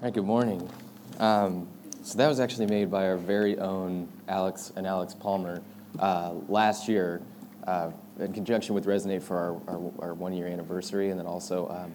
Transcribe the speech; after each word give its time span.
All 0.00 0.04
right, 0.04 0.14
good 0.14 0.24
morning. 0.24 0.66
Um, 1.18 1.68
so 2.02 2.16
that 2.16 2.26
was 2.26 2.40
actually 2.40 2.64
made 2.64 2.90
by 2.90 3.06
our 3.06 3.18
very 3.18 3.58
own 3.58 4.08
Alex 4.28 4.72
and 4.74 4.86
Alex 4.86 5.12
Palmer 5.12 5.60
uh, 5.98 6.32
last 6.48 6.88
year 6.88 7.20
uh, 7.66 7.90
in 8.18 8.32
conjunction 8.32 8.74
with 8.74 8.86
Resonate 8.86 9.20
for 9.20 9.36
our, 9.36 9.74
our, 9.74 9.92
our 9.98 10.14
one 10.14 10.32
year 10.32 10.46
anniversary, 10.46 11.10
and 11.10 11.20
then 11.20 11.26
also 11.26 11.68
um, 11.68 11.92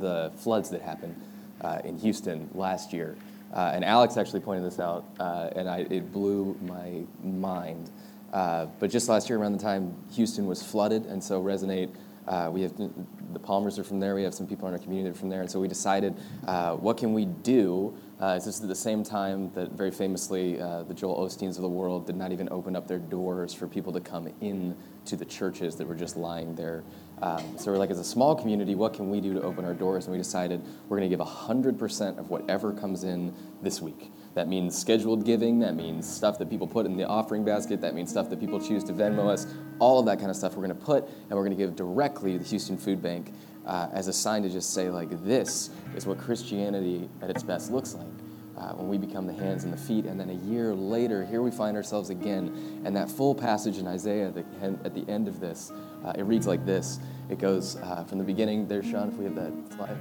the 0.00 0.32
floods 0.36 0.70
that 0.70 0.80
happened 0.80 1.14
uh, 1.60 1.80
in 1.84 1.98
Houston 1.98 2.48
last 2.54 2.94
year. 2.94 3.14
Uh, 3.52 3.72
and 3.74 3.84
Alex 3.84 4.16
actually 4.16 4.40
pointed 4.40 4.64
this 4.64 4.80
out, 4.80 5.04
uh, 5.20 5.50
and 5.54 5.68
I, 5.68 5.80
it 5.80 6.14
blew 6.14 6.56
my 6.62 7.02
mind. 7.22 7.90
Uh, 8.32 8.68
but 8.80 8.90
just 8.90 9.10
last 9.10 9.28
year, 9.28 9.38
around 9.38 9.52
the 9.52 9.62
time 9.62 9.94
Houston 10.12 10.46
was 10.46 10.62
flooded, 10.62 11.04
and 11.04 11.22
so 11.22 11.42
Resonate 11.42 11.90
uh, 12.26 12.50
we 12.52 12.62
have 12.62 12.72
the 12.76 13.38
Palmers 13.38 13.78
are 13.78 13.84
from 13.84 13.98
there. 13.98 14.14
We 14.14 14.22
have 14.22 14.34
some 14.34 14.46
people 14.46 14.68
in 14.68 14.74
our 14.74 14.78
community 14.78 15.08
that 15.08 15.16
are 15.16 15.20
from 15.20 15.28
there, 15.28 15.40
and 15.40 15.50
so 15.50 15.58
we 15.58 15.68
decided, 15.68 16.14
uh, 16.46 16.74
what 16.76 16.96
can 16.96 17.12
we 17.12 17.24
do? 17.24 17.96
Uh, 18.20 18.34
this 18.34 18.46
is 18.46 18.62
at 18.62 18.68
the 18.68 18.74
same 18.74 19.02
time 19.02 19.50
that 19.54 19.72
very 19.72 19.90
famously 19.90 20.60
uh, 20.60 20.84
the 20.84 20.94
Joel 20.94 21.26
Osteens 21.26 21.56
of 21.56 21.62
the 21.62 21.68
world 21.68 22.06
did 22.06 22.16
not 22.16 22.30
even 22.30 22.48
open 22.50 22.76
up 22.76 22.86
their 22.86 23.00
doors 23.00 23.52
for 23.52 23.66
people 23.66 23.92
to 23.92 24.00
come 24.00 24.32
in 24.40 24.76
to 25.06 25.16
the 25.16 25.24
churches 25.24 25.74
that 25.76 25.88
were 25.88 25.96
just 25.96 26.16
lying 26.16 26.54
there. 26.54 26.84
Um, 27.20 27.58
so 27.58 27.72
we're 27.72 27.78
like, 27.78 27.90
as 27.90 27.98
a 27.98 28.04
small 28.04 28.36
community, 28.36 28.74
what 28.74 28.94
can 28.94 29.10
we 29.10 29.20
do 29.20 29.34
to 29.34 29.42
open 29.42 29.64
our 29.64 29.74
doors? 29.74 30.04
And 30.04 30.12
we 30.12 30.18
decided 30.18 30.62
we're 30.88 30.98
going 30.98 31.10
to 31.10 31.16
give 31.16 31.26
100% 31.26 32.18
of 32.18 32.30
whatever 32.30 32.72
comes 32.72 33.02
in 33.02 33.34
this 33.60 33.80
week. 33.80 34.12
That 34.34 34.48
means 34.48 34.78
scheduled 34.78 35.24
giving. 35.24 35.58
That 35.60 35.74
means 35.74 36.08
stuff 36.08 36.38
that 36.38 36.48
people 36.48 36.66
put 36.66 36.86
in 36.86 36.96
the 36.96 37.06
offering 37.06 37.44
basket. 37.44 37.80
That 37.80 37.94
means 37.94 38.10
stuff 38.10 38.30
that 38.30 38.40
people 38.40 38.60
choose 38.60 38.82
to 38.84 38.92
Venmo 38.92 39.28
us. 39.28 39.46
All 39.78 39.98
of 40.00 40.06
that 40.06 40.18
kind 40.18 40.30
of 40.30 40.36
stuff 40.36 40.56
we're 40.56 40.66
going 40.66 40.78
to 40.78 40.84
put, 40.84 41.06
and 41.06 41.30
we're 41.30 41.44
going 41.44 41.56
to 41.56 41.62
give 41.62 41.76
directly 41.76 42.32
to 42.32 42.38
the 42.38 42.44
Houston 42.44 42.78
Food 42.78 43.02
Bank 43.02 43.32
uh, 43.66 43.88
as 43.92 44.08
a 44.08 44.12
sign 44.12 44.42
to 44.42 44.48
just 44.48 44.72
say, 44.72 44.88
like, 44.88 45.24
this 45.24 45.70
is 45.94 46.06
what 46.06 46.18
Christianity 46.18 47.08
at 47.20 47.30
its 47.30 47.42
best 47.42 47.70
looks 47.70 47.94
like. 47.94 48.06
Uh, 48.56 48.74
when 48.74 48.86
we 48.86 48.98
become 48.98 49.26
the 49.26 49.32
hands 49.32 49.64
and 49.64 49.72
the 49.72 49.78
feet, 49.78 50.04
and 50.04 50.20
then 50.20 50.30
a 50.30 50.34
year 50.34 50.74
later, 50.74 51.24
here 51.24 51.42
we 51.42 51.50
find 51.50 51.76
ourselves 51.76 52.10
again. 52.10 52.82
And 52.84 52.94
that 52.94 53.10
full 53.10 53.34
passage 53.34 53.78
in 53.78 53.88
Isaiah 53.88 54.30
the, 54.30 54.44
at 54.84 54.94
the 54.94 55.10
end 55.10 55.26
of 55.26 55.40
this, 55.40 55.72
uh, 56.04 56.12
it 56.16 56.22
reads 56.22 56.46
like 56.46 56.64
this. 56.64 57.00
It 57.28 57.38
goes 57.38 57.76
uh, 57.76 58.04
from 58.04 58.18
the 58.18 58.24
beginning. 58.24 58.68
There, 58.68 58.82
Sean, 58.82 59.08
if 59.08 59.14
we 59.14 59.24
have 59.24 59.34
that 59.34 59.52
slide 59.74 59.96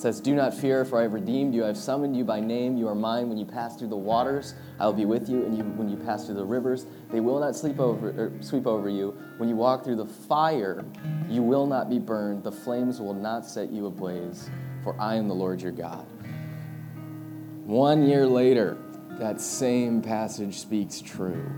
says, 0.00 0.20
Do 0.20 0.34
not 0.34 0.54
fear, 0.54 0.84
for 0.84 0.98
I 0.98 1.02
have 1.02 1.12
redeemed 1.12 1.54
you. 1.54 1.64
I 1.64 1.68
have 1.68 1.76
summoned 1.76 2.16
you 2.16 2.24
by 2.24 2.40
name. 2.40 2.76
You 2.76 2.88
are 2.88 2.94
mine. 2.94 3.28
When 3.28 3.38
you 3.38 3.44
pass 3.44 3.76
through 3.76 3.88
the 3.88 3.96
waters, 3.96 4.54
I 4.78 4.86
will 4.86 4.92
be 4.92 5.04
with 5.04 5.28
you. 5.28 5.44
And 5.44 5.56
you, 5.56 5.64
when 5.64 5.88
you 5.88 5.96
pass 5.96 6.26
through 6.26 6.36
the 6.36 6.44
rivers, 6.44 6.86
they 7.10 7.20
will 7.20 7.38
not 7.38 7.54
sleep 7.54 7.78
over, 7.78 8.10
er, 8.10 8.32
sweep 8.40 8.66
over 8.66 8.88
you. 8.88 9.16
When 9.36 9.48
you 9.48 9.56
walk 9.56 9.84
through 9.84 9.96
the 9.96 10.06
fire, 10.06 10.84
you 11.28 11.42
will 11.42 11.66
not 11.66 11.90
be 11.90 11.98
burned. 11.98 12.44
The 12.44 12.52
flames 12.52 13.00
will 13.00 13.14
not 13.14 13.44
set 13.44 13.70
you 13.70 13.86
ablaze, 13.86 14.48
for 14.82 14.98
I 15.00 15.16
am 15.16 15.28
the 15.28 15.34
Lord 15.34 15.60
your 15.60 15.72
God. 15.72 16.06
One 17.64 18.08
year 18.08 18.26
later, 18.26 18.78
that 19.18 19.40
same 19.40 20.02
passage 20.02 20.58
speaks 20.58 21.00
true. 21.00 21.50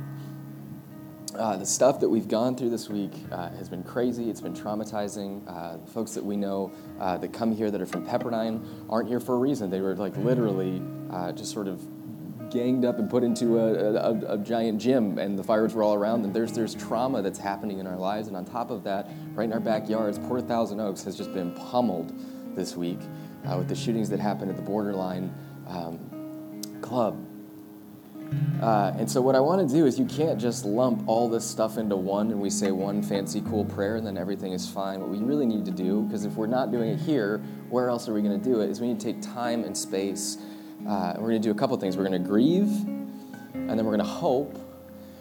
Uh, 1.35 1.57
the 1.57 1.67
stuff 1.67 2.01
that 2.01 2.09
we've 2.09 2.29
gone 2.29 2.55
through 2.57 2.71
this 2.71 2.89
week 2.89 3.13
uh, 3.31 3.49
has 3.51 3.69
been 3.69 3.83
crazy. 3.83 4.29
It's 4.29 4.41
been 4.41 4.55
traumatizing. 4.55 5.43
Uh, 5.49 5.79
folks 5.87 6.13
that 6.13 6.25
we 6.25 6.37
know 6.37 6.73
uh, 7.01 7.17
that 7.19 7.33
come 7.33 7.55
here 7.55 7.71
that 7.71 7.81
are 7.81 7.87
from 7.87 8.07
Pepperdine 8.07 8.65
aren't 8.91 9.09
here 9.09 9.21
for 9.21 9.35
a 9.35 9.39
reason. 9.39 9.71
They 9.71 9.81
were 9.81 9.95
like 9.95 10.17
literally 10.19 10.83
uh, 11.11 11.33
just 11.33 11.53
sort 11.53 11.69
of 11.69 11.81
ganged 12.51 12.85
up 12.85 12.99
and 12.99 13.09
put 13.09 13.25
into 13.25 13.59
a, 13.59 13.95
a, 13.95 14.35
a, 14.35 14.39
giant 14.39 14.79
gym, 14.79 15.19
and 15.19 15.39
the 15.39 15.43
fires 15.43 15.73
were 15.73 15.83
all 15.83 15.95
around 15.95 16.21
them. 16.21 16.35
There's 16.35 16.53
there's 16.53 16.75
trauma 16.75 17.23
that's 17.23 17.39
happening 17.39 17.79
in 17.79 17.87
our 17.87 17.97
lives, 17.97 18.29
and 18.29 18.37
on 18.37 18.45
top 18.45 18.71
of 18.71 18.85
that, 18.85 19.09
right 19.35 19.45
in 19.45 19.53
our 19.55 19.61
backyards, 19.61 20.19
Port 20.19 20.47
Thousand 20.47 20.81
Oaks 20.81 21.03
has 21.05 21.17
just 21.17 21.33
been 21.33 21.53
pummeled 21.53 22.13
this 22.55 22.77
week 22.77 22.99
uh, 23.47 23.57
with 23.57 23.69
the 23.69 23.75
shootings 23.75 24.11
that 24.11 24.21
happened 24.21 24.51
at 24.51 24.57
the 24.57 24.63
Borderline 24.63 25.33
um, 25.67 25.99
Club 26.83 27.17
uh, 28.63 28.95
and 28.97 29.11
so, 29.11 29.21
what 29.21 29.35
I 29.35 29.41
want 29.41 29.69
to 29.69 29.75
do 29.75 29.87
is, 29.87 29.99
you 29.99 30.05
can't 30.05 30.41
just 30.41 30.65
lump 30.65 31.03
all 31.09 31.29
this 31.29 31.45
stuff 31.45 31.79
into 31.79 31.97
one 31.97 32.31
and 32.31 32.41
we 32.41 32.49
say 32.49 32.71
one 32.71 33.03
fancy, 33.03 33.41
cool 33.41 33.65
prayer 33.65 33.97
and 33.97 34.07
then 34.07 34.17
everything 34.17 34.53
is 34.53 34.69
fine. 34.69 35.01
What 35.01 35.09
we 35.09 35.19
really 35.19 35.47
need 35.47 35.65
to 35.65 35.73
do, 35.73 36.03
because 36.03 36.25
if 36.25 36.35
we're 36.35 36.47
not 36.47 36.71
doing 36.71 36.91
it 36.91 37.01
here, 37.01 37.39
where 37.71 37.89
else 37.89 38.09
are 38.09 38.15
we 38.15 38.23
going 38.23 38.41
to 38.41 38.45
do 38.45 38.61
it? 38.61 38.71
Is 38.71 38.81
we 38.81 38.87
need 38.87 39.01
to 39.01 39.13
take 39.13 39.21
time 39.21 39.65
and 39.65 39.77
space. 39.77 40.39
Uh, 40.89 41.15
we're 41.17 41.31
going 41.31 41.43
to 41.43 41.49
do 41.49 41.51
a 41.51 41.55
couple 41.57 41.77
things. 41.77 41.97
We're 41.97 42.07
going 42.07 42.23
to 42.23 42.29
grieve, 42.29 42.71
and 43.55 43.71
then 43.71 43.85
we're 43.85 43.97
going 43.97 43.99
to 43.99 44.05
hope, 44.05 44.57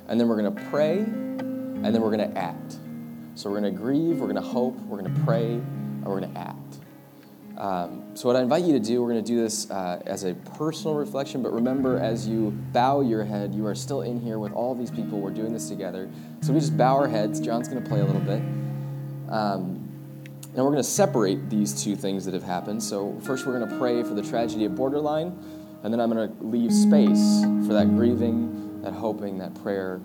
and 0.08 0.20
then 0.20 0.28
we're 0.28 0.40
going 0.40 0.56
to 0.56 0.62
pray, 0.70 1.00
and 1.00 1.86
then 1.86 2.00
we're 2.00 2.16
going 2.16 2.32
to 2.32 2.38
act. 2.38 2.78
So, 3.34 3.50
we're 3.50 3.60
going 3.60 3.74
to 3.74 3.80
grieve, 3.80 4.20
we're 4.20 4.28
going 4.28 4.36
to 4.36 4.42
hope, 4.42 4.78
we're 4.82 5.00
going 5.00 5.16
to 5.16 5.22
pray, 5.22 5.54
and 5.54 6.06
we're 6.06 6.20
going 6.20 6.32
to 6.32 6.40
act. 6.40 6.61
Um, 7.62 8.16
so, 8.16 8.28
what 8.28 8.36
I 8.36 8.42
invite 8.42 8.64
you 8.64 8.74
to 8.74 8.80
do, 8.80 9.04
we're 9.04 9.12
going 9.12 9.24
to 9.24 9.32
do 9.32 9.40
this 9.40 9.70
uh, 9.70 10.02
as 10.08 10.24
a 10.24 10.34
personal 10.34 10.96
reflection, 10.96 11.44
but 11.44 11.54
remember, 11.54 12.00
as 12.00 12.28
you 12.28 12.50
bow 12.74 13.02
your 13.02 13.24
head, 13.24 13.54
you 13.54 13.68
are 13.68 13.76
still 13.76 14.02
in 14.02 14.20
here 14.20 14.40
with 14.40 14.52
all 14.54 14.74
these 14.74 14.90
people. 14.90 15.20
We're 15.20 15.30
doing 15.30 15.54
this 15.54 15.70
together. 15.70 16.10
So, 16.42 16.54
we 16.54 16.60
just 16.60 16.76
bow 16.76 16.96
our 16.96 17.08
heads. 17.08 17.40
John's 17.40 17.68
going 17.68 17.84
to 17.84 17.88
play 17.88 18.00
a 18.00 18.04
little 18.04 18.22
bit. 18.22 18.42
Um, 19.30 19.88
and 20.54 20.58
we're 20.58 20.72
going 20.72 20.78
to 20.78 20.84
separate 20.84 21.52
these 21.52 21.84
two 21.84 21.96
things 21.96 22.26
that 22.26 22.34
have 22.34 22.42
happened. 22.42 22.82
So, 22.82 23.16
first, 23.22 23.46
we're 23.46 23.60
going 23.60 23.70
to 23.70 23.78
pray 23.78 24.02
for 24.02 24.16
the 24.16 24.24
tragedy 24.24 24.66
of 24.66 24.74
Borderline, 24.74 25.28
and 25.84 25.94
then 25.94 26.00
I'm 26.00 26.12
going 26.12 26.36
to 26.36 26.44
leave 26.44 26.74
space 26.74 27.44
for 27.68 27.74
that 27.74 27.90
grieving, 27.90 28.82
that 28.82 28.94
hoping, 28.94 29.38
that 29.38 29.54
prayer, 29.62 30.02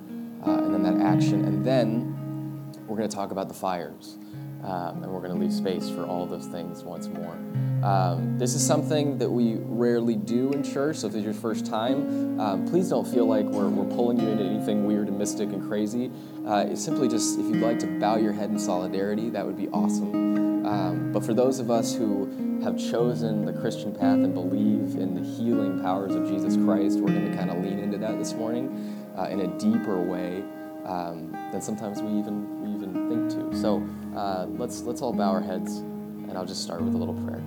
uh, 0.46 0.58
and 0.58 0.74
then 0.74 0.82
that 0.82 1.02
action. 1.02 1.42
And 1.46 1.64
then 1.64 2.74
we're 2.86 2.98
going 2.98 3.08
to 3.08 3.16
talk 3.16 3.30
about 3.30 3.48
the 3.48 3.54
fires. 3.54 4.18
Um, 4.64 5.02
and 5.02 5.12
we're 5.12 5.20
going 5.20 5.32
to 5.32 5.38
leave 5.38 5.52
space 5.52 5.88
for 5.88 6.04
all 6.04 6.26
those 6.26 6.46
things 6.46 6.82
once 6.82 7.08
more. 7.08 7.38
Um, 7.84 8.38
this 8.38 8.54
is 8.54 8.66
something 8.66 9.18
that 9.18 9.30
we 9.30 9.56
rarely 9.60 10.16
do 10.16 10.50
in 10.52 10.62
church, 10.62 10.96
so 10.96 11.06
if 11.06 11.14
it's 11.14 11.24
your 11.24 11.34
first 11.34 11.66
time, 11.66 12.40
um, 12.40 12.66
please 12.66 12.88
don't 12.88 13.06
feel 13.06 13.26
like 13.26 13.44
we're, 13.44 13.68
we're 13.68 13.94
pulling 13.94 14.18
you 14.18 14.28
into 14.28 14.44
anything 14.44 14.86
weird 14.86 15.08
and 15.08 15.18
mystic 15.18 15.50
and 15.50 15.68
crazy. 15.68 16.10
Uh, 16.46 16.66
it's 16.68 16.82
simply 16.82 17.06
just, 17.06 17.38
if 17.38 17.46
you'd 17.46 17.62
like 17.62 17.78
to 17.80 17.86
bow 17.86 18.16
your 18.16 18.32
head 18.32 18.50
in 18.50 18.58
solidarity, 18.58 19.30
that 19.30 19.46
would 19.46 19.56
be 19.56 19.68
awesome. 19.68 20.66
Um, 20.66 21.12
but 21.12 21.24
for 21.24 21.32
those 21.32 21.60
of 21.60 21.70
us 21.70 21.94
who 21.94 22.60
have 22.64 22.76
chosen 22.76 23.44
the 23.44 23.52
Christian 23.52 23.94
path 23.94 24.18
and 24.18 24.34
believe 24.34 24.96
in 24.96 25.14
the 25.14 25.22
healing 25.22 25.80
powers 25.80 26.14
of 26.14 26.26
Jesus 26.26 26.56
Christ, 26.56 26.98
we're 26.98 27.12
going 27.12 27.30
to 27.30 27.36
kind 27.36 27.50
of 27.50 27.58
lean 27.58 27.78
into 27.78 27.98
that 27.98 28.18
this 28.18 28.32
morning 28.32 29.04
uh, 29.16 29.24
in 29.24 29.40
a 29.40 29.58
deeper 29.58 30.00
way 30.00 30.42
um, 30.86 31.30
than 31.52 31.60
sometimes 31.60 32.02
we 32.02 32.18
even, 32.18 32.62
we 32.62 32.74
even 32.74 33.08
think 33.08 33.52
to. 33.52 33.56
So, 33.56 33.86
uh, 34.16 34.46
let's, 34.48 34.80
let's 34.82 35.02
all 35.02 35.12
bow 35.12 35.30
our 35.30 35.42
heads, 35.42 35.76
and 35.76 36.32
I'll 36.36 36.46
just 36.46 36.62
start 36.62 36.82
with 36.82 36.94
a 36.94 36.98
little 36.98 37.14
prayer. 37.14 37.42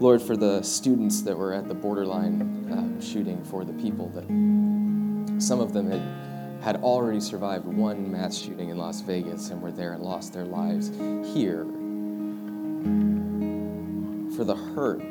Lord, 0.00 0.22
for 0.22 0.36
the 0.36 0.62
students 0.62 1.22
that 1.22 1.36
were 1.36 1.52
at 1.52 1.66
the 1.66 1.74
borderline 1.74 2.70
uh, 2.70 3.00
shooting, 3.00 3.42
for 3.44 3.64
the 3.64 3.72
people 3.72 4.08
that 4.10 5.42
some 5.42 5.60
of 5.60 5.72
them 5.72 5.90
had, 5.90 6.62
had 6.62 6.82
already 6.82 7.20
survived 7.20 7.64
one 7.64 8.10
mass 8.10 8.38
shooting 8.38 8.68
in 8.68 8.78
Las 8.78 9.00
Vegas 9.00 9.50
and 9.50 9.60
were 9.60 9.72
there 9.72 9.94
and 9.94 10.02
lost 10.02 10.32
their 10.32 10.44
lives 10.44 10.90
here, 11.34 11.64
for 14.36 14.44
the 14.44 14.54
hurt 14.54 15.02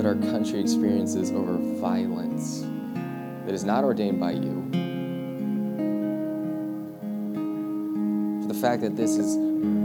that 0.00 0.08
our 0.08 0.32
country 0.32 0.58
experiences 0.58 1.30
over 1.30 1.58
violence 1.78 2.62
that 3.44 3.52
is 3.52 3.64
not 3.64 3.84
ordained 3.84 4.18
by 4.18 4.30
you. 4.30 4.66
For 8.40 8.48
the 8.48 8.58
fact 8.58 8.80
that 8.80 8.96
this 8.96 9.18
is 9.18 9.36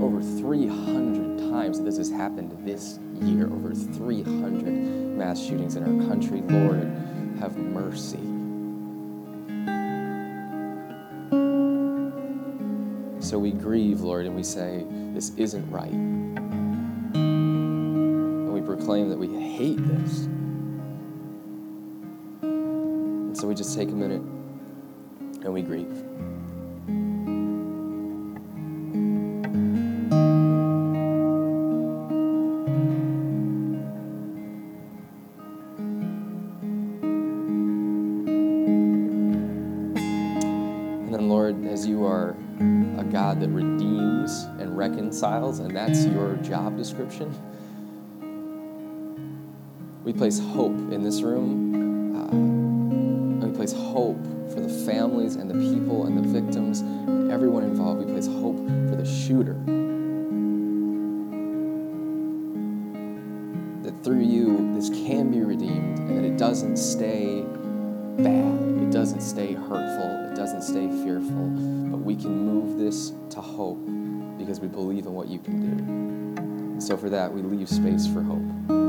over 0.02 0.22
300 0.22 1.52
times 1.52 1.82
this 1.82 1.98
has 1.98 2.10
happened 2.10 2.58
this 2.66 2.98
year, 3.16 3.48
over 3.48 3.74
300 3.74 4.66
mass 5.18 5.38
shootings 5.38 5.76
in 5.76 5.84
our 5.84 6.08
country. 6.08 6.40
Lord, 6.44 6.86
have 7.42 7.58
mercy. 7.58 8.16
So 13.20 13.38
we 13.38 13.52
grieve, 13.52 14.00
Lord, 14.00 14.28
and 14.28 14.34
we 14.34 14.44
say, 14.44 14.86
This 15.14 15.32
isn't 15.36 15.70
right 15.70 16.15
proclaim 18.86 19.10
that 19.10 19.18
we 19.18 19.28
hate 19.28 19.80
this. 19.88 20.26
And 22.44 23.36
so 23.36 23.48
we 23.48 23.56
just 23.56 23.76
take 23.76 23.90
a 23.90 23.94
minute 23.94 24.22
and 24.22 25.52
we 25.52 25.64
grieve. 25.64 25.88
And 41.02 41.12
then, 41.12 41.28
Lord, 41.28 41.66
as 41.66 41.88
you 41.88 42.06
are 42.06 42.36
a 43.00 43.04
God 43.04 43.42
that 43.42 43.50
redeems 43.50 44.44
and 44.60 44.78
reconciles, 44.78 45.58
and 45.58 45.76
that's 45.76 46.06
your 46.06 46.36
job 46.36 46.78
description. 46.78 47.34
We 50.06 50.14
place 50.14 50.38
hope 50.38 50.78
in 50.94 51.02
this 51.02 51.24
room. 51.24 53.42
Uh, 53.42 53.48
we 53.48 53.56
place 53.56 53.74
hope 53.74 54.24
for 54.54 54.60
the 54.60 54.70
families 54.86 55.36
and 55.36 55.50
the 55.50 55.56
people 55.56 56.06
and 56.06 56.16
the 56.16 56.42
victims 56.42 56.82
and 56.82 57.32
everyone 57.32 57.64
involved. 57.64 58.06
We 58.06 58.14
place 58.14 58.28
hope 58.28 58.56
for 58.88 58.96
the 58.96 59.04
shooter. 59.04 59.56
That 63.82 64.04
through 64.04 64.22
you, 64.22 64.76
this 64.76 64.90
can 64.90 65.32
be 65.32 65.42
redeemed 65.42 65.98
and 65.98 66.20
that 66.20 66.24
it 66.24 66.38
doesn't 66.38 66.78
stay 66.78 67.42
bad, 68.20 68.84
it 68.84 68.92
doesn't 68.92 69.22
stay 69.22 69.54
hurtful, 69.54 70.32
it 70.32 70.36
doesn't 70.36 70.62
stay 70.62 70.88
fearful, 71.04 71.48
but 71.90 71.98
we 71.98 72.16
can 72.16 72.46
move 72.46 72.78
this 72.78 73.12
to 73.32 73.42
hope 73.42 73.84
because 74.38 74.60
we 74.60 74.68
believe 74.68 75.08
in 75.08 75.14
what 75.14 75.30
you 75.30 75.40
can 75.40 75.62
do. 75.62 76.42
And 76.44 76.84
so 76.84 76.96
for 76.96 77.10
that, 77.10 77.34
we 77.34 77.42
leave 77.42 77.68
space 77.68 78.06
for 78.06 78.22
hope. 78.22 78.85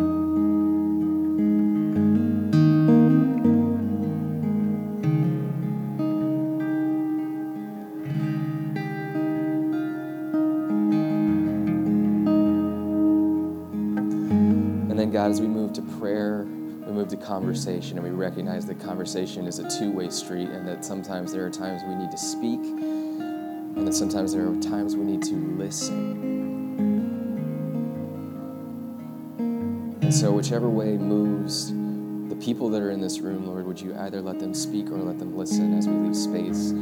To 15.76 15.82
prayer, 15.98 16.44
we 16.86 16.92
move 16.92 17.08
to 17.08 17.16
conversation, 17.16 17.98
and 17.98 18.06
we 18.06 18.10
recognize 18.10 18.66
that 18.66 18.80
conversation 18.80 19.46
is 19.46 19.58
a 19.58 19.78
two 19.78 19.92
way 19.92 20.08
street, 20.08 20.48
and 20.48 20.66
that 20.66 20.84
sometimes 20.84 21.32
there 21.32 21.44
are 21.44 21.50
times 21.50 21.82
we 21.86 21.94
need 21.94 22.10
to 22.10 22.18
speak, 22.18 22.60
and 22.60 23.86
that 23.86 23.92
sometimes 23.92 24.32
there 24.32 24.48
are 24.48 24.56
times 24.56 24.96
we 24.96 25.04
need 25.04 25.22
to 25.22 25.34
listen. 25.56 26.34
And 30.00 30.14
so, 30.14 30.32
whichever 30.32 30.68
way 30.68 30.96
moves 30.96 31.72
the 32.28 32.36
people 32.36 32.70
that 32.70 32.80
are 32.80 32.90
in 32.90 33.00
this 33.00 33.20
room, 33.20 33.46
Lord, 33.46 33.66
would 33.66 33.80
you 33.80 33.94
either 33.96 34.22
let 34.22 34.38
them 34.38 34.54
speak 34.54 34.90
or 34.90 34.98
let 34.98 35.18
them 35.18 35.36
listen 35.36 35.76
as 35.76 35.86
we 35.86 35.94
leave 35.94 36.16
space 36.16 36.72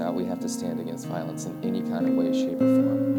out, 0.00 0.14
we 0.14 0.24
have 0.24 0.40
to 0.40 0.48
stand 0.48 0.80
against 0.80 1.06
violence 1.06 1.44
in 1.44 1.62
any 1.62 1.82
kind 1.82 2.08
of 2.08 2.14
way, 2.14 2.32
shape, 2.32 2.56
or 2.56 2.82
form. 2.82 3.10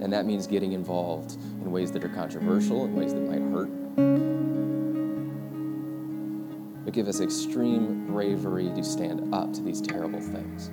And 0.00 0.12
that 0.12 0.26
means 0.26 0.46
getting 0.48 0.72
involved 0.72 1.36
in 1.60 1.70
ways 1.70 1.92
that 1.92 2.02
are 2.02 2.08
controversial, 2.08 2.84
in 2.84 2.94
ways 2.96 3.14
that 3.14 3.20
might 3.20 3.42
hurt. 3.52 3.70
But 6.84 6.92
give 6.92 7.06
us 7.06 7.20
extreme 7.20 8.06
bravery 8.06 8.70
to 8.74 8.82
stand 8.82 9.32
up 9.32 9.52
to 9.52 9.62
these 9.62 9.80
terrible 9.80 10.20
things. 10.20 10.70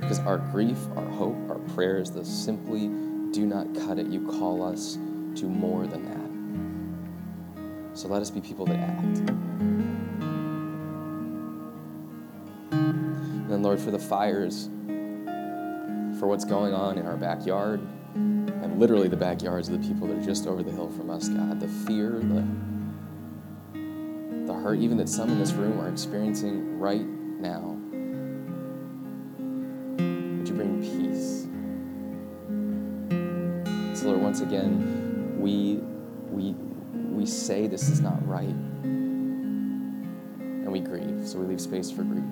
Because 0.00 0.18
our 0.20 0.38
grief, 0.38 0.78
our 0.94 1.08
hope, 1.08 1.36
our 1.48 1.58
prayers, 1.74 2.10
those 2.10 2.28
simply 2.28 2.90
do 3.32 3.46
not 3.46 3.74
cut 3.74 3.98
it. 3.98 4.06
You 4.06 4.26
call 4.26 4.62
us 4.62 4.98
to 5.36 5.46
more 5.46 5.86
than 5.86 6.04
that. 6.04 6.25
So 7.96 8.08
let 8.08 8.20
us 8.20 8.30
be 8.30 8.42
people 8.42 8.66
that 8.66 8.78
act. 8.78 9.30
And 12.70 13.50
then, 13.50 13.62
Lord, 13.62 13.80
for 13.80 13.90
the 13.90 13.98
fires, 13.98 14.68
for 16.18 16.26
what's 16.26 16.44
going 16.44 16.74
on 16.74 16.98
in 16.98 17.06
our 17.06 17.16
backyard, 17.16 17.80
and 18.14 18.78
literally 18.78 19.08
the 19.08 19.16
backyards 19.16 19.70
of 19.70 19.80
the 19.80 19.88
people 19.88 20.06
that 20.08 20.18
are 20.18 20.22
just 20.22 20.46
over 20.46 20.62
the 20.62 20.72
hill 20.72 20.90
from 20.90 21.08
us, 21.08 21.30
God, 21.30 21.58
the 21.58 21.68
fear, 21.68 22.10
the, 22.10 22.44
the 24.44 24.52
hurt, 24.52 24.78
even 24.78 24.98
that 24.98 25.08
some 25.08 25.30
in 25.30 25.38
this 25.38 25.52
room 25.52 25.80
are 25.80 25.88
experiencing 25.88 26.78
right 26.78 27.06
now. 27.06 27.78
Would 29.96 30.46
you 30.46 30.54
bring 30.54 30.82
peace. 30.82 31.48
So 33.98 34.08
Lord, 34.08 34.20
once 34.20 34.42
again, 34.42 34.95
we 37.26 37.32
say 37.32 37.66
this 37.66 37.88
is 37.88 38.00
not 38.00 38.24
right. 38.24 38.54
And 38.84 40.70
we 40.70 40.78
grieve, 40.78 41.26
so 41.26 41.40
we 41.40 41.46
leave 41.46 41.60
space 41.60 41.90
for 41.90 42.04
grief. 42.04 42.22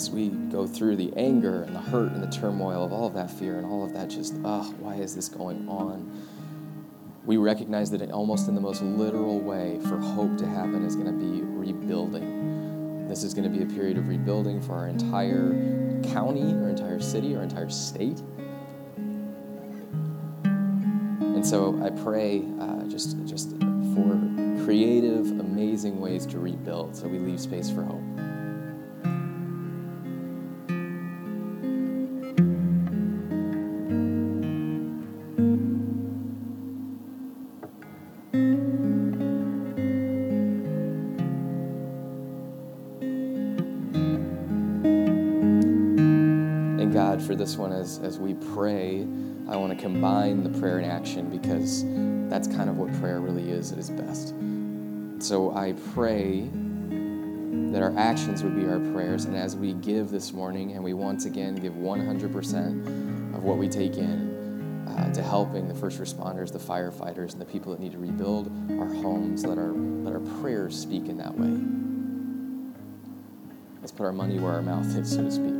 As 0.00 0.10
we 0.10 0.30
go 0.30 0.66
through 0.66 0.96
the 0.96 1.12
anger 1.14 1.62
and 1.62 1.76
the 1.76 1.80
hurt 1.80 2.10
and 2.12 2.22
the 2.22 2.30
turmoil 2.34 2.82
of 2.82 2.90
all 2.90 3.06
of 3.06 3.12
that 3.12 3.30
fear 3.30 3.58
and 3.58 3.66
all 3.66 3.84
of 3.84 3.92
that 3.92 4.08
just, 4.08 4.34
oh, 4.46 4.74
why 4.78 4.94
is 4.94 5.14
this 5.14 5.28
going 5.28 5.68
on? 5.68 6.10
We 7.26 7.36
recognize 7.36 7.90
that 7.90 8.10
almost 8.10 8.48
in 8.48 8.54
the 8.54 8.62
most 8.62 8.80
literal 8.80 9.38
way, 9.40 9.78
for 9.90 9.98
hope 9.98 10.38
to 10.38 10.46
happen 10.46 10.86
is 10.86 10.96
going 10.96 11.06
to 11.06 11.12
be 11.12 11.42
rebuilding. 11.42 13.08
This 13.08 13.22
is 13.22 13.34
going 13.34 13.52
to 13.52 13.54
be 13.54 13.62
a 13.62 13.66
period 13.66 13.98
of 13.98 14.08
rebuilding 14.08 14.62
for 14.62 14.72
our 14.72 14.88
entire 14.88 15.50
county, 16.14 16.54
our 16.54 16.70
entire 16.70 16.98
city, 16.98 17.36
our 17.36 17.42
entire 17.42 17.68
state. 17.68 18.22
And 21.20 21.46
so 21.46 21.78
I 21.84 21.90
pray 21.90 22.42
uh, 22.58 22.84
just, 22.84 23.22
just 23.26 23.50
for 23.50 24.18
creative, 24.64 25.26
amazing 25.26 26.00
ways 26.00 26.24
to 26.24 26.38
rebuild 26.38 26.96
so 26.96 27.06
we 27.06 27.18
leave 27.18 27.38
space 27.38 27.70
for 27.70 27.82
hope. 27.82 28.29
As, 47.90 47.98
as 48.00 48.18
we 48.18 48.34
pray, 48.34 49.06
I 49.48 49.56
want 49.56 49.76
to 49.76 49.82
combine 49.82 50.44
the 50.44 50.58
prayer 50.60 50.78
and 50.78 50.90
action 50.90 51.28
because 51.28 51.84
that's 52.30 52.46
kind 52.46 52.70
of 52.70 52.76
what 52.76 52.92
prayer 53.00 53.20
really 53.20 53.50
is 53.50 53.72
at 53.72 53.78
its 53.78 53.90
best. 53.90 54.34
So 55.18 55.54
I 55.56 55.74
pray 55.92 56.48
that 57.72 57.82
our 57.82 57.96
actions 57.96 58.42
would 58.42 58.56
be 58.56 58.66
our 58.66 58.78
prayers. 58.92 59.24
And 59.24 59.36
as 59.36 59.56
we 59.56 59.72
give 59.74 60.10
this 60.10 60.32
morning, 60.32 60.72
and 60.72 60.84
we 60.84 60.92
once 60.92 61.24
again 61.24 61.56
give 61.56 61.74
100% 61.74 63.34
of 63.34 63.42
what 63.42 63.58
we 63.58 63.68
take 63.68 63.96
in 63.96 64.86
uh, 64.88 65.12
to 65.12 65.22
helping 65.22 65.68
the 65.68 65.74
first 65.74 66.00
responders, 66.00 66.52
the 66.52 66.58
firefighters, 66.58 67.32
and 67.32 67.40
the 67.40 67.44
people 67.44 67.72
that 67.72 67.80
need 67.80 67.92
to 67.92 67.98
rebuild 67.98 68.48
our 68.78 68.92
homes, 69.02 69.44
let 69.44 69.58
our, 69.58 69.72
let 69.72 70.14
our 70.14 70.40
prayers 70.40 70.78
speak 70.78 71.06
in 71.08 71.18
that 71.18 71.36
way. 71.36 71.60
Let's 73.80 73.92
put 73.92 74.04
our 74.04 74.12
money 74.12 74.38
where 74.38 74.52
our 74.52 74.62
mouth 74.62 74.96
is, 74.96 75.10
so 75.10 75.22
to 75.22 75.30
speak 75.30 75.59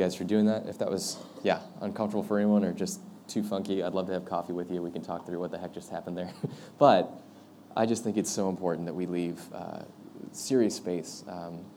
guys 0.00 0.14
for 0.14 0.24
doing 0.24 0.46
that. 0.46 0.66
If 0.66 0.78
that 0.78 0.90
was, 0.90 1.18
yeah, 1.42 1.60
uncomfortable 1.80 2.22
for 2.22 2.38
anyone 2.38 2.64
or 2.64 2.72
just 2.72 3.00
too 3.28 3.42
funky, 3.42 3.82
I'd 3.82 3.92
love 3.92 4.06
to 4.06 4.12
have 4.12 4.24
coffee 4.24 4.52
with 4.52 4.70
you. 4.70 4.82
We 4.82 4.90
can 4.90 5.02
talk 5.02 5.26
through 5.26 5.38
what 5.38 5.50
the 5.50 5.58
heck 5.58 5.72
just 5.72 5.90
happened 5.90 6.16
there. 6.16 6.32
but 6.78 7.12
I 7.76 7.86
just 7.86 8.02
think 8.02 8.16
it's 8.16 8.30
so 8.30 8.48
important 8.48 8.86
that 8.86 8.94
we 8.94 9.06
leave 9.06 9.40
uh, 9.52 9.82
serious 10.32 10.74
space 10.74 11.22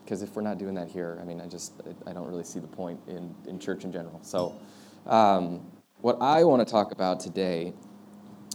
because 0.03 0.21
um, 0.21 0.27
if 0.27 0.35
we're 0.35 0.41
not 0.41 0.57
doing 0.57 0.73
that 0.75 0.87
here, 0.87 1.19
I 1.21 1.25
mean, 1.25 1.41
I 1.41 1.47
just 1.47 1.73
I 2.07 2.13
don't 2.13 2.27
really 2.27 2.43
see 2.43 2.59
the 2.59 2.67
point 2.67 2.99
in, 3.07 3.35
in 3.47 3.59
church 3.59 3.83
in 3.83 3.91
general. 3.91 4.19
So, 4.23 4.55
um, 5.05 5.61
what 6.01 6.17
I 6.21 6.43
want 6.43 6.65
to 6.65 6.71
talk 6.71 6.91
about 6.91 7.19
today 7.19 7.73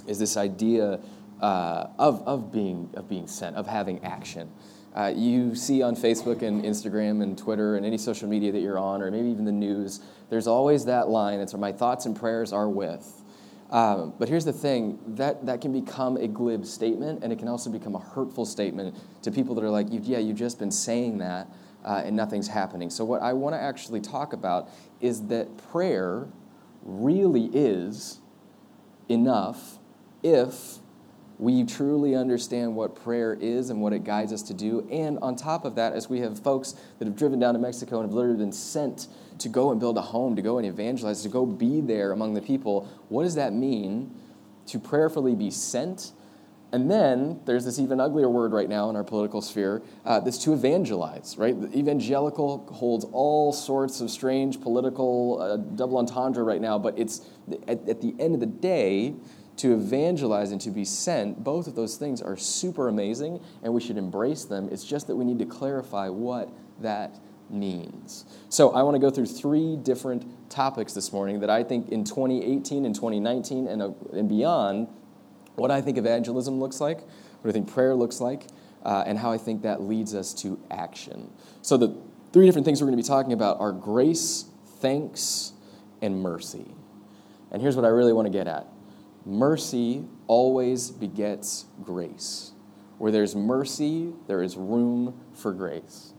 is 0.07 0.19
this 0.19 0.37
idea 0.37 1.01
uh, 1.41 1.87
of, 1.99 2.27
of, 2.27 2.53
being, 2.53 2.91
of 2.95 3.09
being 3.09 3.27
sent, 3.27 3.57
of 3.57 3.67
having 3.67 4.05
action. 4.05 4.51
Uh, 4.99 5.12
you 5.14 5.55
see 5.55 5.81
on 5.81 5.95
Facebook 5.95 6.43
and 6.43 6.64
Instagram 6.64 7.23
and 7.23 7.38
Twitter 7.38 7.76
and 7.76 7.87
any 7.87 7.97
social 7.97 8.28
media 8.28 8.50
that 8.50 8.59
you're 8.59 8.81
on, 8.81 9.00
or 9.00 9.12
maybe 9.12 9.28
even 9.28 9.45
the 9.45 9.52
news, 9.52 10.00
there's 10.28 10.49
always 10.49 10.87
that 10.87 11.09
line 11.09 11.38
where 11.38 11.61
my 11.61 11.71
thoughts 11.71 12.05
and 12.05 12.17
prayers 12.17 12.52
are 12.52 12.69
with. 12.69 13.23
Um, 13.71 14.12
but 14.19 14.28
here's 14.28 14.45
the 14.45 14.52
thing 14.52 14.99
that, 15.07 15.47
that 15.47 15.61
can 15.61 15.73
become 15.73 16.17
a 16.17 16.26
glib 16.26 16.67
statement, 16.67 17.23
and 17.23 17.33
it 17.33 17.38
can 17.38 17.47
also 17.47 17.71
become 17.71 17.95
a 17.95 18.00
hurtful 18.00 18.45
statement 18.45 18.97
to 19.23 19.31
people 19.31 19.55
that 19.55 19.62
are 19.62 19.71
like, 19.71 19.87
yeah, 19.90 20.19
you've 20.19 20.38
just 20.38 20.59
been 20.59 20.73
saying 20.73 21.19
that, 21.19 21.47
uh, 21.85 22.02
and 22.05 22.17
nothing's 22.17 22.49
happening. 22.49 22.90
So, 22.90 23.05
what 23.05 23.23
I 23.23 23.35
want 23.35 23.55
to 23.55 23.61
actually 23.61 24.00
talk 24.00 24.33
about 24.33 24.69
is 25.00 25.28
that 25.28 25.57
prayer 25.71 26.26
really 26.83 27.50
is 27.52 28.19
enough 29.09 29.78
if 30.25 30.78
we 31.38 31.64
truly 31.64 32.16
understand 32.16 32.75
what 32.75 32.97
prayer 32.97 33.35
is 33.40 33.71
and 33.71 33.80
what 33.80 33.92
it 33.92 34.02
guides 34.04 34.33
us 34.33 34.42
to 34.42 34.54
do. 34.54 34.87
And 34.90 35.18
on 35.21 35.37
top 35.37 35.64
of 35.64 35.76
that, 35.76 35.92
as 35.92 36.09
we 36.09 36.21
have 36.21 36.38
folks 36.40 36.75
that 36.99 37.07
have 37.07 37.16
driven 37.16 37.38
down 37.38 37.54
to 37.54 37.61
Mexico 37.61 38.00
and 38.00 38.09
have 38.09 38.14
literally 38.14 38.38
been 38.38 38.52
sent 38.52 39.07
to 39.38 39.49
go 39.49 39.71
and 39.71 39.78
build 39.78 39.97
a 39.99 40.02
home, 40.02 40.35
to 40.35 40.42
go 40.42 40.59
and 40.59 40.66
evangelize, 40.66 41.23
to 41.23 41.28
go 41.28 41.47
be 41.47 41.80
there 41.80 42.11
among 42.11 42.35
the 42.35 42.42
people, 42.42 42.88
what 43.09 43.23
does 43.23 43.37
that 43.37 43.52
mean 43.52 44.12
to 44.66 44.80
prayerfully 44.80 45.37
be 45.37 45.50
sent? 45.50 46.11
And 46.73 46.90
then 46.90 47.40
there's 47.47 47.64
this 47.64 47.78
even 47.78 47.99
uglier 48.00 48.28
word 48.28 48.52
right 48.52 48.68
now 48.68 48.90
in 48.90 48.97
our 48.97 49.04
political 49.04 49.40
sphere 49.40 49.80
uh, 50.04 50.21
that's 50.21 50.38
to 50.38 50.52
evangelize, 50.52 51.37
right? 51.38 51.59
The 51.59 51.78
evangelical 51.78 52.66
holds 52.73 53.07
all 53.12 53.52
sorts 53.52 54.00
of 54.00 54.11
strange 54.11 54.61
political 54.61 55.40
uh, 55.40 55.57
double 55.57 55.99
entendre 55.99 56.42
right 56.42 56.61
now, 56.61 56.78
but 56.78 56.99
it's 56.99 57.23
at, 57.68 57.88
at 57.88 58.02
the 58.02 58.14
end 58.18 58.35
of 58.35 58.40
the 58.40 58.47
day, 58.47 59.14
to 59.59 59.75
evangelize 59.75 60.53
and 60.53 60.61
to 60.61 60.71
be 60.71 60.85
sent, 60.85 61.43
both 61.43 61.67
of 61.67 61.75
those 61.75 61.97
things 61.97 62.23
are 62.23 62.37
super 62.37 62.88
amazing 62.88 63.41
and 63.62 63.73
we 63.73 63.81
should 63.81 63.97
embrace 63.97 64.45
them. 64.45 64.69
It's 64.71 64.85
just 64.85 65.07
that 65.09 65.17
we 65.17 65.25
need 65.25 65.38
to 65.41 65.47
clarify 65.47 66.09
what 66.09 66.50
that 66.81 67.19
means. 67.50 68.25
So, 68.49 68.71
I 68.71 68.83
want 68.83 68.95
to 68.95 68.99
go 68.99 69.11
through 69.11 69.27
three 69.27 69.77
different 69.77 70.50
topics 70.50 70.93
this 70.93 71.12
morning 71.12 71.41
that 71.41 71.50
I 71.50 71.65
think 71.65 71.88
in 71.88 72.05
2018 72.05 72.85
and 72.85 72.95
2019 72.95 73.67
and, 73.67 73.83
uh, 73.83 73.91
and 74.12 74.29
beyond, 74.29 74.88
what 75.55 75.71
I 75.71 75.81
think 75.81 75.99
evangelism 75.99 76.61
looks 76.61 76.81
like, 76.81 77.00
what 77.00 77.50
I 77.50 77.53
think 77.53 77.73
prayer 77.73 77.95
looks 77.95 78.21
like, 78.21 78.47
uh, 78.85 79.05
and 79.07 79.19
how 79.19 79.33
I 79.33 79.38
think 79.38 79.62
that 79.62 79.83
leads 79.83 80.15
us 80.15 80.33
to 80.35 80.61
action. 80.71 81.31
So, 81.62 81.77
the 81.77 81.97
three 82.33 82.47
different 82.47 82.65
things 82.65 82.81
we're 82.81 82.88
going 82.88 82.99
to 82.99 83.03
be 83.03 83.09
talking 83.09 83.33
about 83.33 83.59
are 83.61 83.73
grace, 83.73 84.45
thanks, 84.81 85.53
and 86.00 86.23
mercy. 86.23 86.67
And 87.50 87.62
here's 87.62 87.77
what 87.77 87.85
I 87.85 87.88
really 87.88 88.12
want 88.12 88.27
to 88.27 88.33
get 88.33 88.47
at 88.47 88.67
Mercy 89.25 90.05
always 90.27 90.91
begets 90.91 91.67
grace. 91.83 92.53
Where 92.99 93.13
there's 93.13 93.37
mercy, 93.37 94.13
there 94.27 94.43
is 94.43 94.57
room 94.57 95.21
for 95.35 95.53
grace. 95.53 96.13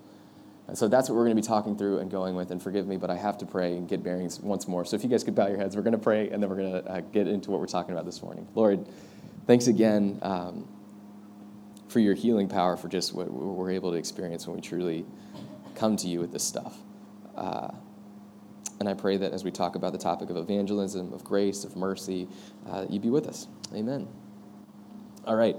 And 0.67 0.77
so 0.77 0.87
that's 0.87 1.09
what 1.09 1.15
we're 1.15 1.25
going 1.25 1.35
to 1.35 1.41
be 1.41 1.47
talking 1.47 1.75
through 1.75 1.97
and 1.97 2.11
going 2.11 2.35
with. 2.35 2.51
And 2.51 2.61
forgive 2.61 2.87
me, 2.87 2.95
but 2.95 3.09
I 3.09 3.15
have 3.15 3.39
to 3.39 3.45
pray 3.45 3.75
and 3.75 3.89
get 3.89 4.03
bearings 4.03 4.39
once 4.39 4.67
more. 4.67 4.85
So 4.85 4.95
if 4.95 5.03
you 5.03 5.09
guys 5.09 5.23
could 5.23 5.33
bow 5.33 5.47
your 5.47 5.57
heads, 5.57 5.75
we're 5.75 5.81
going 5.81 5.93
to 5.93 5.97
pray 5.97 6.29
and 6.29 6.41
then 6.41 6.49
we're 6.49 6.57
going 6.57 6.71
to 6.71 6.91
uh, 6.91 7.01
get 7.11 7.27
into 7.27 7.49
what 7.49 7.59
we're 7.59 7.65
talking 7.65 7.91
about 7.91 8.05
this 8.05 8.21
morning. 8.21 8.47
Lord, 8.53 8.87
thanks 9.47 9.65
again 9.65 10.19
um, 10.21 10.67
for 11.87 11.99
your 11.99 12.13
healing 12.13 12.47
power, 12.47 12.77
for 12.77 12.87
just 12.87 13.15
what 13.15 13.31
we're 13.31 13.71
able 13.71 13.91
to 13.91 13.97
experience 13.97 14.45
when 14.45 14.55
we 14.55 14.61
truly 14.61 15.05
come 15.73 15.97
to 15.97 16.07
you 16.07 16.19
with 16.19 16.31
this 16.31 16.43
stuff. 16.43 16.77
Uh, 17.35 17.69
and 18.79 18.87
I 18.87 18.93
pray 18.93 19.17
that 19.17 19.33
as 19.33 19.43
we 19.43 19.51
talk 19.51 19.75
about 19.75 19.91
the 19.91 19.97
topic 19.97 20.29
of 20.29 20.37
evangelism, 20.37 21.13
of 21.13 21.23
grace, 21.23 21.63
of 21.63 21.75
mercy, 21.75 22.27
uh, 22.69 22.85
you 22.89 22.99
be 22.99 23.09
with 23.09 23.27
us. 23.27 23.47
Amen. 23.73 24.07
All 25.25 25.35
right. 25.35 25.55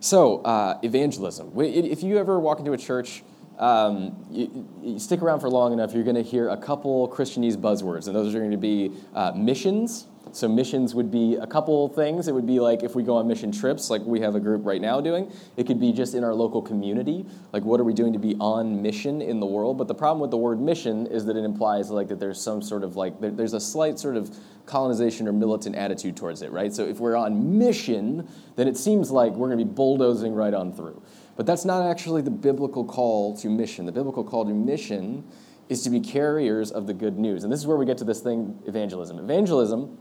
So, 0.00 0.38
uh, 0.42 0.78
evangelism. 0.82 1.52
If 1.58 2.02
you 2.02 2.18
ever 2.18 2.38
walk 2.38 2.58
into 2.58 2.72
a 2.72 2.78
church, 2.78 3.22
um, 3.58 4.26
you, 4.30 4.68
you, 4.82 4.98
stick 4.98 5.22
around 5.22 5.40
for 5.40 5.48
long 5.48 5.72
enough, 5.72 5.94
you're 5.94 6.04
going 6.04 6.16
to 6.16 6.22
hear 6.22 6.50
a 6.50 6.56
couple 6.56 7.08
Christianese 7.08 7.56
buzzwords, 7.56 8.06
and 8.06 8.14
those 8.14 8.34
are 8.34 8.38
going 8.38 8.50
to 8.50 8.58
be 8.58 8.92
uh, 9.14 9.32
missions 9.34 10.06
so 10.32 10.48
missions 10.48 10.94
would 10.94 11.10
be 11.10 11.36
a 11.36 11.46
couple 11.46 11.88
things. 11.88 12.28
It 12.28 12.34
would 12.34 12.46
be 12.46 12.60
like 12.60 12.82
if 12.82 12.94
we 12.94 13.02
go 13.02 13.16
on 13.16 13.26
mission 13.28 13.52
trips, 13.52 13.90
like 13.90 14.02
we 14.02 14.20
have 14.20 14.34
a 14.34 14.40
group 14.40 14.64
right 14.64 14.80
now 14.80 15.00
doing. 15.00 15.32
It 15.56 15.66
could 15.66 15.80
be 15.80 15.92
just 15.92 16.14
in 16.14 16.24
our 16.24 16.34
local 16.34 16.60
community, 16.60 17.24
like 17.52 17.64
what 17.64 17.80
are 17.80 17.84
we 17.84 17.94
doing 17.94 18.12
to 18.12 18.18
be 18.18 18.34
on 18.40 18.82
mission 18.82 19.22
in 19.22 19.40
the 19.40 19.46
world. 19.46 19.78
But 19.78 19.88
the 19.88 19.94
problem 19.94 20.20
with 20.20 20.30
the 20.30 20.36
word 20.36 20.60
mission 20.60 21.06
is 21.06 21.24
that 21.26 21.36
it 21.36 21.44
implies 21.44 21.90
like 21.90 22.08
that 22.08 22.20
there's 22.20 22.40
some 22.40 22.60
sort 22.60 22.84
of 22.84 22.96
like 22.96 23.14
there's 23.20 23.54
a 23.54 23.60
slight 23.60 23.98
sort 23.98 24.16
of 24.16 24.36
colonization 24.66 25.28
or 25.28 25.32
militant 25.32 25.76
attitude 25.76 26.16
towards 26.16 26.42
it, 26.42 26.50
right? 26.50 26.72
So 26.72 26.84
if 26.84 26.98
we're 26.98 27.16
on 27.16 27.58
mission, 27.58 28.28
then 28.56 28.68
it 28.68 28.76
seems 28.76 29.10
like 29.10 29.32
we're 29.32 29.48
going 29.48 29.58
to 29.58 29.64
be 29.64 29.70
bulldozing 29.70 30.34
right 30.34 30.54
on 30.54 30.72
through. 30.72 31.02
But 31.36 31.46
that's 31.46 31.64
not 31.64 31.88
actually 31.88 32.22
the 32.22 32.30
biblical 32.30 32.84
call 32.84 33.36
to 33.38 33.48
mission. 33.48 33.86
The 33.86 33.92
biblical 33.92 34.24
call 34.24 34.44
to 34.44 34.54
mission 34.54 35.24
is 35.68 35.82
to 35.82 35.90
be 35.90 36.00
carriers 36.00 36.70
of 36.70 36.86
the 36.86 36.94
good 36.94 37.18
news. 37.18 37.44
And 37.44 37.52
this 37.52 37.60
is 37.60 37.66
where 37.66 37.76
we 37.76 37.86
get 37.86 37.98
to 37.98 38.04
this 38.04 38.20
thing 38.20 38.58
evangelism. 38.66 39.18
Evangelism 39.18 39.98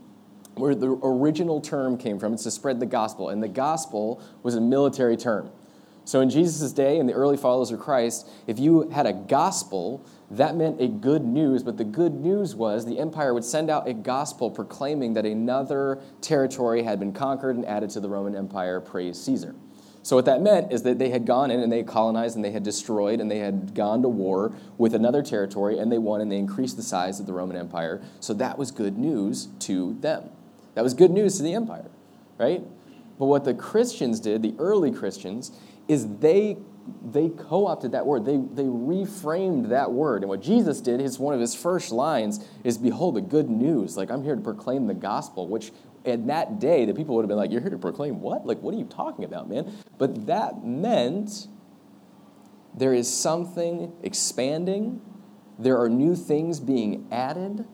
where 0.55 0.75
the 0.75 0.89
original 1.03 1.61
term 1.61 1.97
came 1.97 2.19
from. 2.19 2.33
It's 2.33 2.43
to 2.43 2.51
spread 2.51 2.79
the 2.79 2.85
gospel. 2.85 3.29
And 3.29 3.43
the 3.43 3.47
gospel 3.47 4.21
was 4.43 4.55
a 4.55 4.61
military 4.61 5.17
term. 5.17 5.51
So 6.05 6.21
in 6.21 6.29
Jesus' 6.29 6.71
day, 6.71 6.99
in 6.99 7.07
the 7.07 7.13
early 7.13 7.35
followers 7.35 7.71
of 7.71 7.79
Christ, 7.79 8.29
if 8.45 8.59
you 8.59 8.89
had 8.89 9.07
a 9.07 9.13
gospel, 9.13 10.05
that 10.29 10.55
meant 10.55 10.79
a 10.79 10.87
good 10.87 11.25
news. 11.25 11.63
But 11.63 11.77
the 11.77 11.83
good 11.83 12.13
news 12.13 12.55
was 12.55 12.85
the 12.85 12.99
empire 12.99 13.33
would 13.33 13.43
send 13.43 13.71
out 13.71 13.87
a 13.87 13.93
gospel 13.93 14.51
proclaiming 14.51 15.15
that 15.15 15.25
another 15.25 15.99
territory 16.21 16.83
had 16.83 16.99
been 16.99 17.11
conquered 17.11 17.55
and 17.55 17.65
added 17.65 17.89
to 17.91 17.99
the 17.99 18.09
Roman 18.09 18.35
Empire. 18.35 18.79
Praise 18.79 19.19
Caesar. 19.21 19.55
So, 20.03 20.15
what 20.15 20.25
that 20.25 20.39
meant 20.39 20.71
is 20.71 20.83
that 20.83 20.99
they 20.99 21.09
had 21.09 21.25
gone 21.25 21.49
in 21.49 21.59
and 21.59 21.71
they 21.71 21.81
colonized 21.81 22.35
and 22.35 22.45
they 22.45 22.51
had 22.51 22.61
destroyed 22.61 23.19
and 23.19 23.31
they 23.31 23.39
had 23.39 23.73
gone 23.73 24.03
to 24.03 24.07
war 24.07 24.53
with 24.77 24.93
another 24.93 25.23
territory 25.23 25.79
and 25.79 25.91
they 25.91 25.97
won 25.97 26.21
and 26.21 26.31
they 26.31 26.37
increased 26.37 26.77
the 26.77 26.83
size 26.83 27.19
of 27.19 27.25
the 27.25 27.33
Roman 27.33 27.57
Empire. 27.57 28.03
So, 28.19 28.35
that 28.35 28.59
was 28.59 28.69
good 28.69 28.99
news 28.99 29.47
to 29.61 29.97
them. 30.01 30.29
That 30.75 30.83
was 30.83 30.93
good 30.93 31.11
news 31.11 31.37
to 31.37 31.43
the 31.43 31.53
empire, 31.53 31.89
right? 32.37 32.61
But 33.17 33.25
what 33.25 33.45
the 33.45 33.53
Christians 33.53 34.19
did, 34.19 34.41
the 34.41 34.53
early 34.59 34.91
Christians, 34.91 35.51
is 35.87 36.17
they 36.19 36.57
they 37.03 37.29
co-opted 37.29 37.93
that 37.93 38.05
word. 38.05 38.25
They 38.25 38.37
they 38.37 38.69
reframed 38.69 39.69
that 39.69 39.91
word. 39.91 40.21
And 40.21 40.29
what 40.29 40.41
Jesus 40.41 40.81
did, 40.81 40.99
his 40.99 41.17
one 41.17 41.33
of 41.33 41.39
his 41.39 41.55
first 41.55 41.91
lines 41.91 42.45
is 42.63 42.77
behold 42.77 43.15
the 43.15 43.21
good 43.21 43.49
news. 43.49 43.97
Like 43.97 44.11
I'm 44.11 44.23
here 44.23 44.35
to 44.35 44.41
proclaim 44.41 44.85
the 44.85 44.93
gospel, 44.93 45.47
which 45.47 45.71
in 46.03 46.27
that 46.27 46.59
day 46.59 46.85
the 46.85 46.93
people 46.93 47.15
would 47.15 47.23
have 47.23 47.29
been 47.29 47.37
like, 47.37 47.51
You're 47.51 47.61
here 47.61 47.71
to 47.71 47.77
proclaim 47.77 48.21
what? 48.21 48.45
Like, 48.45 48.61
what 48.61 48.73
are 48.75 48.77
you 48.77 48.85
talking 48.85 49.25
about, 49.25 49.49
man? 49.49 49.73
But 49.97 50.27
that 50.27 50.63
meant 50.63 51.47
there 52.77 52.93
is 52.93 53.11
something 53.11 53.93
expanding, 54.03 55.01
there 55.57 55.79
are 55.79 55.89
new 55.89 56.15
things 56.15 56.59
being 56.59 57.07
added, 57.11 57.65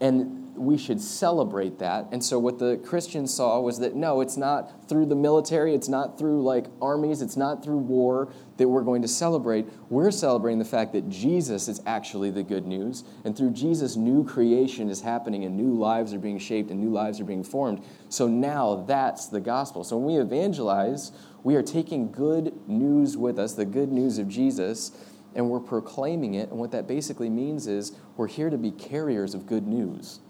and 0.00 0.37
we 0.58 0.76
should 0.76 1.00
celebrate 1.00 1.78
that. 1.78 2.08
And 2.12 2.22
so, 2.22 2.38
what 2.38 2.58
the 2.58 2.76
Christians 2.78 3.32
saw 3.32 3.60
was 3.60 3.78
that 3.78 3.94
no, 3.94 4.20
it's 4.20 4.36
not 4.36 4.88
through 4.88 5.06
the 5.06 5.16
military, 5.16 5.74
it's 5.74 5.88
not 5.88 6.18
through 6.18 6.42
like 6.42 6.66
armies, 6.82 7.22
it's 7.22 7.36
not 7.36 7.64
through 7.64 7.78
war 7.78 8.32
that 8.56 8.68
we're 8.68 8.82
going 8.82 9.02
to 9.02 9.08
celebrate. 9.08 9.66
We're 9.88 10.10
celebrating 10.10 10.58
the 10.58 10.64
fact 10.64 10.92
that 10.92 11.08
Jesus 11.08 11.68
is 11.68 11.80
actually 11.86 12.30
the 12.30 12.42
good 12.42 12.66
news. 12.66 13.04
And 13.24 13.36
through 13.36 13.52
Jesus, 13.52 13.96
new 13.96 14.24
creation 14.24 14.88
is 14.88 15.00
happening, 15.00 15.44
and 15.44 15.56
new 15.56 15.74
lives 15.74 16.12
are 16.12 16.18
being 16.18 16.38
shaped, 16.38 16.70
and 16.70 16.80
new 16.80 16.90
lives 16.90 17.20
are 17.20 17.24
being 17.24 17.44
formed. 17.44 17.82
So, 18.08 18.26
now 18.26 18.84
that's 18.86 19.26
the 19.26 19.40
gospel. 19.40 19.84
So, 19.84 19.96
when 19.96 20.06
we 20.06 20.20
evangelize, 20.20 21.12
we 21.44 21.54
are 21.54 21.62
taking 21.62 22.10
good 22.10 22.52
news 22.68 23.16
with 23.16 23.38
us, 23.38 23.54
the 23.54 23.64
good 23.64 23.92
news 23.92 24.18
of 24.18 24.28
Jesus 24.28 24.92
and 25.34 25.48
we're 25.48 25.60
proclaiming 25.60 26.34
it. 26.34 26.48
And 26.50 26.58
what 26.58 26.72
that 26.72 26.88
basically 26.88 27.28
means 27.28 27.66
is 27.66 27.92
we're 28.16 28.28
here 28.28 28.50
to 28.50 28.58
be 28.58 28.70
carriers 28.70 29.34
of 29.34 29.46
good 29.46 29.66
news. 29.66 30.20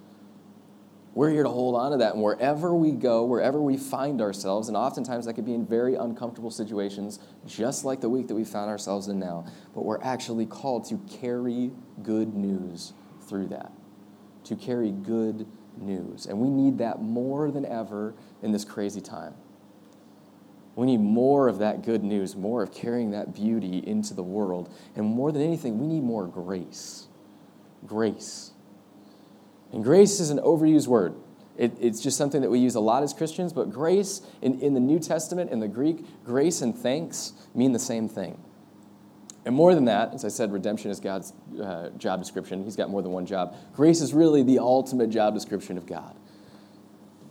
We're 1.18 1.30
here 1.30 1.42
to 1.42 1.48
hold 1.48 1.74
on 1.74 1.90
to 1.90 1.96
that. 1.96 2.14
And 2.14 2.22
wherever 2.22 2.72
we 2.72 2.92
go, 2.92 3.24
wherever 3.24 3.60
we 3.60 3.76
find 3.76 4.20
ourselves, 4.20 4.68
and 4.68 4.76
oftentimes 4.76 5.26
that 5.26 5.34
could 5.34 5.44
be 5.44 5.52
in 5.52 5.66
very 5.66 5.96
uncomfortable 5.96 6.52
situations, 6.52 7.18
just 7.44 7.84
like 7.84 8.00
the 8.00 8.08
week 8.08 8.28
that 8.28 8.36
we 8.36 8.44
found 8.44 8.70
ourselves 8.70 9.08
in 9.08 9.18
now, 9.18 9.44
but 9.74 9.84
we're 9.84 10.00
actually 10.00 10.46
called 10.46 10.84
to 10.90 11.00
carry 11.10 11.72
good 12.04 12.34
news 12.34 12.92
through 13.22 13.48
that. 13.48 13.72
To 14.44 14.54
carry 14.54 14.92
good 14.92 15.48
news. 15.76 16.26
And 16.26 16.38
we 16.38 16.50
need 16.50 16.78
that 16.78 17.02
more 17.02 17.50
than 17.50 17.66
ever 17.66 18.14
in 18.40 18.52
this 18.52 18.64
crazy 18.64 19.00
time. 19.00 19.34
We 20.76 20.86
need 20.86 21.00
more 21.00 21.48
of 21.48 21.58
that 21.58 21.82
good 21.82 22.04
news, 22.04 22.36
more 22.36 22.62
of 22.62 22.72
carrying 22.72 23.10
that 23.10 23.34
beauty 23.34 23.82
into 23.84 24.14
the 24.14 24.22
world. 24.22 24.72
And 24.94 25.04
more 25.04 25.32
than 25.32 25.42
anything, 25.42 25.80
we 25.80 25.88
need 25.88 26.04
more 26.04 26.28
grace. 26.28 27.08
Grace. 27.84 28.52
And 29.72 29.84
grace 29.84 30.20
is 30.20 30.30
an 30.30 30.38
overused 30.38 30.86
word. 30.86 31.14
It, 31.56 31.72
it's 31.80 32.00
just 32.00 32.16
something 32.16 32.40
that 32.42 32.50
we 32.50 32.60
use 32.60 32.76
a 32.76 32.80
lot 32.80 33.02
as 33.02 33.12
Christians, 33.12 33.52
but 33.52 33.70
grace 33.70 34.22
in, 34.40 34.60
in 34.60 34.74
the 34.74 34.80
New 34.80 35.00
Testament, 35.00 35.50
in 35.50 35.58
the 35.58 35.68
Greek, 35.68 36.04
grace 36.24 36.62
and 36.62 36.76
thanks 36.76 37.32
mean 37.54 37.72
the 37.72 37.80
same 37.80 38.08
thing. 38.08 38.40
And 39.44 39.54
more 39.54 39.74
than 39.74 39.86
that, 39.86 40.14
as 40.14 40.24
I 40.24 40.28
said, 40.28 40.52
redemption 40.52 40.90
is 40.90 41.00
God's 41.00 41.32
uh, 41.60 41.88
job 41.96 42.20
description. 42.20 42.62
He's 42.64 42.76
got 42.76 42.90
more 42.90 43.02
than 43.02 43.12
one 43.12 43.26
job. 43.26 43.56
Grace 43.74 44.00
is 44.00 44.14
really 44.14 44.42
the 44.42 44.58
ultimate 44.58 45.10
job 45.10 45.34
description 45.34 45.76
of 45.76 45.86
God. 45.86 46.14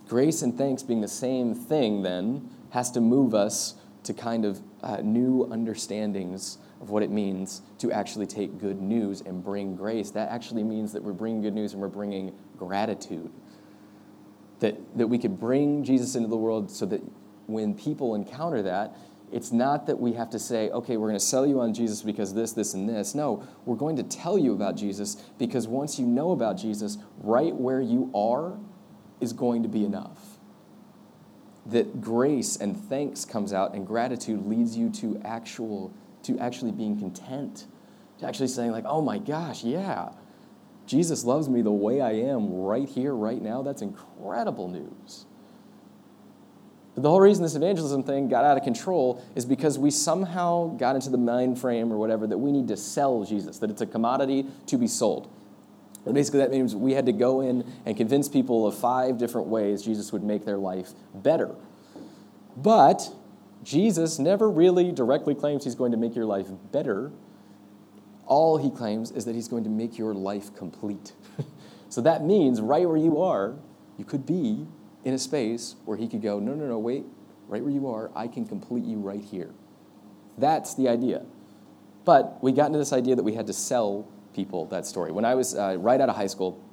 Grace 0.07 0.41
and 0.41 0.57
thanks 0.57 0.83
being 0.83 1.01
the 1.01 1.07
same 1.07 1.53
thing, 1.53 2.01
then, 2.01 2.49
has 2.71 2.91
to 2.91 3.01
move 3.01 3.33
us 3.33 3.75
to 4.03 4.13
kind 4.13 4.45
of 4.45 4.61
uh, 4.81 4.97
new 4.97 5.47
understandings 5.51 6.57
of 6.81 6.89
what 6.89 7.03
it 7.03 7.09
means 7.09 7.61
to 7.79 7.91
actually 7.91 8.27
take 8.27 8.59
good 8.59 8.81
news 8.81 9.21
and 9.21 9.43
bring 9.43 9.75
grace. 9.75 10.11
That 10.11 10.29
actually 10.29 10.63
means 10.63 10.93
that 10.93 11.03
we're 11.03 11.13
bringing 11.13 11.41
good 11.41 11.53
news 11.53 11.73
and 11.73 11.81
we're 11.81 11.87
bringing 11.87 12.35
gratitude. 12.57 13.31
That, 14.59 14.75
that 14.97 15.07
we 15.07 15.19
could 15.19 15.39
bring 15.39 15.83
Jesus 15.83 16.15
into 16.15 16.27
the 16.27 16.37
world 16.37 16.71
so 16.71 16.85
that 16.87 17.01
when 17.47 17.73
people 17.73 18.15
encounter 18.15 18.61
that, 18.63 18.95
it's 19.31 19.51
not 19.51 19.87
that 19.87 19.99
we 19.99 20.13
have 20.13 20.29
to 20.29 20.39
say, 20.39 20.69
okay, 20.69 20.95
we're 20.95 21.07
going 21.07 21.19
to 21.19 21.25
sell 21.25 21.45
you 21.45 21.59
on 21.59 21.73
Jesus 21.73 22.01
because 22.01 22.33
this, 22.33 22.53
this, 22.53 22.73
and 22.73 22.87
this. 22.87 23.13
No, 23.13 23.45
we're 23.65 23.75
going 23.75 23.97
to 23.97 24.03
tell 24.03 24.37
you 24.37 24.53
about 24.53 24.77
Jesus 24.77 25.15
because 25.37 25.67
once 25.67 25.99
you 25.99 26.05
know 26.05 26.31
about 26.31 26.57
Jesus, 26.57 26.97
right 27.19 27.53
where 27.53 27.81
you 27.81 28.09
are 28.15 28.57
is 29.19 29.33
going 29.33 29.63
to 29.63 29.69
be 29.69 29.83
enough. 29.83 30.37
That 31.65 31.99
grace 31.99 32.55
and 32.55 32.77
thanks 32.77 33.25
comes 33.25 33.51
out 33.51 33.73
and 33.73 33.85
gratitude 33.85 34.47
leads 34.47 34.77
you 34.77 34.89
to 34.91 35.21
actual 35.25 35.93
to 36.27 36.37
actually 36.39 36.71
being 36.71 36.97
content. 36.97 37.65
To 38.19 38.27
actually 38.27 38.47
saying 38.47 38.71
like, 38.71 38.85
"Oh 38.87 39.01
my 39.01 39.17
gosh, 39.17 39.63
yeah. 39.63 40.09
Jesus 40.85 41.25
loves 41.25 41.49
me 41.49 41.61
the 41.61 41.71
way 41.71 41.99
I 41.99 42.13
am 42.13 42.53
right 42.53 42.87
here 42.87 43.13
right 43.13 43.41
now." 43.41 43.61
That's 43.61 43.81
incredible 43.81 44.67
news. 44.69 45.25
But 46.97 47.03
the 47.03 47.09
whole 47.09 47.21
reason 47.21 47.43
this 47.43 47.53
evangelism 47.53 48.01
thing 48.01 48.27
got 48.27 48.43
out 48.43 48.57
of 48.57 48.63
control 48.63 49.21
is 49.35 49.45
because 49.45 49.77
we 49.77 49.91
somehow 49.91 50.75
got 50.77 50.95
into 50.95 51.11
the 51.11 51.17
mind 51.19 51.59
frame 51.59 51.93
or 51.93 51.97
whatever 51.97 52.25
that 52.25 52.39
we 52.39 52.51
need 52.51 52.67
to 52.69 52.75
sell 52.77 53.23
Jesus, 53.23 53.59
that 53.59 53.69
it's 53.69 53.81
a 53.81 53.85
commodity 53.85 54.47
to 54.65 54.77
be 54.79 54.87
sold. 54.87 55.29
And 56.05 56.15
basically, 56.15 56.39
that 56.39 56.49
means 56.49 56.75
we 56.75 56.93
had 56.93 57.05
to 57.05 57.11
go 57.11 57.41
in 57.41 57.71
and 57.85 57.95
convince 57.95 58.27
people 58.27 58.65
of 58.65 58.75
five 58.75 59.19
different 59.19 59.47
ways 59.47 59.83
Jesus 59.83 60.11
would 60.11 60.23
make 60.23 60.43
their 60.43 60.57
life 60.57 60.93
better. 61.13 61.53
But 62.55 63.13
Jesus 63.67 64.17
never 64.17 64.49
really 64.49 64.93
directly 64.93 65.35
claims 65.35 65.65
he's 65.65 65.75
going 65.75 65.91
to 65.91 65.97
make 65.97 66.15
your 66.15 66.23
life 66.23 66.47
better. 66.71 67.11
All 68.25 68.57
he 68.57 68.69
claims 68.69 69.11
is 69.11 69.25
that 69.25 69.35
he's 69.35 69.49
going 69.49 69.65
to 69.65 69.69
make 69.69 69.97
your 69.97 70.13
life 70.13 70.55
complete. 70.55 71.11
so 71.89 71.99
that 71.99 72.23
means 72.23 72.61
right 72.61 72.87
where 72.87 72.95
you 72.95 73.21
are, 73.21 73.55
you 73.97 74.05
could 74.05 74.25
be 74.25 74.65
in 75.03 75.13
a 75.13 75.19
space 75.19 75.75
where 75.83 75.97
he 75.97 76.07
could 76.07 76.21
go, 76.21 76.39
no, 76.39 76.53
no, 76.53 76.65
no, 76.65 76.79
wait, 76.79 77.03
right 77.49 77.61
where 77.61 77.73
you 77.73 77.89
are, 77.89 78.09
I 78.15 78.29
can 78.29 78.45
complete 78.45 78.85
you 78.85 78.99
right 78.99 79.21
here. 79.21 79.49
That's 80.37 80.73
the 80.75 80.87
idea. 80.87 81.25
But 82.05 82.41
we 82.41 82.53
got 82.53 82.67
into 82.67 82.79
this 82.79 82.93
idea 82.93 83.17
that 83.17 83.23
we 83.23 83.33
had 83.33 83.47
to 83.47 83.53
sell 83.53 84.07
people 84.33 84.65
that 84.67 84.85
story. 84.85 85.11
When 85.11 85.25
I 85.25 85.35
was 85.35 85.55
uh, 85.55 85.75
right 85.77 85.99
out 85.99 86.07
of 86.07 86.15
high 86.15 86.27
school, 86.27 86.63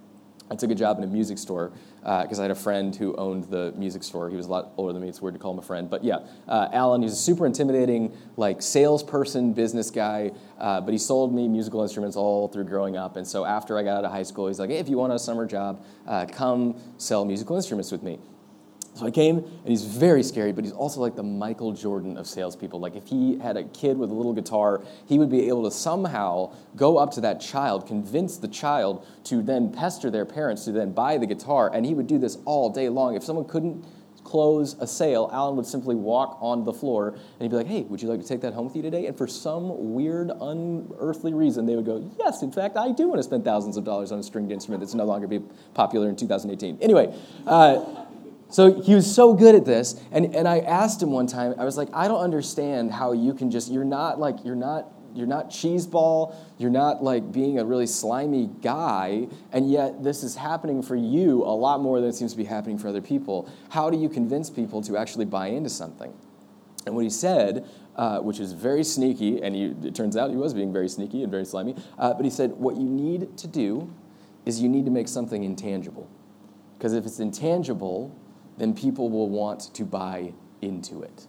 I 0.49 0.55
took 0.55 0.71
a 0.71 0.77
job 0.77 0.99
in 0.99 1.05
a 1.05 1.09
music 1.09 1.39
store 1.39 1.73
because 2.05 2.39
uh, 2.39 2.43
I 2.43 2.45
had 2.45 2.51
a 2.51 2.55
friend 2.55 2.95
who 2.95 3.17
owned 3.17 3.45
the 3.45 3.73
music 3.77 4.03
store. 4.03 4.29
He 4.29 4.37
was 4.37 4.45
a 4.45 4.51
lot 4.51 4.73
older 4.77 4.93
than 4.93 5.01
me. 5.01 5.09
It's 5.09 5.23
weird 5.23 5.35
to 5.35 5.41
call 5.41 5.53
him 5.53 5.59
a 5.59 5.63
friend, 5.63 5.89
but 5.89 6.05
yeah, 6.05 6.19
uh, 6.47 6.69
Alan. 6.71 7.01
He's 7.01 7.13
a 7.13 7.17
super 7.17 7.47
intimidating, 7.47 8.15
like 8.37 8.61
salesperson, 8.61 9.55
business 9.55 9.91
guy. 9.91 10.33
Uh, 10.59 10.83
but 10.83 10.93
he 10.93 10.99
sold 10.99 11.35
me 11.35 11.49
musical 11.49 11.83
instruments 11.83 12.17
all 12.17 12.49
through 12.49 12.65
growing 12.65 12.97
up. 12.97 13.17
And 13.17 13.27
so 13.27 13.45
after 13.45 13.79
I 13.79 13.83
got 13.83 13.99
out 13.99 14.05
of 14.05 14.13
high 14.13 14.23
school, 14.23 14.49
he's 14.49 14.61
like, 14.61 14.71
"Hey, 14.71 14.77
if 14.77 14.89
you 14.89 14.99
want 14.99 15.15
a 15.15 15.19
summer 15.19 15.47
job, 15.47 15.83
uh, 16.07 16.27
come 16.27 16.77
sell 16.99 17.25
musical 17.25 17.57
instruments 17.57 17.91
with 17.91 18.03
me." 18.03 18.19
So 18.95 19.07
I 19.07 19.11
came, 19.11 19.39
and 19.39 19.69
he's 19.69 19.85
very 19.85 20.23
scary, 20.23 20.53
but 20.53 20.63
he's 20.63 20.73
also 20.73 21.01
like 21.01 21.17
the 21.17 21.23
Michael 21.25 21.73
Jordan 21.73 22.17
of 22.17 22.29
salespeople. 22.29 22.79
Like 22.79 22.95
if 22.95 23.09
he 23.09 23.39
had 23.41 23.57
a 23.57 23.65
kid 23.65 23.99
with 23.99 24.11
a 24.11 24.15
little 24.15 24.33
guitar, 24.33 24.83
he 25.07 25.19
would 25.19 25.31
be 25.31 25.49
able 25.49 25.65
to 25.65 25.71
somehow 25.73 26.55
go 26.77 26.97
up 26.97 27.11
to 27.13 27.21
that 27.23 27.41
child, 27.41 27.89
convince 27.89 28.37
the 28.37 28.47
child 28.47 29.05
to 29.25 29.43
then 29.43 29.73
pester 29.73 30.11
their 30.11 30.25
parents 30.25 30.65
to 30.67 30.73
then 30.73 30.93
buy 30.93 31.19
the 31.19 31.27
guitar, 31.27 31.73
and 31.75 31.85
he 31.85 31.93
would 31.93 32.07
do 32.07 32.19
this 32.19 32.39
all 32.45 32.71
day 32.71 32.89
long. 32.89 33.17
If 33.17 33.25
someone 33.25 33.47
couldn't 33.47 33.85
close 34.23 34.75
a 34.81 34.87
sale, 34.87 35.29
Alan 35.33 35.55
would 35.57 35.67
simply 35.67 35.95
walk 35.95 36.39
on 36.41 36.65
the 36.65 36.73
floor 36.73 37.11
and 37.11 37.43
he'd 37.43 37.51
be 37.51 37.57
like, 37.57 37.67
hey, 37.67 37.83
would 37.83 38.03
you 38.03 38.09
like 38.09 38.21
to 38.21 38.27
take 38.27 38.41
that 38.41 38.55
home 38.55 38.67
with 38.67 38.75
you 38.75 38.83
today? 38.83 39.07
And 39.07 39.17
for 39.17 39.27
some 39.27 39.93
weird, 39.93 40.31
unearthly 40.41 41.35
reason, 41.35 41.67
they 41.67 41.77
would 41.77 41.85
go, 41.85 42.11
yes, 42.19 42.43
in 42.43 42.51
fact, 42.51 42.77
I 42.77 42.91
do 42.91 43.07
want 43.07 43.19
to 43.19 43.23
spend 43.23 43.45
thousands 43.45 43.77
of 43.77 43.85
dollars 43.85 44.11
on 44.13 44.19
a 44.19 44.23
stringed 44.23 44.51
instrument 44.51 44.81
that's 44.81 44.95
no 44.95 45.05
longer 45.05 45.27
be 45.27 45.41
popular 45.75 46.09
in 46.09 46.17
2018. 46.17 46.79
Anyway, 46.81 47.15
uh, 47.47 48.04
so 48.55 48.81
he 48.81 48.95
was 48.95 49.13
so 49.13 49.35
good 49.35 49.57
at 49.57 49.65
this. 49.65 50.01
And, 50.13 50.33
and 50.33 50.47
I 50.47 50.61
asked 50.61 51.03
him 51.03 51.11
one 51.11 51.27
time, 51.27 51.57
I 51.59 51.65
was 51.65 51.77
like, 51.77 51.89
I 51.93 52.07
don't 52.07 52.21
understand 52.21 52.93
how 52.93 53.11
you 53.11 53.35
can 53.35 53.51
just, 53.51 53.69
you're 53.69 53.83
not 53.83 54.21
like, 54.21 54.45
you're 54.45 54.55
not, 54.55 54.93
you're 55.13 55.27
not 55.27 55.51
cheeseball, 55.51 56.37
you're 56.57 56.71
not 56.71 57.03
like 57.03 57.33
being 57.33 57.59
a 57.59 57.65
really 57.65 57.89
slimy 57.89 58.49
guy, 58.63 59.27
and 59.51 59.69
yet 59.69 60.05
this 60.05 60.23
is 60.23 60.37
happening 60.37 60.83
for 60.85 60.95
you 60.95 61.43
a 61.43 61.51
lot 61.51 61.81
more 61.81 62.01
than 62.01 62.11
it 62.11 62.15
seems 62.15 62.31
to 62.31 62.37
be 62.37 62.45
happening 62.45 62.79
for 62.79 62.87
other 62.87 63.01
people. 63.01 63.51
How 63.71 63.91
do 63.91 63.99
you 63.99 64.09
convince 64.09 64.51
people 64.51 64.81
to 64.83 64.97
actually 64.97 65.25
buy 65.25 65.49
into 65.49 65.69
something? 65.69 66.15
And 66.87 66.95
what 66.95 67.03
he 67.03 67.11
said, 67.11 67.69
uh, 67.97 68.21
which 68.21 68.39
is 68.39 68.53
very 68.53 68.85
sneaky, 68.85 69.43
and 69.43 69.57
he, 69.57 69.75
it 69.83 69.97
turns 69.97 70.17
out 70.17 70.31
he 70.31 70.37
was 70.37 70.55
being 70.55 70.73
very 70.73 70.89
sneaky 70.89 71.25
and 71.25 71.31
very 71.33 71.45
slimy, 71.45 71.75
uh, 71.99 72.15
but 72.15 72.25
he 72.25 72.31
said, 72.31 72.53
What 72.53 72.77
you 72.77 72.89
need 72.89 73.37
to 73.39 73.49
do 73.49 73.93
is 74.47 74.61
you 74.61 74.69
need 74.69 74.85
to 74.85 74.93
make 74.93 75.09
something 75.09 75.43
intangible. 75.43 76.09
Because 76.79 76.93
if 76.93 77.05
it's 77.05 77.19
intangible, 77.19 78.17
then 78.59 78.75
people 78.75 79.11
will 79.11 79.29
want 79.29 79.75
to 79.75 79.85
buy 79.85 80.33
into 80.61 81.03
it. 81.03 81.27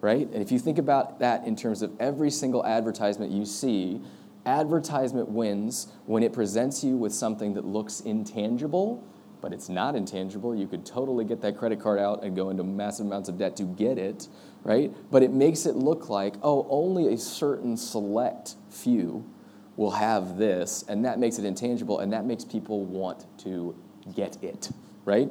Right? 0.00 0.26
And 0.32 0.42
if 0.42 0.50
you 0.50 0.58
think 0.58 0.78
about 0.78 1.18
that 1.18 1.46
in 1.46 1.56
terms 1.56 1.82
of 1.82 1.92
every 2.00 2.30
single 2.30 2.64
advertisement 2.64 3.30
you 3.30 3.44
see, 3.44 4.00
advertisement 4.46 5.28
wins 5.28 5.88
when 6.06 6.22
it 6.22 6.32
presents 6.32 6.82
you 6.82 6.96
with 6.96 7.12
something 7.12 7.52
that 7.54 7.66
looks 7.66 8.00
intangible, 8.00 9.04
but 9.42 9.52
it's 9.52 9.68
not 9.68 9.94
intangible. 9.94 10.54
You 10.54 10.66
could 10.66 10.86
totally 10.86 11.24
get 11.24 11.40
that 11.42 11.56
credit 11.56 11.80
card 11.80 11.98
out 11.98 12.24
and 12.24 12.34
go 12.34 12.50
into 12.50 12.64
massive 12.64 13.06
amounts 13.06 13.28
of 13.28 13.38
debt 13.38 13.56
to 13.56 13.64
get 13.64 13.98
it, 13.98 14.28
right? 14.64 14.92
But 15.10 15.22
it 15.22 15.32
makes 15.32 15.66
it 15.66 15.76
look 15.76 16.08
like, 16.08 16.34
oh, 16.42 16.66
only 16.70 17.12
a 17.12 17.18
certain 17.18 17.76
select 17.76 18.54
few 18.70 19.24
will 19.76 19.92
have 19.92 20.36
this, 20.36 20.84
and 20.88 21.04
that 21.04 21.18
makes 21.18 21.38
it 21.38 21.44
intangible, 21.44 22.00
and 22.00 22.12
that 22.12 22.24
makes 22.24 22.44
people 22.44 22.84
want 22.84 23.26
to 23.38 23.74
get 24.14 24.42
it, 24.42 24.70
right? 25.04 25.30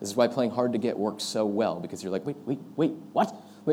This 0.00 0.08
is 0.08 0.16
why 0.16 0.26
playing 0.28 0.50
hard 0.50 0.72
to 0.72 0.78
get 0.78 0.98
works 0.98 1.24
so 1.24 1.44
well 1.44 1.78
because 1.78 2.02
you're 2.02 2.10
like, 2.10 2.24
wait, 2.24 2.36
wait, 2.46 2.58
wait, 2.76 2.92
what? 3.12 3.34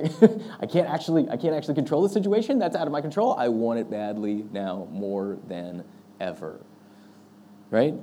I 0.59 0.65
can't 0.65 0.87
actually, 0.87 1.29
I 1.29 1.37
can't 1.37 1.55
actually 1.55 1.75
control 1.75 2.03
the 2.03 2.09
situation. 2.09 2.59
That's 2.59 2.75
out 2.75 2.85
of 2.85 2.91
my 2.91 3.01
control. 3.01 3.33
I 3.37 3.47
want 3.47 3.79
it 3.79 3.89
badly 3.89 4.45
now 4.51 4.87
more 4.91 5.39
than 5.47 5.85
ever, 6.19 6.59
right? 7.71 7.93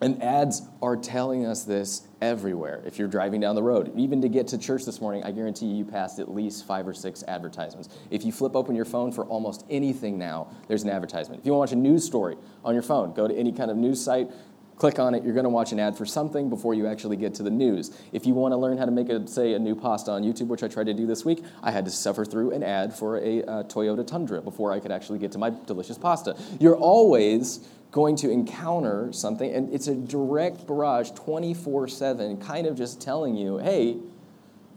And 0.00 0.22
ads 0.22 0.62
are 0.82 0.96
telling 0.96 1.46
us 1.46 1.64
this 1.64 2.08
everywhere. 2.20 2.82
If 2.84 2.98
you're 2.98 3.08
driving 3.08 3.40
down 3.40 3.54
the 3.54 3.62
road, 3.62 3.92
even 3.96 4.20
to 4.22 4.28
get 4.28 4.48
to 4.48 4.58
church 4.58 4.84
this 4.84 5.00
morning, 5.00 5.22
I 5.22 5.30
guarantee 5.30 5.66
you 5.66 5.84
passed 5.84 6.18
at 6.18 6.30
least 6.30 6.66
five 6.66 6.88
or 6.88 6.94
six 6.94 7.22
advertisements. 7.28 7.88
If 8.10 8.24
you 8.24 8.32
flip 8.32 8.56
open 8.56 8.74
your 8.74 8.84
phone 8.84 9.12
for 9.12 9.24
almost 9.26 9.64
anything 9.70 10.18
now, 10.18 10.48
there's 10.66 10.82
an 10.82 10.90
advertisement. 10.90 11.40
If 11.40 11.46
you 11.46 11.52
want 11.52 11.70
to 11.70 11.76
watch 11.76 11.78
a 11.78 11.82
news 11.88 12.04
story 12.04 12.36
on 12.64 12.74
your 12.74 12.82
phone, 12.82 13.14
go 13.14 13.28
to 13.28 13.34
any 13.34 13.52
kind 13.52 13.70
of 13.70 13.76
news 13.76 14.02
site, 14.02 14.30
click 14.76 14.98
on 14.98 15.14
it, 15.14 15.22
you're 15.24 15.34
going 15.34 15.44
to 15.44 15.50
watch 15.50 15.72
an 15.72 15.80
ad 15.80 15.96
for 15.96 16.04
something 16.04 16.48
before 16.48 16.74
you 16.74 16.86
actually 16.86 17.16
get 17.16 17.34
to 17.34 17.42
the 17.42 17.50
news. 17.50 17.96
If 18.12 18.26
you 18.26 18.34
want 18.34 18.52
to 18.52 18.56
learn 18.56 18.78
how 18.78 18.84
to 18.84 18.90
make, 18.90 19.08
a, 19.08 19.26
say, 19.26 19.54
a 19.54 19.58
new 19.58 19.74
pasta 19.74 20.10
on 20.10 20.22
YouTube, 20.22 20.48
which 20.48 20.62
I 20.62 20.68
tried 20.68 20.86
to 20.86 20.94
do 20.94 21.06
this 21.06 21.24
week, 21.24 21.42
I 21.62 21.70
had 21.70 21.84
to 21.84 21.90
suffer 21.90 22.24
through 22.24 22.52
an 22.52 22.62
ad 22.62 22.94
for 22.94 23.18
a 23.18 23.42
uh, 23.42 23.62
Toyota 23.64 24.06
Tundra 24.06 24.42
before 24.42 24.72
I 24.72 24.80
could 24.80 24.90
actually 24.90 25.18
get 25.18 25.32
to 25.32 25.38
my 25.38 25.50
delicious 25.50 25.98
pasta. 25.98 26.36
You're 26.58 26.76
always 26.76 27.66
going 27.90 28.16
to 28.16 28.30
encounter 28.30 29.12
something, 29.12 29.52
and 29.54 29.72
it's 29.72 29.86
a 29.86 29.94
direct 29.94 30.66
barrage 30.66 31.12
24 31.12 31.86
7, 31.86 32.40
kind 32.40 32.66
of 32.66 32.76
just 32.76 33.00
telling 33.00 33.36
you, 33.36 33.58
hey, 33.58 33.98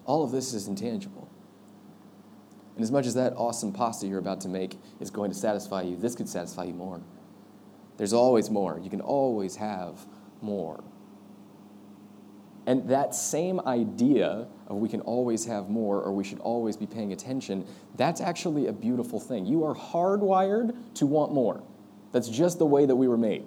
all 0.05 0.23
of 0.23 0.31
this 0.31 0.53
is 0.53 0.67
intangible. 0.67 1.27
And 2.75 2.83
as 2.83 2.91
much 2.91 3.07
as 3.07 3.15
that 3.15 3.33
awesome 3.35 3.73
pasta 3.73 4.05
you're 4.05 4.19
about 4.19 4.41
to 4.41 4.47
make 4.47 4.77
is 4.99 5.09
going 5.09 5.31
to 5.31 5.35
satisfy 5.35 5.81
you, 5.81 5.95
this 5.95 6.13
could 6.13 6.29
satisfy 6.29 6.65
you 6.65 6.75
more. 6.75 7.01
There's 7.97 8.13
always 8.13 8.49
more. 8.49 8.79
You 8.81 8.89
can 8.89 9.01
always 9.01 9.55
have 9.55 10.05
more. 10.41 10.83
And 12.67 12.89
that 12.89 13.15
same 13.15 13.61
idea 13.61 14.47
of 14.67 14.77
we 14.77 14.89
can 14.89 15.01
always 15.01 15.45
have 15.45 15.69
more 15.69 16.01
or 16.01 16.11
we 16.11 16.23
should 16.23 16.39
always 16.39 16.75
be 16.75 16.85
paying 16.85 17.13
attention, 17.13 17.65
that's 17.95 18.19
actually 18.19 18.67
a 18.67 18.73
beautiful 18.73 19.19
thing. 19.19 19.45
You 19.45 19.63
are 19.63 19.73
hardwired 19.73 20.75
to 20.95 21.05
want 21.05 21.33
more. 21.33 21.63
That's 22.11 22.27
just 22.27 22.59
the 22.59 22.65
way 22.65 22.85
that 22.85 22.95
we 22.95 23.07
were 23.07 23.17
made. 23.17 23.45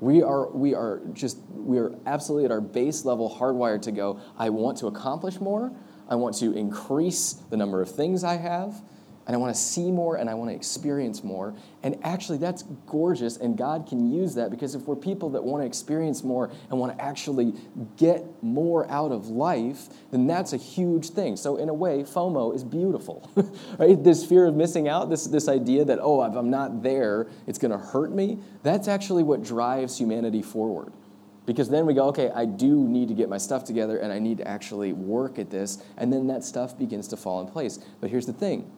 We 0.00 0.22
are, 0.22 0.50
we 0.50 0.74
are 0.74 1.00
just, 1.12 1.38
we 1.50 1.78
are 1.78 1.92
absolutely 2.06 2.44
at 2.44 2.50
our 2.50 2.60
base 2.60 3.04
level 3.04 3.34
hardwired 3.38 3.82
to 3.82 3.92
go, 3.92 4.20
I 4.36 4.50
want 4.50 4.78
to 4.78 4.86
accomplish 4.86 5.40
more. 5.40 5.72
I 6.08 6.16
want 6.16 6.36
to 6.36 6.52
increase 6.52 7.34
the 7.50 7.56
number 7.56 7.80
of 7.80 7.90
things 7.90 8.24
I 8.24 8.36
have 8.36 8.80
and 9.28 9.36
I 9.36 9.38
want 9.38 9.54
to 9.54 9.60
see 9.60 9.92
more 9.92 10.16
and 10.16 10.28
I 10.28 10.34
want 10.34 10.50
to 10.50 10.56
experience 10.56 11.22
more. 11.22 11.54
And 11.82 11.98
actually, 12.02 12.38
that's 12.38 12.62
gorgeous, 12.86 13.36
and 13.36 13.58
God 13.58 13.86
can 13.86 14.10
use 14.10 14.34
that 14.36 14.50
because 14.50 14.74
if 14.74 14.82
we're 14.82 14.96
people 14.96 15.28
that 15.30 15.44
want 15.44 15.62
to 15.62 15.66
experience 15.66 16.24
more 16.24 16.50
and 16.70 16.80
want 16.80 16.96
to 16.96 17.04
actually 17.04 17.52
get 17.98 18.24
more 18.42 18.90
out 18.90 19.12
of 19.12 19.28
life, 19.28 19.88
then 20.10 20.26
that's 20.26 20.54
a 20.54 20.56
huge 20.56 21.10
thing. 21.10 21.36
So, 21.36 21.56
in 21.56 21.68
a 21.68 21.74
way, 21.74 22.02
FOMO 22.02 22.54
is 22.54 22.64
beautiful, 22.64 23.30
right? 23.78 24.02
This 24.02 24.24
fear 24.24 24.46
of 24.46 24.56
missing 24.56 24.88
out, 24.88 25.10
this, 25.10 25.26
this 25.26 25.46
idea 25.46 25.84
that, 25.84 25.98
oh, 26.00 26.24
if 26.24 26.34
I'm 26.34 26.50
not 26.50 26.82
there, 26.82 27.28
it's 27.46 27.58
going 27.58 27.72
to 27.72 27.78
hurt 27.78 28.10
me, 28.10 28.38
that's 28.62 28.88
actually 28.88 29.24
what 29.24 29.44
drives 29.44 29.98
humanity 29.98 30.40
forward. 30.40 30.90
Because 31.44 31.68
then 31.68 31.86
we 31.86 31.94
go, 31.94 32.08
okay, 32.08 32.30
I 32.34 32.44
do 32.44 32.86
need 32.86 33.08
to 33.08 33.14
get 33.14 33.28
my 33.28 33.38
stuff 33.38 33.64
together 33.64 33.98
and 33.98 34.12
I 34.12 34.18
need 34.18 34.36
to 34.38 34.46
actually 34.46 34.92
work 34.92 35.38
at 35.38 35.48
this. 35.48 35.82
And 35.96 36.12
then 36.12 36.26
that 36.26 36.44
stuff 36.44 36.78
begins 36.78 37.08
to 37.08 37.16
fall 37.16 37.40
in 37.40 37.46
place. 37.46 37.78
But 38.00 38.10
here's 38.10 38.26
the 38.26 38.34
thing 38.34 38.70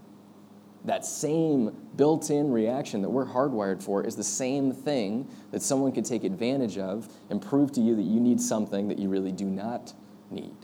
that 0.84 1.04
same 1.04 1.76
built 1.96 2.30
in 2.30 2.50
reaction 2.50 3.02
that 3.02 3.10
we're 3.10 3.26
hardwired 3.26 3.82
for 3.82 4.04
is 4.04 4.16
the 4.16 4.24
same 4.24 4.72
thing 4.72 5.28
that 5.50 5.62
someone 5.62 5.92
could 5.92 6.04
take 6.04 6.24
advantage 6.24 6.78
of 6.78 7.08
and 7.28 7.42
prove 7.42 7.72
to 7.72 7.80
you 7.80 7.94
that 7.96 8.02
you 8.02 8.20
need 8.20 8.40
something 8.40 8.88
that 8.88 8.98
you 8.98 9.08
really 9.08 9.32
do 9.32 9.44
not 9.44 9.92
need. 10.30 10.54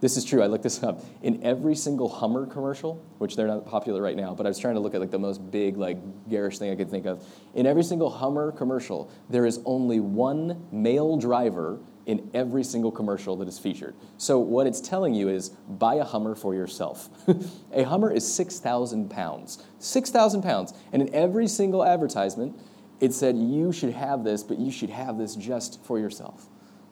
This 0.00 0.16
is 0.16 0.24
true. 0.24 0.42
I 0.42 0.46
looked 0.46 0.62
this 0.62 0.82
up. 0.82 1.04
In 1.22 1.42
every 1.44 1.74
single 1.74 2.08
Hummer 2.08 2.46
commercial, 2.46 3.04
which 3.18 3.36
they're 3.36 3.46
not 3.46 3.66
popular 3.66 4.00
right 4.00 4.16
now, 4.16 4.34
but 4.34 4.46
I 4.46 4.48
was 4.48 4.58
trying 4.58 4.74
to 4.74 4.80
look 4.80 4.94
at 4.94 5.00
like 5.00 5.10
the 5.10 5.18
most 5.18 5.50
big, 5.50 5.76
like 5.76 5.98
garish 6.28 6.58
thing 6.58 6.70
I 6.70 6.74
could 6.74 6.90
think 6.90 7.04
of. 7.04 7.22
In 7.54 7.66
every 7.66 7.82
single 7.82 8.08
Hummer 8.08 8.50
commercial, 8.50 9.10
there 9.28 9.44
is 9.44 9.60
only 9.66 10.00
one 10.00 10.66
male 10.72 11.18
driver 11.18 11.78
in 12.06 12.30
every 12.34 12.64
single 12.64 12.90
commercial 12.90 13.36
that 13.36 13.48
is 13.48 13.58
featured. 13.58 13.94
So 14.18 14.38
what 14.38 14.66
it's 14.66 14.80
telling 14.80 15.14
you 15.14 15.28
is 15.28 15.50
buy 15.50 15.96
a 15.96 16.04
Hummer 16.04 16.34
for 16.34 16.54
yourself. 16.54 17.08
a 17.72 17.82
Hummer 17.82 18.12
is 18.12 18.30
6,000 18.32 19.10
pounds. 19.10 19.64
6,000 19.78 20.42
pounds. 20.42 20.72
And 20.92 21.02
in 21.02 21.14
every 21.14 21.46
single 21.46 21.84
advertisement, 21.84 22.58
it 23.00 23.14
said 23.14 23.36
you 23.36 23.72
should 23.72 23.92
have 23.92 24.24
this, 24.24 24.42
but 24.42 24.58
you 24.58 24.70
should 24.70 24.90
have 24.90 25.18
this 25.18 25.34
just 25.34 25.82
for 25.84 25.98
yourself, 25.98 26.46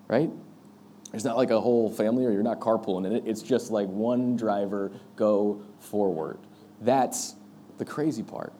right? 0.08 0.30
It's 1.12 1.24
not 1.24 1.36
like 1.36 1.50
a 1.50 1.60
whole 1.60 1.90
family 1.90 2.24
or 2.26 2.30
you're 2.30 2.42
not 2.42 2.60
carpooling 2.60 3.06
in 3.06 3.12
it. 3.12 3.24
It's 3.26 3.42
just 3.42 3.70
like 3.70 3.88
one 3.88 4.36
driver 4.36 4.92
go 5.16 5.62
forward. 5.80 6.38
That's 6.80 7.34
the 7.78 7.84
crazy 7.84 8.22
part. 8.22 8.52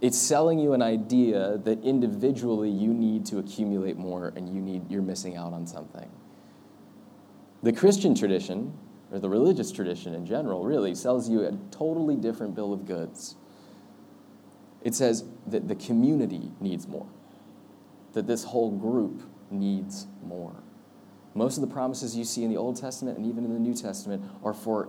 It's 0.00 0.16
selling 0.16 0.58
you 0.58 0.74
an 0.74 0.82
idea 0.82 1.58
that 1.64 1.82
individually 1.82 2.70
you 2.70 2.94
need 2.94 3.26
to 3.26 3.38
accumulate 3.38 3.96
more 3.96 4.32
and 4.36 4.48
you 4.48 4.60
need 4.60 4.90
you're 4.90 5.02
missing 5.02 5.36
out 5.36 5.52
on 5.52 5.66
something. 5.66 6.08
The 7.62 7.72
Christian 7.72 8.14
tradition 8.14 8.72
or 9.10 9.18
the 9.18 9.28
religious 9.28 9.72
tradition 9.72 10.14
in 10.14 10.26
general 10.26 10.64
really 10.64 10.94
sells 10.94 11.28
you 11.28 11.42
a 11.44 11.52
totally 11.70 12.14
different 12.14 12.54
bill 12.54 12.72
of 12.72 12.86
goods. 12.86 13.36
It 14.82 14.94
says 14.94 15.24
that 15.46 15.66
the 15.66 15.74
community 15.74 16.52
needs 16.60 16.86
more. 16.86 17.06
That 18.12 18.26
this 18.26 18.44
whole 18.44 18.70
group 18.70 19.22
needs 19.50 20.06
more. 20.22 20.54
Most 21.34 21.56
of 21.56 21.60
the 21.62 21.72
promises 21.72 22.16
you 22.16 22.24
see 22.24 22.44
in 22.44 22.50
the 22.50 22.56
Old 22.56 22.76
Testament 22.80 23.16
and 23.16 23.26
even 23.26 23.44
in 23.44 23.52
the 23.52 23.60
New 23.60 23.74
Testament 23.74 24.22
are 24.44 24.54
for 24.54 24.88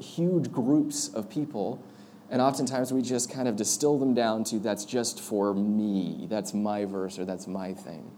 huge 0.00 0.50
groups 0.50 1.08
of 1.08 1.30
people. 1.30 1.82
And 2.30 2.42
oftentimes 2.42 2.92
we 2.92 3.00
just 3.02 3.30
kind 3.30 3.48
of 3.48 3.56
distill 3.56 3.98
them 3.98 4.14
down 4.14 4.44
to 4.44 4.58
that's 4.58 4.84
just 4.84 5.20
for 5.20 5.54
me, 5.54 6.26
that's 6.28 6.52
my 6.52 6.84
verse, 6.84 7.18
or 7.18 7.24
that's 7.24 7.46
my 7.46 7.72
thing. 7.72 8.10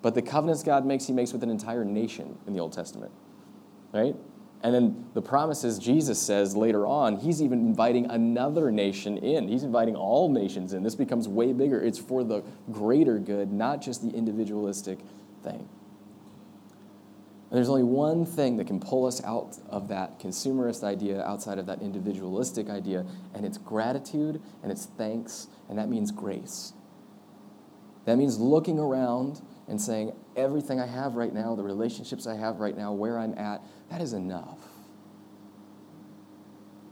But 0.00 0.14
the 0.14 0.22
covenants 0.22 0.62
God 0.62 0.86
makes, 0.86 1.06
He 1.06 1.12
makes 1.12 1.32
with 1.32 1.42
an 1.42 1.50
entire 1.50 1.84
nation 1.84 2.38
in 2.46 2.54
the 2.54 2.60
Old 2.60 2.72
Testament, 2.72 3.12
right? 3.92 4.14
And 4.62 4.74
then 4.74 5.04
the 5.14 5.20
promises 5.20 5.78
Jesus 5.78 6.20
says 6.20 6.56
later 6.56 6.86
on, 6.86 7.16
He's 7.16 7.42
even 7.42 7.60
inviting 7.60 8.06
another 8.06 8.70
nation 8.70 9.18
in. 9.18 9.48
He's 9.48 9.64
inviting 9.64 9.96
all 9.96 10.30
nations 10.30 10.72
in. 10.72 10.82
This 10.82 10.94
becomes 10.94 11.28
way 11.28 11.52
bigger. 11.52 11.80
It's 11.80 11.98
for 11.98 12.24
the 12.24 12.42
greater 12.72 13.18
good, 13.18 13.52
not 13.52 13.82
just 13.82 14.02
the 14.02 14.16
individualistic 14.16 14.98
thing. 15.42 15.68
There's 17.50 17.68
only 17.68 17.84
one 17.84 18.26
thing 18.26 18.56
that 18.56 18.66
can 18.66 18.80
pull 18.80 19.06
us 19.06 19.22
out 19.22 19.58
of 19.68 19.88
that 19.88 20.18
consumerist 20.18 20.82
idea, 20.82 21.22
outside 21.22 21.58
of 21.58 21.66
that 21.66 21.80
individualistic 21.80 22.68
idea, 22.68 23.06
and 23.34 23.46
it's 23.46 23.56
gratitude 23.56 24.42
and 24.62 24.72
it's 24.72 24.86
thanks, 24.86 25.46
and 25.68 25.78
that 25.78 25.88
means 25.88 26.10
grace. 26.10 26.72
That 28.04 28.16
means 28.18 28.38
looking 28.38 28.78
around 28.78 29.42
and 29.68 29.80
saying, 29.80 30.12
everything 30.36 30.80
I 30.80 30.86
have 30.86 31.14
right 31.14 31.32
now, 31.32 31.54
the 31.54 31.62
relationships 31.62 32.26
I 32.26 32.34
have 32.34 32.58
right 32.58 32.76
now, 32.76 32.92
where 32.92 33.18
I'm 33.18 33.36
at, 33.38 33.62
that 33.90 34.00
is 34.00 34.12
enough. 34.12 34.58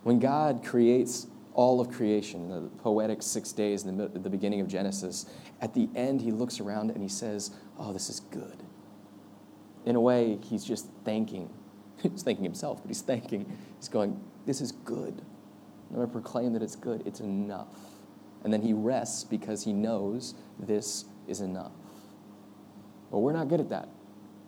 When 0.02 0.18
God 0.18 0.64
creates 0.64 1.26
all 1.52 1.80
of 1.80 1.90
creation, 1.90 2.48
the 2.48 2.68
poetic 2.82 3.22
six 3.22 3.52
days 3.52 3.84
in 3.84 3.96
the, 3.96 4.08
the 4.08 4.30
beginning 4.30 4.60
of 4.60 4.68
Genesis, 4.68 5.26
at 5.60 5.72
the 5.72 5.88
end, 5.94 6.20
he 6.20 6.30
looks 6.30 6.60
around 6.60 6.90
and 6.90 7.02
he 7.02 7.08
says, 7.08 7.52
Oh, 7.78 7.92
this 7.92 8.10
is 8.10 8.20
good 8.20 8.64
in 9.84 9.96
a 9.96 10.00
way, 10.00 10.38
he's 10.42 10.64
just 10.64 10.88
thanking. 11.04 11.50
He's 12.02 12.22
thanking 12.22 12.44
himself, 12.44 12.82
but 12.82 12.88
he's 12.88 13.00
thanking. 13.00 13.50
He's 13.78 13.88
going, 13.88 14.20
This 14.44 14.60
is 14.60 14.72
good. 14.72 15.22
I'm 15.88 15.96
going 15.96 16.06
to 16.06 16.12
proclaim 16.12 16.52
that 16.52 16.62
it's 16.62 16.76
good. 16.76 17.02
It's 17.06 17.20
enough. 17.20 17.78
And 18.42 18.52
then 18.52 18.60
he 18.60 18.72
rests 18.72 19.24
because 19.24 19.64
he 19.64 19.72
knows 19.72 20.34
this 20.58 21.06
is 21.26 21.40
enough. 21.40 21.72
But 23.10 23.20
we're 23.20 23.32
not 23.32 23.48
good 23.48 23.60
at 23.60 23.70
that. 23.70 23.88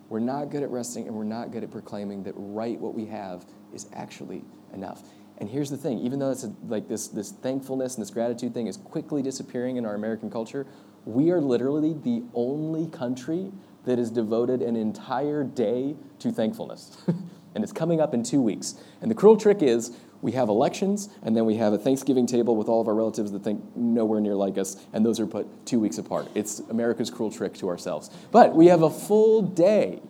We're 0.09 0.19
not 0.19 0.51
good 0.51 0.61
at 0.61 0.69
resting, 0.69 1.07
and 1.07 1.15
we're 1.15 1.23
not 1.23 1.51
good 1.51 1.63
at 1.63 1.71
proclaiming 1.71 2.23
that 2.23 2.33
right 2.37 2.79
what 2.79 2.93
we 2.93 3.05
have 3.05 3.45
is 3.73 3.87
actually 3.93 4.43
enough. 4.73 5.03
And 5.39 5.49
here's 5.49 5.69
the 5.69 5.77
thing: 5.77 5.99
even 5.99 6.19
though 6.19 6.31
it's 6.31 6.45
like 6.67 6.87
this, 6.87 7.07
this 7.07 7.31
thankfulness 7.31 7.95
and 7.95 8.01
this 8.01 8.11
gratitude 8.11 8.53
thing 8.53 8.67
is 8.67 8.77
quickly 8.77 9.21
disappearing 9.21 9.77
in 9.77 9.85
our 9.85 9.95
American 9.95 10.29
culture, 10.29 10.65
we 11.05 11.31
are 11.31 11.41
literally 11.41 11.93
the 11.93 12.23
only 12.33 12.87
country 12.87 13.51
that 13.87 13.97
is 13.97 14.11
devoted 14.11 14.61
an 14.61 14.75
entire 14.75 15.43
day 15.43 15.95
to 16.19 16.31
thankfulness. 16.31 16.97
and 17.55 17.63
it's 17.63 17.73
coming 17.73 17.99
up 17.99 18.13
in 18.13 18.21
two 18.21 18.41
weeks. 18.41 18.75
And 19.01 19.09
the 19.09 19.15
cruel 19.15 19.37
trick 19.37 19.63
is 19.63 19.97
we 20.21 20.33
have 20.33 20.49
elections, 20.49 21.09
and 21.23 21.35
then 21.35 21.45
we 21.45 21.55
have 21.55 21.73
a 21.73 21.77
Thanksgiving 21.77 22.25
table 22.25 22.55
with 22.55 22.67
all 22.67 22.81
of 22.81 22.87
our 22.87 22.95
relatives 22.95 23.31
that 23.31 23.43
think 23.43 23.63
nowhere 23.75 24.19
near 24.19 24.35
like 24.35 24.57
us, 24.57 24.75
and 24.93 25.05
those 25.05 25.19
are 25.19 25.27
put 25.27 25.65
two 25.65 25.79
weeks 25.79 25.97
apart. 25.97 26.27
It's 26.35 26.59
America's 26.59 27.09
cruel 27.09 27.31
trick 27.31 27.53
to 27.55 27.69
ourselves. 27.69 28.09
But 28.31 28.55
we 28.55 28.67
have 28.67 28.81
a 28.81 28.89
full 28.89 29.41
day 29.41 30.01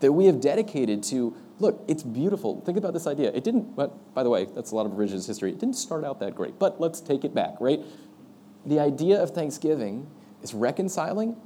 that 0.00 0.12
we 0.12 0.26
have 0.26 0.40
dedicated 0.40 1.02
to 1.04 1.34
look, 1.58 1.82
it's 1.88 2.02
beautiful. 2.02 2.60
Think 2.60 2.76
about 2.76 2.92
this 2.92 3.06
idea. 3.06 3.32
It 3.32 3.42
didn't, 3.44 3.74
but 3.74 4.14
by 4.14 4.22
the 4.22 4.30
way, 4.30 4.44
that's 4.44 4.72
a 4.72 4.76
lot 4.76 4.84
of 4.84 4.92
revisionist 4.92 5.26
history. 5.26 5.50
It 5.50 5.58
didn't 5.58 5.76
start 5.76 6.04
out 6.04 6.20
that 6.20 6.34
great, 6.34 6.58
but 6.58 6.80
let's 6.80 7.00
take 7.00 7.24
it 7.24 7.34
back, 7.34 7.54
right? 7.60 7.80
The 8.66 8.78
idea 8.78 9.22
of 9.22 9.30
Thanksgiving 9.30 10.06
is 10.42 10.52
reconciling 10.52 11.36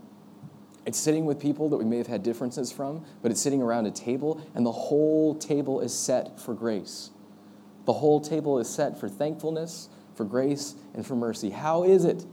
it's 0.91 0.99
sitting 0.99 1.25
with 1.25 1.39
people 1.39 1.69
that 1.69 1.77
we 1.77 1.85
may 1.85 1.99
have 1.99 2.09
had 2.09 2.25
differences 2.25 2.73
from, 2.73 3.05
but 3.23 3.31
it's 3.31 3.41
sitting 3.41 3.63
around 3.63 3.87
a 3.87 3.93
table, 3.93 4.45
and 4.57 4.67
the 4.67 4.73
whole 4.73 5.37
table 5.37 5.79
is 5.79 5.95
set 5.95 6.41
for 6.41 6.53
grace. 6.53 7.11
The 7.85 7.93
whole 7.93 8.21
table 8.21 8.59
is 8.59 8.69
set 8.69 8.99
for 8.99 9.09
thankfulness, 9.09 9.89
for 10.17 10.25
grace, 10.25 10.75
and 10.93 11.07
for 11.07 11.15
mercy. 11.15 11.51
How 11.51 11.85
is 11.85 12.05
it 12.05 12.27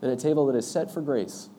that 0.00 0.10
a 0.10 0.16
table 0.16 0.46
that 0.46 0.56
is 0.56 0.66
set 0.66 0.90
for 0.90 1.02
grace 1.02 1.50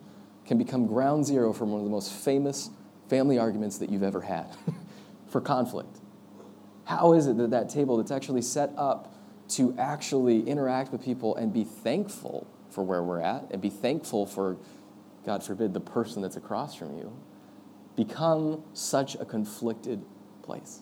can 0.47 0.57
become 0.57 0.87
ground 0.87 1.27
zero 1.27 1.53
for 1.53 1.65
one 1.65 1.79
of 1.79 1.85
the 1.85 1.91
most 1.91 2.11
famous 2.11 2.71
family 3.07 3.37
arguments 3.37 3.77
that 3.77 3.91
you've 3.91 4.01
ever 4.01 4.21
had 4.21 4.47
for 5.27 5.39
conflict? 5.39 5.99
How 6.85 7.13
is 7.13 7.27
it 7.27 7.37
that 7.37 7.51
that 7.51 7.69
table 7.69 7.97
that's 7.97 8.09
actually 8.09 8.41
set 8.41 8.71
up 8.77 9.13
to 9.49 9.75
actually 9.77 10.41
interact 10.41 10.91
with 10.91 11.03
people 11.03 11.35
and 11.35 11.53
be 11.53 11.65
thankful 11.65 12.47
for 12.71 12.83
where 12.83 13.03
we're 13.03 13.21
at 13.21 13.43
and 13.51 13.61
be 13.61 13.69
thankful 13.69 14.25
for 14.25 14.57
God 15.25 15.43
forbid, 15.43 15.73
the 15.73 15.79
person 15.79 16.21
that's 16.21 16.37
across 16.37 16.75
from 16.75 16.97
you, 16.97 17.15
become 17.95 18.63
such 18.73 19.15
a 19.15 19.25
conflicted 19.25 20.03
place. 20.41 20.81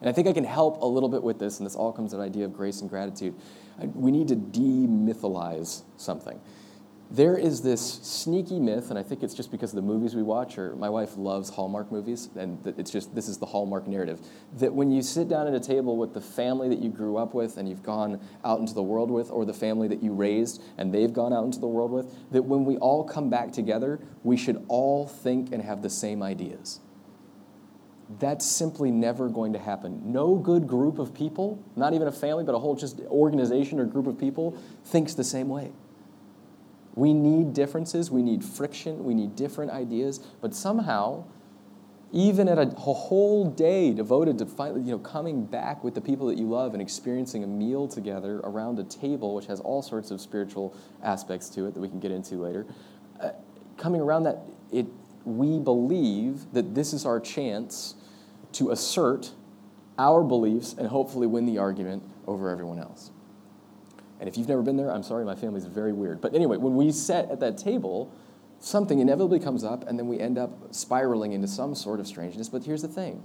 And 0.00 0.08
I 0.08 0.12
think 0.12 0.28
I 0.28 0.32
can 0.32 0.44
help 0.44 0.80
a 0.80 0.86
little 0.86 1.08
bit 1.08 1.22
with 1.22 1.38
this, 1.38 1.58
and 1.58 1.66
this 1.66 1.74
all 1.74 1.92
comes 1.92 2.12
to 2.12 2.18
the 2.18 2.22
idea 2.22 2.44
of 2.44 2.52
grace 2.52 2.80
and 2.80 2.88
gratitude. 2.88 3.34
We 3.94 4.10
need 4.10 4.28
to 4.28 4.36
demythalize 4.36 5.82
something 5.96 6.40
there 7.10 7.38
is 7.38 7.62
this 7.62 7.80
sneaky 8.02 8.60
myth, 8.60 8.90
and 8.90 8.98
I 8.98 9.02
think 9.02 9.22
it's 9.22 9.32
just 9.32 9.50
because 9.50 9.70
of 9.70 9.76
the 9.76 9.82
movies 9.82 10.14
we 10.14 10.22
watch, 10.22 10.58
or 10.58 10.76
my 10.76 10.90
wife 10.90 11.16
loves 11.16 11.48
Hallmark 11.48 11.90
movies, 11.90 12.28
and 12.36 12.58
it's 12.76 12.90
just 12.90 13.14
this 13.14 13.28
is 13.28 13.38
the 13.38 13.46
Hallmark 13.46 13.86
narrative. 13.86 14.20
That 14.58 14.74
when 14.74 14.90
you 14.90 15.00
sit 15.00 15.26
down 15.26 15.46
at 15.46 15.54
a 15.54 15.60
table 15.60 15.96
with 15.96 16.12
the 16.12 16.20
family 16.20 16.68
that 16.68 16.80
you 16.80 16.90
grew 16.90 17.16
up 17.16 17.32
with 17.32 17.56
and 17.56 17.66
you've 17.66 17.82
gone 17.82 18.20
out 18.44 18.60
into 18.60 18.74
the 18.74 18.82
world 18.82 19.10
with, 19.10 19.30
or 19.30 19.46
the 19.46 19.54
family 19.54 19.88
that 19.88 20.02
you 20.02 20.12
raised 20.12 20.62
and 20.76 20.92
they've 20.92 21.12
gone 21.12 21.32
out 21.32 21.44
into 21.44 21.58
the 21.58 21.66
world 21.66 21.90
with, 21.90 22.14
that 22.30 22.42
when 22.42 22.66
we 22.66 22.76
all 22.76 23.04
come 23.04 23.30
back 23.30 23.52
together, 23.52 24.00
we 24.22 24.36
should 24.36 24.62
all 24.68 25.06
think 25.06 25.50
and 25.50 25.62
have 25.62 25.80
the 25.80 25.90
same 25.90 26.22
ideas. 26.22 26.80
That's 28.18 28.44
simply 28.44 28.90
never 28.90 29.28
going 29.28 29.54
to 29.54 29.58
happen. 29.58 30.12
No 30.12 30.36
good 30.36 30.66
group 30.66 30.98
of 30.98 31.14
people, 31.14 31.62
not 31.74 31.94
even 31.94 32.06
a 32.06 32.12
family, 32.12 32.44
but 32.44 32.54
a 32.54 32.58
whole 32.58 32.74
just 32.74 33.00
organization 33.00 33.80
or 33.80 33.86
group 33.86 34.06
of 34.06 34.18
people, 34.18 34.58
thinks 34.84 35.14
the 35.14 35.24
same 35.24 35.48
way. 35.48 35.72
We 36.94 37.12
need 37.12 37.54
differences, 37.54 38.10
we 38.10 38.22
need 38.22 38.44
friction, 38.44 39.04
we 39.04 39.14
need 39.14 39.36
different 39.36 39.70
ideas, 39.70 40.18
but 40.40 40.54
somehow, 40.54 41.24
even 42.12 42.48
at 42.48 42.58
a, 42.58 42.66
whole 42.66 43.50
day 43.50 43.92
devoted 43.92 44.38
to 44.38 44.46
finally, 44.46 44.80
you 44.80 44.92
know, 44.92 44.98
coming 44.98 45.44
back 45.44 45.84
with 45.84 45.94
the 45.94 46.00
people 46.00 46.26
that 46.26 46.38
you 46.38 46.48
love 46.48 46.72
and 46.72 46.82
experiencing 46.82 47.44
a 47.44 47.46
meal 47.46 47.86
together 47.86 48.40
around 48.40 48.78
a 48.78 48.84
table, 48.84 49.34
which 49.34 49.46
has 49.46 49.60
all 49.60 49.82
sorts 49.82 50.10
of 50.10 50.20
spiritual 50.20 50.74
aspects 51.02 51.48
to 51.50 51.66
it 51.66 51.74
that 51.74 51.80
we 51.80 51.88
can 51.88 52.00
get 52.00 52.10
into 52.10 52.36
later, 52.36 52.66
uh, 53.20 53.30
coming 53.76 54.00
around 54.00 54.24
that, 54.24 54.38
it, 54.72 54.86
we 55.24 55.58
believe 55.58 56.52
that 56.52 56.74
this 56.74 56.92
is 56.92 57.04
our 57.04 57.20
chance 57.20 57.94
to 58.52 58.70
assert 58.70 59.32
our 59.98 60.22
beliefs 60.22 60.74
and 60.78 60.88
hopefully 60.88 61.26
win 61.26 61.44
the 61.44 61.58
argument 61.58 62.02
over 62.26 62.50
everyone 62.50 62.78
else. 62.78 63.10
And 64.20 64.28
if 64.28 64.36
you've 64.36 64.48
never 64.48 64.62
been 64.62 64.76
there, 64.76 64.90
I'm 64.90 65.02
sorry, 65.02 65.24
my 65.24 65.34
family's 65.34 65.66
very 65.66 65.92
weird. 65.92 66.20
But 66.20 66.34
anyway, 66.34 66.56
when 66.56 66.74
we 66.74 66.90
sit 66.90 67.28
at 67.30 67.40
that 67.40 67.56
table, 67.56 68.12
something 68.58 68.98
inevitably 68.98 69.40
comes 69.40 69.64
up, 69.64 69.88
and 69.88 69.98
then 69.98 70.08
we 70.08 70.18
end 70.18 70.38
up 70.38 70.74
spiraling 70.74 71.32
into 71.32 71.48
some 71.48 71.74
sort 71.74 72.00
of 72.00 72.06
strangeness. 72.06 72.48
But 72.48 72.64
here's 72.64 72.82
the 72.82 72.88
thing 72.88 73.22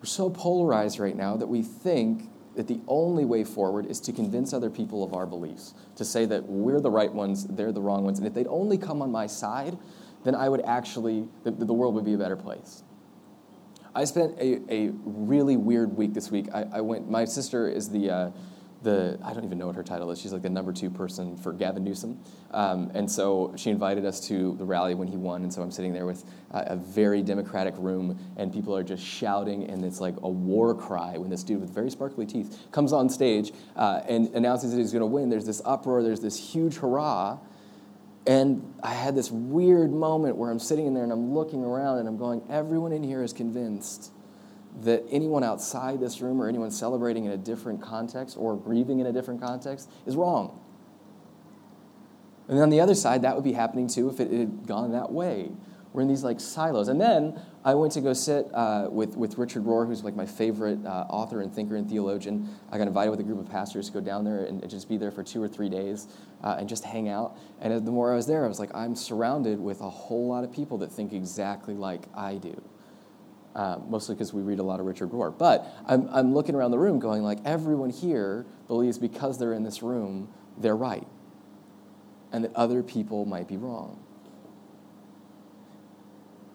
we're 0.00 0.06
so 0.06 0.30
polarized 0.30 0.98
right 0.98 1.16
now 1.16 1.36
that 1.36 1.48
we 1.48 1.62
think 1.62 2.30
that 2.54 2.66
the 2.66 2.80
only 2.88 3.24
way 3.24 3.44
forward 3.44 3.86
is 3.86 4.00
to 4.00 4.12
convince 4.12 4.52
other 4.52 4.68
people 4.68 5.04
of 5.04 5.14
our 5.14 5.26
beliefs, 5.26 5.74
to 5.96 6.04
say 6.04 6.26
that 6.26 6.44
we're 6.44 6.80
the 6.80 6.90
right 6.90 7.12
ones, 7.12 7.46
they're 7.46 7.72
the 7.72 7.80
wrong 7.80 8.04
ones. 8.04 8.18
And 8.18 8.26
if 8.26 8.34
they'd 8.34 8.48
only 8.48 8.76
come 8.76 9.00
on 9.00 9.12
my 9.12 9.26
side, 9.26 9.78
then 10.24 10.34
I 10.34 10.48
would 10.48 10.62
actually, 10.62 11.28
the, 11.44 11.52
the 11.52 11.72
world 11.72 11.94
would 11.94 12.04
be 12.04 12.14
a 12.14 12.18
better 12.18 12.36
place. 12.36 12.82
I 13.94 14.04
spent 14.04 14.38
a, 14.38 14.60
a 14.72 14.90
really 15.04 15.56
weird 15.56 15.96
week 15.96 16.14
this 16.14 16.30
week. 16.30 16.48
I, 16.52 16.66
I 16.72 16.80
went, 16.80 17.08
my 17.08 17.24
sister 17.24 17.68
is 17.68 17.90
the, 17.90 18.10
uh, 18.10 18.30
the, 18.82 19.18
I 19.24 19.32
don't 19.32 19.44
even 19.44 19.58
know 19.58 19.66
what 19.66 19.76
her 19.76 19.82
title 19.82 20.10
is. 20.10 20.20
She's 20.20 20.32
like 20.32 20.42
the 20.42 20.50
number 20.50 20.72
two 20.72 20.88
person 20.88 21.36
for 21.36 21.52
Gavin 21.52 21.82
Newsom. 21.82 22.20
Um, 22.52 22.90
and 22.94 23.10
so 23.10 23.52
she 23.56 23.70
invited 23.70 24.04
us 24.04 24.20
to 24.28 24.54
the 24.56 24.64
rally 24.64 24.94
when 24.94 25.08
he 25.08 25.16
won. 25.16 25.42
And 25.42 25.52
so 25.52 25.62
I'm 25.62 25.70
sitting 25.70 25.92
there 25.92 26.06
with 26.06 26.24
a 26.50 26.76
very 26.76 27.22
democratic 27.22 27.74
room, 27.76 28.18
and 28.36 28.52
people 28.52 28.76
are 28.76 28.84
just 28.84 29.04
shouting, 29.04 29.68
and 29.68 29.84
it's 29.84 30.00
like 30.00 30.14
a 30.22 30.28
war 30.28 30.74
cry 30.74 31.18
when 31.18 31.28
this 31.28 31.42
dude 31.42 31.60
with 31.60 31.70
very 31.70 31.90
sparkly 31.90 32.24
teeth 32.24 32.66
comes 32.70 32.92
on 32.92 33.08
stage 33.08 33.52
uh, 33.76 34.02
and 34.08 34.28
announces 34.34 34.70
that 34.70 34.78
he's 34.78 34.92
going 34.92 35.00
to 35.00 35.06
win. 35.06 35.28
There's 35.28 35.46
this 35.46 35.60
uproar, 35.64 36.02
there's 36.02 36.20
this 36.20 36.38
huge 36.38 36.76
hurrah. 36.76 37.38
And 38.26 38.74
I 38.82 38.92
had 38.92 39.14
this 39.14 39.30
weird 39.30 39.90
moment 39.90 40.36
where 40.36 40.50
I'm 40.50 40.58
sitting 40.58 40.86
in 40.86 40.92
there 40.92 41.02
and 41.02 41.12
I'm 41.12 41.32
looking 41.32 41.64
around 41.64 41.98
and 41.98 42.08
I'm 42.08 42.18
going, 42.18 42.42
everyone 42.50 42.92
in 42.92 43.02
here 43.02 43.22
is 43.22 43.32
convinced 43.32 44.12
that 44.82 45.04
anyone 45.10 45.42
outside 45.42 46.00
this 46.00 46.20
room 46.20 46.40
or 46.40 46.48
anyone 46.48 46.70
celebrating 46.70 47.24
in 47.24 47.32
a 47.32 47.36
different 47.36 47.82
context 47.82 48.36
or 48.38 48.56
grieving 48.56 49.00
in 49.00 49.06
a 49.06 49.12
different 49.12 49.40
context 49.40 49.90
is 50.06 50.16
wrong. 50.16 50.60
And 52.48 52.56
then 52.56 52.62
on 52.62 52.70
the 52.70 52.80
other 52.80 52.94
side, 52.94 53.22
that 53.22 53.34
would 53.34 53.44
be 53.44 53.52
happening 53.52 53.88
too 53.88 54.08
if 54.08 54.20
it 54.20 54.30
had 54.30 54.66
gone 54.66 54.92
that 54.92 55.12
way. 55.12 55.50
We're 55.92 56.02
in 56.02 56.08
these 56.08 56.22
like 56.22 56.38
silos. 56.38 56.88
And 56.88 57.00
then 57.00 57.40
I 57.64 57.74
went 57.74 57.92
to 57.94 58.00
go 58.00 58.12
sit 58.12 58.46
uh, 58.54 58.88
with, 58.90 59.16
with 59.16 59.36
Richard 59.36 59.64
Rohr, 59.64 59.86
who's 59.86 60.04
like 60.04 60.14
my 60.14 60.26
favorite 60.26 60.78
uh, 60.84 61.06
author 61.08 61.40
and 61.40 61.52
thinker 61.52 61.76
and 61.76 61.88
theologian. 61.88 62.48
I 62.70 62.78
got 62.78 62.86
invited 62.86 63.10
with 63.10 63.20
a 63.20 63.24
group 63.24 63.38
of 63.38 63.50
pastors 63.50 63.86
to 63.88 63.92
go 63.92 64.00
down 64.00 64.24
there 64.24 64.44
and, 64.44 64.62
and 64.62 64.70
just 64.70 64.88
be 64.88 64.96
there 64.96 65.10
for 65.10 65.22
two 65.22 65.42
or 65.42 65.48
three 65.48 65.68
days 65.68 66.06
uh, 66.42 66.56
and 66.58 66.68
just 66.68 66.84
hang 66.84 67.08
out. 67.08 67.36
And 67.60 67.84
the 67.84 67.90
more 67.90 68.12
I 68.12 68.16
was 68.16 68.26
there, 68.26 68.44
I 68.44 68.48
was 68.48 68.60
like, 68.60 68.74
I'm 68.74 68.94
surrounded 68.94 69.58
with 69.58 69.80
a 69.80 69.90
whole 69.90 70.28
lot 70.28 70.44
of 70.44 70.52
people 70.52 70.78
that 70.78 70.92
think 70.92 71.12
exactly 71.12 71.74
like 71.74 72.04
I 72.14 72.36
do. 72.36 72.62
Uh, 73.54 73.78
mostly 73.88 74.14
because 74.14 74.32
we 74.32 74.42
read 74.42 74.60
a 74.60 74.62
lot 74.62 74.78
of 74.78 74.86
Richard 74.86 75.10
Rohr. 75.10 75.36
But 75.36 75.66
I'm, 75.86 76.08
I'm 76.12 76.32
looking 76.32 76.54
around 76.54 76.70
the 76.70 76.78
room 76.78 77.00
going 77.00 77.22
like, 77.22 77.38
everyone 77.44 77.90
here 77.90 78.46
believes 78.68 78.98
because 78.98 79.38
they're 79.38 79.54
in 79.54 79.64
this 79.64 79.82
room, 79.82 80.28
they're 80.58 80.76
right. 80.76 81.06
And 82.30 82.44
that 82.44 82.54
other 82.54 82.82
people 82.82 83.24
might 83.24 83.48
be 83.48 83.56
wrong. 83.56 83.98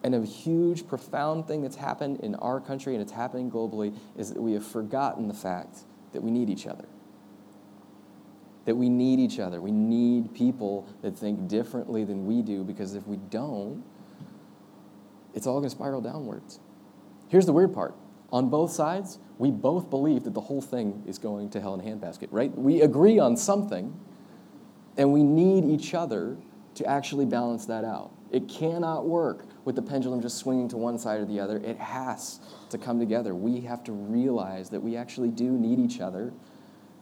And 0.04 0.14
a 0.14 0.24
huge, 0.24 0.86
profound 0.86 1.48
thing 1.48 1.62
that's 1.62 1.78
happened 1.78 2.20
in 2.20 2.36
our 2.36 2.60
country 2.60 2.94
and 2.94 3.02
it's 3.02 3.12
happening 3.12 3.50
globally 3.50 3.98
is 4.18 4.34
that 4.34 4.42
we 4.42 4.52
have 4.54 4.66
forgotten 4.66 5.30
the 5.30 5.34
fact 5.34 5.80
that 6.12 6.22
we 6.22 6.30
need 6.30 6.50
each 6.50 6.68
other. 6.68 6.86
That 8.66 8.76
we 8.76 8.90
need 8.90 9.20
each 9.20 9.40
other. 9.40 9.62
We 9.62 9.72
need 9.72 10.34
people 10.34 10.88
that 11.02 11.18
think 11.18 11.48
differently 11.48 12.04
than 12.04 12.26
we 12.26 12.42
do 12.42 12.64
because 12.64 12.96
if 12.96 13.08
we 13.08 13.18
don't, 13.18 13.84
it's 15.34 15.48
all 15.48 15.56
going 15.56 15.70
to 15.70 15.70
spiral 15.70 16.02
downwards. 16.02 16.60
Here's 17.34 17.48
the 17.48 17.52
weird 17.52 17.74
part 17.74 17.96
on 18.32 18.52
both 18.52 18.72
sides, 18.72 19.18
we 19.40 19.50
both 19.50 19.90
believe 19.90 20.24
that 20.26 20.36
the 20.36 20.42
whole 20.42 20.62
thing 20.62 21.02
is 21.08 21.18
going 21.18 21.50
to 21.50 21.60
hell 21.60 21.74
in 21.74 21.80
a 21.80 21.84
handbasket, 21.84 22.28
right? 22.30 22.56
We 22.56 22.84
agree 22.84 23.18
on 23.18 23.36
something, 23.38 24.00
and 24.98 25.12
we 25.12 25.24
need 25.24 25.66
each 25.66 25.96
other 25.96 26.38
to 26.76 26.86
actually 26.86 27.26
balance 27.26 27.66
that 27.66 27.86
out. 27.86 28.12
It 28.32 28.48
cannot 28.48 29.08
work 29.08 29.48
with 29.66 29.76
the 29.76 29.82
pendulum 29.82 30.22
just 30.22 30.38
swinging 30.38 30.68
to 30.70 30.78
one 30.78 31.00
side 31.00 31.22
or 31.22 31.26
the 31.26 31.40
other. 31.40 31.58
It 31.58 31.80
has 31.80 32.40
to 32.70 32.78
come 32.78 33.00
together. 33.00 33.34
We 33.34 33.62
have 33.62 33.84
to 33.86 33.94
realize 33.94 34.70
that 34.70 34.82
we 34.82 34.96
actually 34.96 35.30
do 35.30 35.50
need 35.58 35.80
each 35.80 36.02
other 36.02 36.34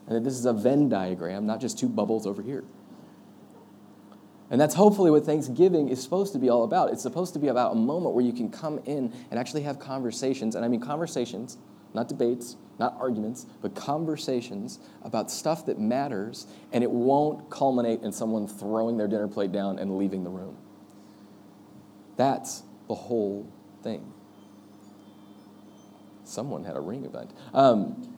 and 0.07 0.15
that 0.15 0.23
this 0.23 0.35
is 0.35 0.45
a 0.45 0.53
Venn 0.53 0.87
diagram, 0.87 1.45
not 1.45 1.59
just 1.59 1.77
two 1.77 1.89
bubbles 1.89 2.25
over 2.25 2.41
here. 2.41 2.63
And 4.51 4.59
that's 4.59 4.75
hopefully 4.75 5.09
what 5.09 5.25
Thanksgiving 5.25 5.87
is 5.87 6.03
supposed 6.03 6.33
to 6.33 6.39
be 6.39 6.49
all 6.49 6.65
about. 6.65 6.91
It's 6.91 7.01
supposed 7.01 7.33
to 7.33 7.39
be 7.39 7.47
about 7.47 7.71
a 7.71 7.75
moment 7.75 8.13
where 8.13 8.23
you 8.23 8.33
can 8.33 8.49
come 8.49 8.81
in 8.85 9.13
and 9.31 9.39
actually 9.39 9.61
have 9.61 9.79
conversations. 9.79 10.55
And 10.55 10.65
I 10.65 10.67
mean 10.67 10.81
conversations, 10.81 11.57
not 11.93 12.09
debates, 12.09 12.57
not 12.77 12.97
arguments, 12.99 13.45
but 13.61 13.75
conversations 13.75 14.79
about 15.03 15.31
stuff 15.31 15.65
that 15.67 15.79
matters, 15.79 16.47
and 16.73 16.83
it 16.83 16.91
won't 16.91 17.49
culminate 17.49 18.01
in 18.01 18.11
someone 18.11 18.45
throwing 18.45 18.97
their 18.97 19.07
dinner 19.07 19.29
plate 19.29 19.53
down 19.53 19.79
and 19.79 19.97
leaving 19.97 20.25
the 20.25 20.29
room. 20.29 20.57
That's 22.17 22.63
the 22.89 22.95
whole 22.95 23.49
thing. 23.83 24.11
Someone 26.25 26.65
had 26.65 26.75
a 26.75 26.81
ring 26.81 27.05
event. 27.05 27.31
Um, 27.53 28.09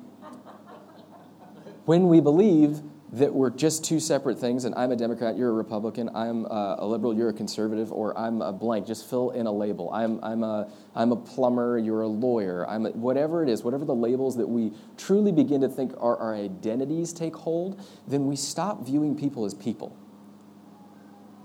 when 1.85 2.07
we 2.07 2.21
believe 2.21 2.81
that 3.13 3.31
we're 3.31 3.51
just 3.51 3.85
two 3.85 3.99
separate 3.99 4.39
things, 4.39 4.65
and 4.65 4.73
I'm 4.73 4.91
a 4.91 4.95
Democrat, 4.95 5.37
you're 5.37 5.51
a 5.51 5.53
Republican, 5.53 6.09
I'm 6.15 6.45
a 6.45 6.83
liberal, 6.83 7.15
you're 7.15 7.29
a 7.29 7.33
conservative, 7.33 7.91
or 7.91 8.17
I'm 8.17 8.41
a 8.41 8.51
blank. 8.51 8.87
Just 8.87 9.07
fill 9.07 9.29
in 9.29 9.45
a 9.45 9.51
label. 9.51 9.91
I'm, 9.93 10.19
I'm, 10.23 10.43
a, 10.43 10.67
I'm 10.95 11.11
a 11.11 11.15
plumber, 11.15 11.77
you're 11.77 12.01
a 12.01 12.07
lawyer. 12.07 12.67
I'm 12.67 12.87
a, 12.87 12.89
whatever 12.89 13.43
it 13.43 13.49
is, 13.49 13.63
whatever 13.63 13.85
the 13.85 13.93
labels 13.93 14.35
that 14.37 14.49
we 14.49 14.73
truly 14.97 15.31
begin 15.31 15.61
to 15.61 15.69
think 15.69 15.93
are 15.99 16.17
our 16.17 16.33
identities 16.33 17.13
take 17.13 17.35
hold, 17.35 17.79
then 18.07 18.25
we 18.25 18.35
stop 18.35 18.83
viewing 18.83 19.15
people 19.15 19.45
as 19.45 19.53
people. 19.53 19.95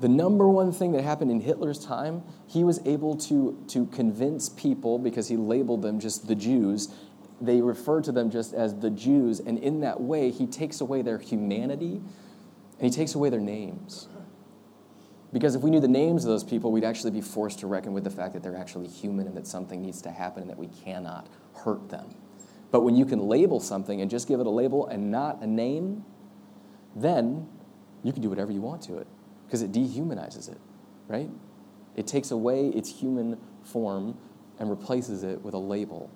The 0.01 0.09
number 0.09 0.49
one 0.49 0.73
thing 0.73 0.93
that 0.93 1.03
happened 1.03 1.31
in 1.31 1.41
Hitler's 1.41 1.85
time, 1.85 2.23
he 2.47 2.65
was 2.65 2.81
able 2.87 3.17
to, 3.17 3.63
to 3.69 3.85
convince 3.87 4.49
people, 4.49 4.99
because 4.99 5.29
he 5.29 5.37
labeled 5.37 5.83
them 5.83 6.01
just 6.01 6.29
the 6.29 6.35
Jews, 6.35 6.95
they 7.41 7.61
refer 7.61 8.01
to 8.03 8.13
them 8.13 8.31
just 8.31 8.53
as 8.55 8.79
the 8.81 8.91
Jews, 8.91 9.41
and 9.41 9.59
in 9.59 9.81
that 9.81 10.01
way, 10.01 10.31
he 10.31 10.47
takes 10.47 10.81
away 10.81 11.03
their 11.03 11.19
humanity 11.19 12.01
and 12.81 12.85
he 12.85 12.91
takes 12.91 13.15
away 13.15 13.31
their 13.31 13.41
names. 13.41 14.09
Because 15.33 15.55
if 15.55 15.63
we 15.63 15.71
knew 15.71 15.81
the 15.81 15.89
names 15.89 16.25
of 16.25 16.31
those 16.31 16.45
people, 16.45 16.73
we'd 16.73 16.85
actually 16.85 17.11
be 17.11 17.21
forced 17.21 17.59
to 17.61 17.67
reckon 17.67 17.93
with 17.93 18.05
the 18.05 18.11
fact 18.11 18.33
that 18.33 18.43
they're 18.43 18.57
actually 18.57 18.89
human 18.89 19.27
and 19.27 19.37
that 19.37 19.47
something 19.47 19.83
needs 19.83 20.01
to 20.03 20.11
happen 20.11 20.43
and 20.43 20.51
that 20.51 20.59
we 20.59 20.69
cannot 20.85 21.29
hurt 21.55 21.91
them. 21.91 22.15
But 22.71 22.81
when 22.81 22.97
you 22.97 23.05
can 23.05 23.19
label 23.21 23.61
something 23.61 24.01
and 24.01 24.11
just 24.11 24.29
give 24.29 24.41
it 24.41 24.47
a 24.47 24.51
label 24.51 24.87
and 24.87 25.11
not 25.11 25.43
a 25.43 25.47
name, 25.47 26.05
then 26.97 27.49
you 28.03 28.13
can 28.13 28.23
do 28.23 28.31
whatever 28.31 28.53
you 28.53 28.61
want 28.61 28.83
to 28.83 28.99
it 28.99 29.07
because 29.47 29.63
it 29.63 29.73
dehumanizes 29.73 30.51
it, 30.51 30.59
right? 31.09 31.31
It 31.95 32.07
takes 32.07 32.31
away 32.31 32.69
its 32.69 32.89
human 32.89 33.39
form 33.65 34.17
and 34.59 34.71
replaces 34.71 35.25
it 35.25 35.43
with 35.43 35.55
a 35.55 35.59
label. 35.59 36.11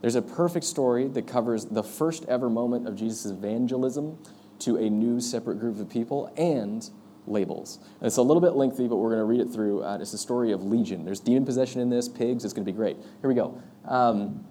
There's 0.00 0.14
a 0.14 0.22
perfect 0.22 0.64
story 0.64 1.08
that 1.08 1.26
covers 1.26 1.66
the 1.66 1.82
first 1.82 2.24
ever 2.26 2.48
moment 2.48 2.88
of 2.88 2.96
Jesus' 2.96 3.30
evangelism 3.30 4.18
to 4.60 4.76
a 4.76 4.88
new 4.88 5.20
separate 5.20 5.58
group 5.58 5.78
of 5.78 5.88
people 5.88 6.32
and 6.36 6.88
labels. 7.26 7.78
And 8.00 8.06
it's 8.06 8.16
a 8.16 8.22
little 8.22 8.40
bit 8.40 8.52
lengthy, 8.52 8.88
but 8.88 8.96
we're 8.96 9.10
going 9.10 9.20
to 9.20 9.24
read 9.24 9.40
it 9.40 9.52
through. 9.52 9.82
Uh, 9.82 9.98
it's 10.00 10.12
the 10.12 10.18
story 10.18 10.52
of 10.52 10.64
Legion. 10.64 11.04
There's 11.04 11.20
demon 11.20 11.44
possession 11.44 11.80
in 11.80 11.90
this, 11.90 12.08
pigs. 12.08 12.44
It's 12.44 12.54
going 12.54 12.64
to 12.64 12.72
be 12.72 12.76
great. 12.76 12.96
Here 13.20 13.28
we 13.28 13.34
go. 13.34 13.60
Um, 13.84 14.44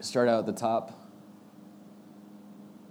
start 0.00 0.28
out 0.28 0.40
at 0.40 0.46
the 0.46 0.52
top. 0.52 0.92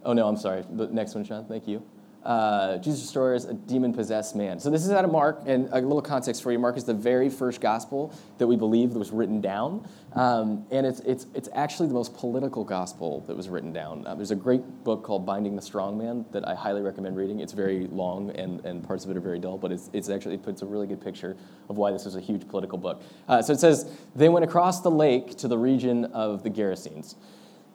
Oh, 0.03 0.13
no, 0.13 0.27
I'm 0.27 0.37
sorry. 0.37 0.63
The 0.69 0.87
next 0.87 1.15
one, 1.15 1.23
Sean. 1.23 1.45
Thank 1.45 1.67
you 1.67 1.83
uh, 2.25 2.77
Jesus 2.79 3.01
restores 3.01 3.45
a 3.45 3.53
demon 3.53 3.93
possessed 3.93 4.35
man. 4.35 4.59
So, 4.59 4.71
this 4.71 4.83
is 4.83 4.91
out 4.91 5.05
of 5.05 5.11
Mark, 5.11 5.43
and 5.45 5.69
a 5.71 5.79
little 5.79 6.01
context 6.01 6.41
for 6.41 6.51
you. 6.51 6.57
Mark 6.57 6.75
is 6.75 6.83
the 6.83 6.93
very 6.93 7.29
first 7.29 7.61
gospel 7.61 8.13
that 8.39 8.47
we 8.47 8.55
believe 8.55 8.93
that 8.93 8.99
was 8.99 9.11
written 9.11 9.41
down. 9.41 9.87
Um, 10.13 10.65
and 10.71 10.85
it's, 10.85 11.01
it's, 11.01 11.27
it's 11.35 11.49
actually 11.53 11.89
the 11.89 11.93
most 11.93 12.15
political 12.15 12.63
gospel 12.63 13.19
that 13.27 13.35
was 13.35 13.49
written 13.49 13.73
down. 13.73 14.07
Uh, 14.07 14.15
there's 14.15 14.31
a 14.31 14.35
great 14.35 14.61
book 14.83 15.03
called 15.03 15.25
Binding 15.25 15.55
the 15.55 15.61
Strong 15.61 15.97
Man 15.97 16.25
that 16.31 16.47
I 16.47 16.55
highly 16.55 16.81
recommend 16.81 17.17
reading. 17.17 17.41
It's 17.41 17.53
very 17.53 17.87
long, 17.87 18.31
and, 18.31 18.63
and 18.65 18.81
parts 18.81 19.03
of 19.03 19.11
it 19.11 19.17
are 19.17 19.21
very 19.21 19.39
dull, 19.39 19.57
but 19.57 19.71
it's, 19.71 19.89
it's 19.93 20.09
actually, 20.09 20.35
it 20.35 20.43
puts 20.43 20.61
a 20.61 20.65
really 20.65 20.87
good 20.87 21.01
picture 21.01 21.35
of 21.69 21.77
why 21.77 21.91
this 21.91 22.05
was 22.05 22.15
a 22.15 22.21
huge 22.21 22.47
political 22.47 22.77
book. 22.77 23.03
Uh, 23.27 23.41
so, 23.41 23.53
it 23.53 23.59
says, 23.59 23.91
They 24.15 24.29
went 24.29 24.45
across 24.45 24.81
the 24.81 24.91
lake 24.91 25.37
to 25.37 25.47
the 25.47 25.57
region 25.57 26.05
of 26.05 26.43
the 26.43 26.49
Gerasenes. 26.49 27.15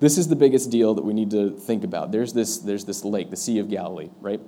This 0.00 0.16
is 0.16 0.28
the 0.28 0.36
biggest 0.36 0.70
deal 0.70 0.94
that 0.94 1.04
we 1.04 1.12
need 1.12 1.30
to 1.32 1.50
think 1.50 1.84
about. 1.84 2.10
There's 2.10 2.32
this, 2.32 2.58
there's 2.58 2.86
this 2.86 3.04
lake, 3.04 3.28
the 3.28 3.36
Sea 3.36 3.58
of 3.58 3.68
Galilee, 3.68 4.08
right? 4.20 4.40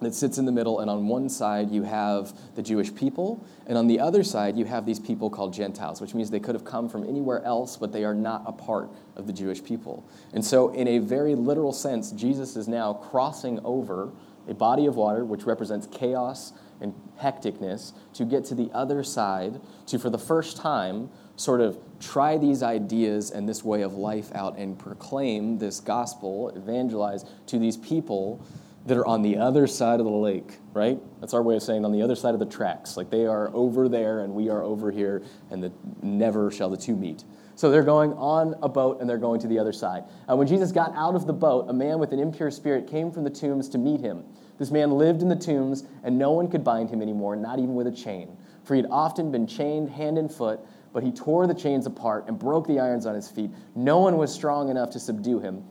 That 0.00 0.14
sits 0.14 0.38
in 0.38 0.46
the 0.46 0.52
middle, 0.52 0.80
and 0.80 0.88
on 0.88 1.08
one 1.08 1.28
side 1.28 1.70
you 1.70 1.82
have 1.82 2.32
the 2.54 2.62
Jewish 2.62 2.94
people, 2.94 3.44
and 3.66 3.76
on 3.76 3.86
the 3.86 4.00
other 4.00 4.24
side 4.24 4.56
you 4.56 4.64
have 4.64 4.86
these 4.86 4.98
people 4.98 5.28
called 5.28 5.52
Gentiles, 5.52 6.00
which 6.00 6.14
means 6.14 6.30
they 6.30 6.40
could 6.40 6.54
have 6.54 6.64
come 6.64 6.88
from 6.88 7.06
anywhere 7.06 7.44
else, 7.44 7.76
but 7.76 7.92
they 7.92 8.04
are 8.04 8.14
not 8.14 8.44
a 8.46 8.52
part 8.52 8.88
of 9.14 9.26
the 9.26 9.32
Jewish 9.32 9.62
people. 9.62 10.08
And 10.32 10.42
so, 10.42 10.70
in 10.72 10.88
a 10.88 10.98
very 10.98 11.34
literal 11.34 11.72
sense, 11.72 12.12
Jesus 12.12 12.56
is 12.56 12.66
now 12.66 12.94
crossing 12.94 13.60
over 13.64 14.12
a 14.48 14.54
body 14.54 14.86
of 14.86 14.96
water, 14.96 15.22
which 15.24 15.44
represents 15.44 15.86
chaos 15.88 16.54
and 16.80 16.94
hecticness, 17.20 17.92
to 18.14 18.24
get 18.24 18.44
to 18.46 18.54
the 18.54 18.70
other 18.72 19.02
side, 19.02 19.60
to 19.86 19.98
for 19.98 20.08
the 20.08 20.18
first 20.18 20.56
time 20.56 21.10
sort 21.38 21.60
of 21.60 21.78
try 22.00 22.36
these 22.36 22.62
ideas 22.62 23.30
and 23.30 23.48
this 23.48 23.64
way 23.64 23.82
of 23.82 23.94
life 23.94 24.30
out 24.34 24.58
and 24.58 24.78
proclaim 24.78 25.58
this 25.58 25.80
gospel, 25.80 26.50
evangelize 26.50 27.24
to 27.46 27.58
these 27.58 27.76
people 27.76 28.44
that 28.86 28.96
are 28.96 29.06
on 29.06 29.22
the 29.22 29.36
other 29.36 29.66
side 29.66 30.00
of 30.00 30.06
the 30.06 30.12
lake, 30.12 30.58
right? 30.72 30.98
That's 31.20 31.34
our 31.34 31.42
way 31.42 31.56
of 31.56 31.62
saying 31.62 31.84
on 31.84 31.92
the 31.92 32.02
other 32.02 32.16
side 32.16 32.34
of 32.34 32.40
the 32.40 32.46
tracks. 32.46 32.96
Like 32.96 33.10
they 33.10 33.26
are 33.26 33.50
over 33.54 33.88
there 33.88 34.20
and 34.20 34.34
we 34.34 34.48
are 34.48 34.62
over 34.62 34.90
here, 34.90 35.22
and 35.50 35.62
the, 35.62 35.72
never 36.02 36.50
shall 36.50 36.70
the 36.70 36.76
two 36.76 36.96
meet. 36.96 37.22
So 37.54 37.70
they're 37.70 37.82
going 37.82 38.12
on 38.14 38.54
a 38.62 38.68
boat 38.68 39.00
and 39.00 39.08
they're 39.08 39.18
going 39.18 39.40
to 39.40 39.48
the 39.48 39.58
other 39.58 39.72
side. 39.72 40.04
Uh, 40.28 40.36
when 40.36 40.46
Jesus 40.46 40.72
got 40.72 40.92
out 40.94 41.14
of 41.14 41.26
the 41.26 41.32
boat, 41.32 41.66
a 41.68 41.72
man 41.72 41.98
with 41.98 42.12
an 42.12 42.18
impure 42.18 42.50
spirit 42.50 42.86
came 42.86 43.10
from 43.10 43.24
the 43.24 43.30
tombs 43.30 43.68
to 43.70 43.78
meet 43.78 44.00
him. 44.00 44.24
This 44.58 44.70
man 44.70 44.90
lived 44.92 45.22
in 45.22 45.28
the 45.28 45.36
tombs, 45.36 45.84
and 46.02 46.18
no 46.18 46.32
one 46.32 46.48
could 46.48 46.64
bind 46.64 46.90
him 46.90 47.00
anymore, 47.00 47.36
not 47.36 47.58
even 47.58 47.74
with 47.74 47.86
a 47.86 47.92
chain. 47.92 48.36
For 48.64 48.74
he 48.74 48.82
had 48.82 48.90
often 48.90 49.30
been 49.30 49.46
chained 49.46 49.90
hand 49.90 50.18
and 50.18 50.32
foot 50.32 50.60
but 50.92 51.02
he 51.02 51.10
tore 51.10 51.46
the 51.46 51.54
chains 51.54 51.86
apart 51.86 52.26
and 52.28 52.38
broke 52.38 52.66
the 52.66 52.78
irons 52.78 53.06
on 53.06 53.14
his 53.14 53.30
feet. 53.30 53.50
No 53.74 53.98
one 53.98 54.16
was 54.16 54.32
strong 54.32 54.68
enough 54.68 54.90
to 54.90 55.00
subdue 55.00 55.40
him. 55.40 55.64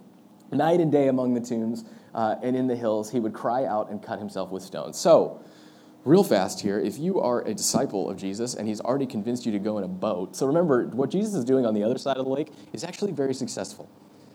Night 0.51 0.80
and 0.80 0.91
day 0.91 1.08
among 1.08 1.34
the 1.34 1.41
tombs 1.41 1.84
uh, 2.13 2.36
and 2.41 2.56
in 2.56 2.67
the 2.67 2.75
hills, 2.75 3.12
he 3.12 3.19
would 3.19 3.34
cry 3.34 3.65
out 3.65 3.89
and 3.89 4.01
cut 4.01 4.19
himself 4.19 4.49
with 4.51 4.63
stones. 4.63 4.97
So, 4.97 5.41
real 6.06 6.23
fast 6.23 6.62
here, 6.62 6.80
if 6.80 6.97
you 6.97 7.19
are 7.19 7.41
a 7.41 7.53
disciple 7.53 8.10
of 8.10 8.17
Jesus 8.17 8.53
and 8.53 8.67
he's 8.67 8.80
already 8.80 9.06
convinced 9.06 9.45
you 9.45 9.51
to 9.51 9.60
go 9.60 9.77
in 9.77 9.84
a 9.84 9.89
boat, 9.89 10.36
so 10.36 10.45
remember, 10.45 10.88
what 10.88 11.10
Jesus 11.10 11.34
is 11.34 11.43
doing 11.43 11.65
on 11.65 11.73
the 11.73 11.84
other 11.84 11.97
side 11.97 12.17
of 12.17 12.25
the 12.25 12.32
lake 12.32 12.51
is 12.73 12.84
actually 12.84 13.12
very 13.12 13.34
successful. 13.34 13.89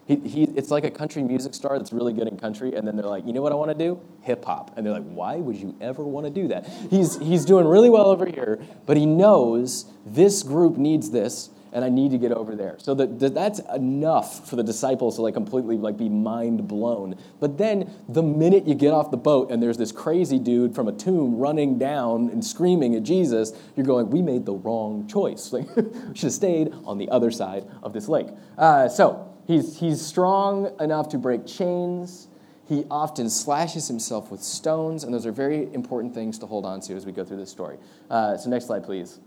He, 0.07 0.17
he, 0.17 0.43
it's 0.45 0.71
like 0.71 0.85
a 0.85 0.91
country 0.91 1.23
music 1.23 1.55
star 1.55 1.79
that's 1.79 1.93
really 1.93 2.13
good 2.13 2.27
in 2.27 2.37
country, 2.37 2.75
and 2.75 2.87
then 2.87 2.97
they're 2.97 3.07
like, 3.07 3.25
you 3.27 3.33
know 3.33 3.43
what 3.43 3.53
I 3.53 3.55
want 3.55 3.71
to 3.71 3.79
do? 3.79 4.01
Hip 4.23 4.45
hop. 4.45 4.77
And 4.77 4.85
they're 4.85 4.93
like, 4.93 5.05
why 5.05 5.37
would 5.37 5.57
you 5.57 5.77
ever 5.81 6.03
want 6.03 6.27
to 6.27 6.31
do 6.31 6.49
that? 6.49 6.67
He's, 6.91 7.19
he's 7.19 7.45
doing 7.45 7.67
really 7.67 7.89
well 7.89 8.07
over 8.07 8.27
here, 8.27 8.61
but 8.85 8.97
he 8.97 9.07
knows 9.07 9.87
this 10.05 10.43
group 10.43 10.77
needs 10.77 11.11
this, 11.11 11.51
and 11.73 11.85
I 11.85 11.89
need 11.89 12.11
to 12.11 12.19
get 12.19 12.33
over 12.33 12.55
there. 12.55 12.77
So 12.79 12.95
that, 12.95 13.19
that, 13.21 13.35
that's 13.35 13.61
enough 13.75 14.49
for 14.49 14.57
the 14.57 14.63
disciples 14.63 15.17
to 15.17 15.23
like 15.23 15.35
completely 15.35 15.79
like 15.79 15.97
be 15.97 16.09
mind 16.09 16.69
blown. 16.69 17.17
But 17.41 17.57
then 17.57 17.91
the 18.09 18.23
minute 18.23 18.67
you 18.67 18.75
get 18.75 18.93
off 18.93 19.11
the 19.11 19.17
boat 19.17 19.51
and 19.51 19.63
there's 19.63 19.79
this 19.79 19.91
crazy 19.91 20.39
dude 20.39 20.75
from 20.75 20.87
a 20.87 20.93
tomb 20.93 21.39
running 21.39 21.79
down 21.79 22.29
and 22.29 22.45
screaming 22.45 22.95
at 22.95 23.05
Jesus, 23.05 23.53
you're 23.75 23.87
going, 23.87 24.11
we 24.11 24.21
made 24.21 24.45
the 24.45 24.53
wrong 24.53 25.09
choice. 25.09 25.51
Like, 25.53 25.75
we 25.77 25.85
should 26.15 26.25
have 26.25 26.33
stayed 26.33 26.75
on 26.85 26.99
the 26.99 27.09
other 27.09 27.31
side 27.31 27.65
of 27.83 27.95
this 27.95 28.07
lake. 28.07 28.29
Uh, 28.59 28.89
so 28.91 29.32
He's, 29.47 29.79
he's 29.81 30.01
strong 30.01 30.75
enough 30.81 31.09
to 31.11 31.19
break 31.19 31.47
chains. 31.47 32.29
He 32.69 32.85
often 32.91 33.29
slashes 33.29 33.89
himself 33.89 34.31
with 34.31 34.43
stones, 34.43 35.05
and 35.05 35.13
those 35.13 35.27
are 35.27 35.33
very 35.33 35.73
important 35.75 36.15
things 36.15 36.39
to 36.39 36.47
hold 36.47 36.65
on 36.65 36.81
to 36.83 36.95
as 36.95 37.05
we 37.05 37.13
go 37.13 37.25
through 37.25 37.39
this 37.39 37.51
story. 37.51 37.77
Uh, 38.09 38.37
so, 38.37 38.49
next 38.49 38.67
slide, 38.67 38.85
please. 38.85 39.19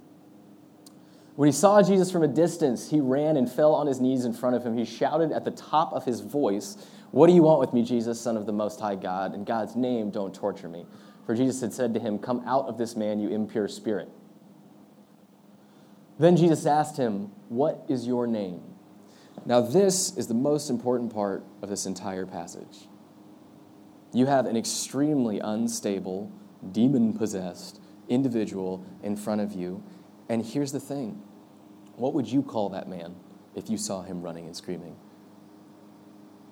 When 1.36 1.48
he 1.48 1.52
saw 1.52 1.82
Jesus 1.82 2.12
from 2.12 2.24
a 2.24 2.30
distance, 2.30 2.90
he 2.90 3.02
ran 3.02 3.36
and 3.36 3.52
fell 3.52 3.74
on 3.76 3.88
his 3.88 4.00
knees 4.00 4.24
in 4.24 4.32
front 4.32 4.56
of 4.56 4.66
him. 4.66 4.78
He 4.78 4.86
shouted 4.86 5.34
at 5.34 5.44
the 5.44 5.52
top 5.52 5.92
of 5.92 6.06
his 6.06 6.22
voice, 6.22 6.78
What 7.12 7.28
do 7.28 7.34
you 7.34 7.44
want 7.44 7.60
with 7.60 7.74
me, 7.74 7.84
Jesus, 7.84 8.20
Son 8.22 8.38
of 8.38 8.46
the 8.46 8.54
Most 8.54 8.80
High 8.80 8.96
God? 8.96 9.36
In 9.36 9.44
God's 9.44 9.76
name, 9.76 10.12
don't 10.12 10.34
torture 10.34 10.70
me. 10.70 10.86
For 11.26 11.36
Jesus 11.36 11.60
had 11.60 11.74
said 11.74 11.94
to 11.94 12.00
him, 12.00 12.20
Come 12.20 12.42
out 12.48 12.68
of 12.68 12.78
this 12.78 12.96
man, 12.96 13.20
you 13.20 13.30
impure 13.30 13.68
spirit. 13.68 14.10
Then 16.18 16.38
Jesus 16.38 16.66
asked 16.66 16.96
him, 16.96 17.32
What 17.50 17.84
is 17.90 18.08
your 18.08 18.28
name? 18.28 18.62
Now, 19.46 19.62
this 19.62 20.18
is 20.18 20.28
the 20.28 20.34
most 20.34 20.70
important 20.70 21.14
part 21.14 21.44
of 21.62 21.70
this 21.70 21.86
entire 21.86 22.26
passage. 22.26 22.88
You 24.12 24.26
have 24.26 24.46
an 24.48 24.58
extremely 24.58 25.40
unstable, 25.40 26.32
demon 26.72 27.14
possessed 27.14 27.80
individual 28.10 28.84
in 29.04 29.16
front 29.16 29.42
of 29.42 29.54
you. 29.54 29.84
And 30.30 30.44
here's 30.44 30.72
the 30.72 30.80
thing 30.80 31.22
what 31.96 32.14
would 32.14 32.28
you 32.28 32.42
call 32.42 32.70
that 32.70 32.90
man 32.90 33.16
if 33.56 33.70
you 33.70 33.78
saw 33.78 34.02
him 34.02 34.22
running 34.22 34.46
and 34.46 34.56
screaming? 34.56 34.96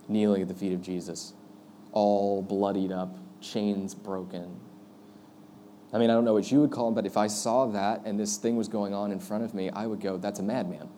Kneeling 0.07 0.41
at 0.41 0.47
the 0.47 0.53
feet 0.53 0.73
of 0.73 0.81
Jesus, 0.81 1.33
all 1.91 2.41
bloodied 2.41 2.91
up, 2.91 3.17
chains 3.41 3.95
broken. 3.95 4.59
I 5.91 5.97
mean, 5.97 6.09
I 6.09 6.13
don't 6.13 6.25
know 6.25 6.33
what 6.33 6.51
you 6.51 6.59
would 6.61 6.71
call 6.71 6.89
him, 6.89 6.93
but 6.93 7.05
if 7.05 7.17
I 7.17 7.27
saw 7.27 7.67
that 7.67 8.01
and 8.05 8.19
this 8.19 8.37
thing 8.37 8.55
was 8.55 8.67
going 8.67 8.93
on 8.93 9.11
in 9.11 9.19
front 9.19 9.43
of 9.43 9.53
me, 9.53 9.69
I 9.69 9.85
would 9.85 10.01
go, 10.01 10.17
that's 10.17 10.39
a 10.39 10.43
madman. 10.43 10.89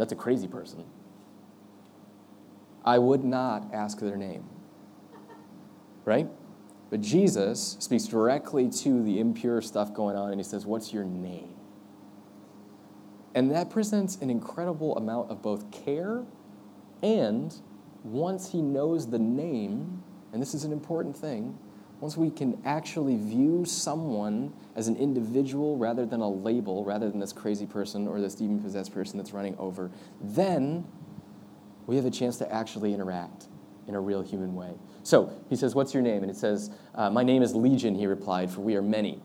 That's 0.00 0.12
a 0.12 0.16
crazy 0.16 0.48
person. 0.48 0.86
I 2.86 2.96
would 2.96 3.22
not 3.22 3.74
ask 3.74 4.00
their 4.00 4.16
name. 4.16 4.48
Right? 6.06 6.26
But 6.88 7.02
Jesus 7.02 7.76
speaks 7.80 8.04
directly 8.04 8.70
to 8.70 9.02
the 9.02 9.20
impure 9.20 9.60
stuff 9.60 9.92
going 9.92 10.16
on 10.16 10.30
and 10.30 10.40
he 10.40 10.44
says, 10.44 10.64
What's 10.64 10.94
your 10.94 11.04
name? 11.04 11.54
And 13.34 13.50
that 13.50 13.68
presents 13.68 14.16
an 14.16 14.30
incredible 14.30 14.96
amount 14.96 15.30
of 15.30 15.42
both 15.42 15.70
care 15.70 16.24
and 17.02 17.54
once 18.02 18.52
he 18.52 18.62
knows 18.62 19.10
the 19.10 19.18
name, 19.18 20.02
and 20.32 20.40
this 20.40 20.54
is 20.54 20.64
an 20.64 20.72
important 20.72 21.14
thing, 21.14 21.58
once 22.00 22.16
we 22.16 22.30
can 22.30 22.60
actually 22.64 23.16
view 23.16 23.64
someone 23.64 24.52
as 24.74 24.88
an 24.88 24.96
individual 24.96 25.76
rather 25.76 26.06
than 26.06 26.20
a 26.20 26.28
label, 26.28 26.84
rather 26.84 27.10
than 27.10 27.20
this 27.20 27.32
crazy 27.32 27.66
person 27.66 28.08
or 28.08 28.20
this 28.20 28.34
demon 28.34 28.60
possessed 28.60 28.92
person 28.92 29.18
that's 29.18 29.32
running 29.32 29.56
over, 29.58 29.90
then 30.20 30.84
we 31.86 31.96
have 31.96 32.06
a 32.06 32.10
chance 32.10 32.38
to 32.38 32.52
actually 32.52 32.94
interact 32.94 33.48
in 33.86 33.94
a 33.94 34.00
real 34.00 34.22
human 34.22 34.54
way. 34.54 34.72
So 35.02 35.32
he 35.48 35.56
says, 35.56 35.74
What's 35.74 35.92
your 35.92 36.02
name? 36.02 36.22
And 36.22 36.30
it 36.30 36.36
says, 36.36 36.70
uh, 36.94 37.10
My 37.10 37.22
name 37.22 37.42
is 37.42 37.54
Legion, 37.54 37.94
he 37.94 38.06
replied, 38.06 38.50
for 38.50 38.60
we 38.60 38.76
are 38.76 38.82
many. 38.82 39.20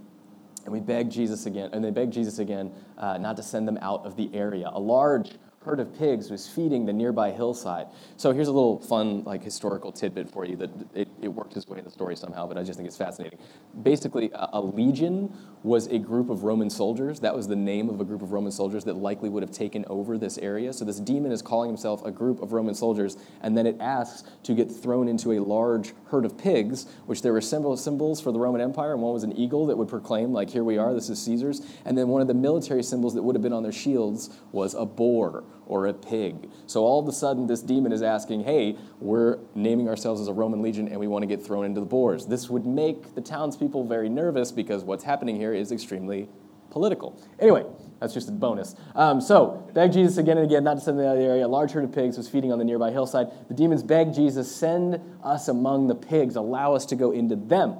And 0.65 0.73
we 0.73 0.79
beg 0.79 1.11
Jesus 1.11 1.45
again, 1.45 1.69
and 1.73 1.83
they 1.83 1.91
beg 1.91 2.11
Jesus 2.11 2.39
again 2.39 2.73
uh, 2.97 3.19
not 3.19 3.37
to 3.37 3.43
send 3.43 3.67
them 3.67 3.77
out 3.81 4.03
of 4.03 4.15
the 4.15 4.33
area. 4.33 4.69
A 4.73 4.79
large 4.79 5.33
herd 5.65 5.79
of 5.79 5.97
pigs 5.97 6.29
was 6.29 6.47
feeding 6.47 6.85
the 6.85 6.93
nearby 6.93 7.31
hillside. 7.31 7.87
So 8.17 8.31
here's 8.31 8.47
a 8.47 8.51
little 8.51 8.79
fun, 8.79 9.23
like 9.23 9.43
historical 9.43 9.91
tidbit 9.91 10.29
for 10.29 10.45
you 10.45 10.55
that 10.57 10.69
it, 10.93 11.07
it 11.21 11.27
worked 11.27 11.57
its 11.57 11.67
way 11.67 11.79
in 11.79 11.83
the 11.83 11.89
story 11.89 12.15
somehow, 12.15 12.45
but 12.45 12.57
I 12.57 12.63
just 12.63 12.77
think 12.77 12.87
it's 12.87 12.97
fascinating. 12.97 13.39
Basically, 13.81 14.29
a, 14.33 14.49
a, 14.53 14.61
legion 14.61 15.35
was 15.63 15.87
a 15.87 15.97
group 15.97 16.29
of 16.29 16.43
Roman 16.43 16.69
soldiers. 16.69 17.19
That 17.19 17.35
was 17.35 17.47
the 17.47 17.55
name 17.55 17.89
of 17.89 17.99
a 17.99 18.05
group 18.05 18.21
of 18.21 18.31
Roman 18.31 18.51
soldiers 18.51 18.83
that 18.83 18.95
likely 18.95 19.29
would 19.29 19.41
have 19.41 19.51
taken 19.51 19.83
over 19.87 20.17
this 20.17 20.37
area. 20.37 20.71
So 20.71 20.85
this 20.85 20.99
demon 20.99 21.31
is 21.31 21.41
calling 21.41 21.69
himself 21.69 22.05
a 22.05 22.11
group 22.11 22.41
of 22.43 22.53
Roman 22.53 22.75
soldiers, 22.75 23.17
and 23.41 23.57
then 23.57 23.65
it 23.65 23.77
asks 23.79 24.29
to 24.43 24.53
get 24.53 24.71
thrown 24.71 25.07
into 25.07 25.31
a 25.31 25.39
large 25.39 25.93
herd 26.05 26.25
of 26.25 26.37
pigs, 26.37 26.85
which 27.07 27.23
there 27.23 27.33
were 27.33 27.41
symbol, 27.41 27.75
symbols 27.75 28.21
for 28.21 28.31
the 28.31 28.39
Roman 28.39 28.61
Empire, 28.61 28.93
and 28.93 29.01
one 29.01 29.13
was 29.13 29.23
an 29.23 29.33
eagle 29.33 29.65
that 29.65 29.77
would 29.77 29.89
proclaim, 29.89 30.31
like, 30.31 30.51
here 30.51 30.63
we 30.63 30.77
are, 30.77 30.93
this 30.93 31.09
is 31.09 31.19
Caesar's. 31.23 31.61
And 31.85 31.97
then 31.97 32.09
one 32.09 32.21
of 32.21 32.27
the 32.27 32.35
military 32.35 32.83
symbols 32.83 33.15
that 33.15 33.23
would 33.23 33.35
have 33.35 33.41
been 33.41 33.53
on 33.53 33.63
their 33.63 33.71
shields 33.71 34.29
was 34.51 34.75
a 34.75 34.85
boar 34.85 35.43
or 35.67 35.87
a 35.87 35.93
pig. 35.93 36.49
So 36.67 36.83
all 36.83 36.99
of 36.99 37.07
a 37.07 37.11
sudden, 37.11 37.47
this 37.47 37.61
demon 37.61 37.91
is 37.91 38.01
asking, 38.01 38.43
hey, 38.43 38.77
we're 38.99 39.39
naming 39.53 39.89
ourselves 39.89 40.21
as 40.21 40.27
a 40.27 40.33
Roman 40.33 40.61
legion 40.61 40.87
and 40.87 40.99
we 40.99 41.07
want 41.07 41.23
to 41.23 41.27
get 41.27 41.43
thrown 41.43 41.65
into 41.65 41.79
the 41.79 41.85
boars. 41.85 42.25
This 42.25 42.49
would 42.49 42.65
make 42.65 43.15
the 43.15 43.21
townspeople 43.21 43.87
very 43.87 44.09
nervous 44.09 44.51
because 44.51 44.83
what's 44.83 45.03
happening 45.03 45.35
here 45.35 45.53
is 45.53 45.71
extremely 45.71 46.29
political. 46.69 47.17
Anyway, 47.39 47.65
that's 48.01 48.13
just 48.13 48.27
a 48.27 48.31
bonus. 48.33 48.75
Um, 48.95 49.21
so, 49.21 49.65
begged 49.73 49.93
Jesus 49.93 50.17
again 50.17 50.37
and 50.37 50.45
again 50.45 50.63
not 50.63 50.73
to 50.75 50.81
send 50.81 50.99
them 50.99 51.05
out 51.05 51.13
of 51.13 51.19
the 51.19 51.25
area. 51.25 51.45
A 51.45 51.47
large 51.47 51.71
herd 51.71 51.85
of 51.85 51.93
pigs 51.93 52.17
was 52.17 52.27
feeding 52.27 52.51
on 52.51 52.59
the 52.59 52.65
nearby 52.65 52.91
hillside. 52.91 53.27
The 53.47 53.53
demons 53.53 53.81
begged 53.81 54.13
Jesus, 54.13 54.53
send 54.53 54.99
us 55.23 55.47
among 55.47 55.87
the 55.87 55.95
pigs, 55.95 56.35
allow 56.35 56.73
us 56.73 56.85
to 56.87 56.95
go 56.95 57.11
into 57.11 57.37
them. 57.37 57.77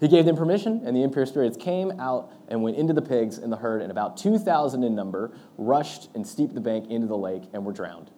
He 0.00 0.08
gave 0.08 0.26
them 0.26 0.36
permission, 0.36 0.82
and 0.84 0.94
the 0.94 1.02
impure 1.02 1.24
spirits 1.24 1.56
came 1.56 1.98
out 1.98 2.30
and 2.48 2.62
went 2.62 2.76
into 2.76 2.92
the 2.92 3.02
pigs 3.02 3.38
and 3.38 3.50
the 3.50 3.56
herd, 3.56 3.80
and 3.80 3.90
about 3.90 4.16
2,000 4.18 4.84
in 4.84 4.94
number 4.94 5.32
rushed 5.56 6.10
and 6.14 6.26
steeped 6.26 6.54
the 6.54 6.60
bank 6.60 6.90
into 6.90 7.06
the 7.06 7.16
lake 7.16 7.44
and 7.54 7.64
were 7.64 7.72
drowned. 7.72 8.10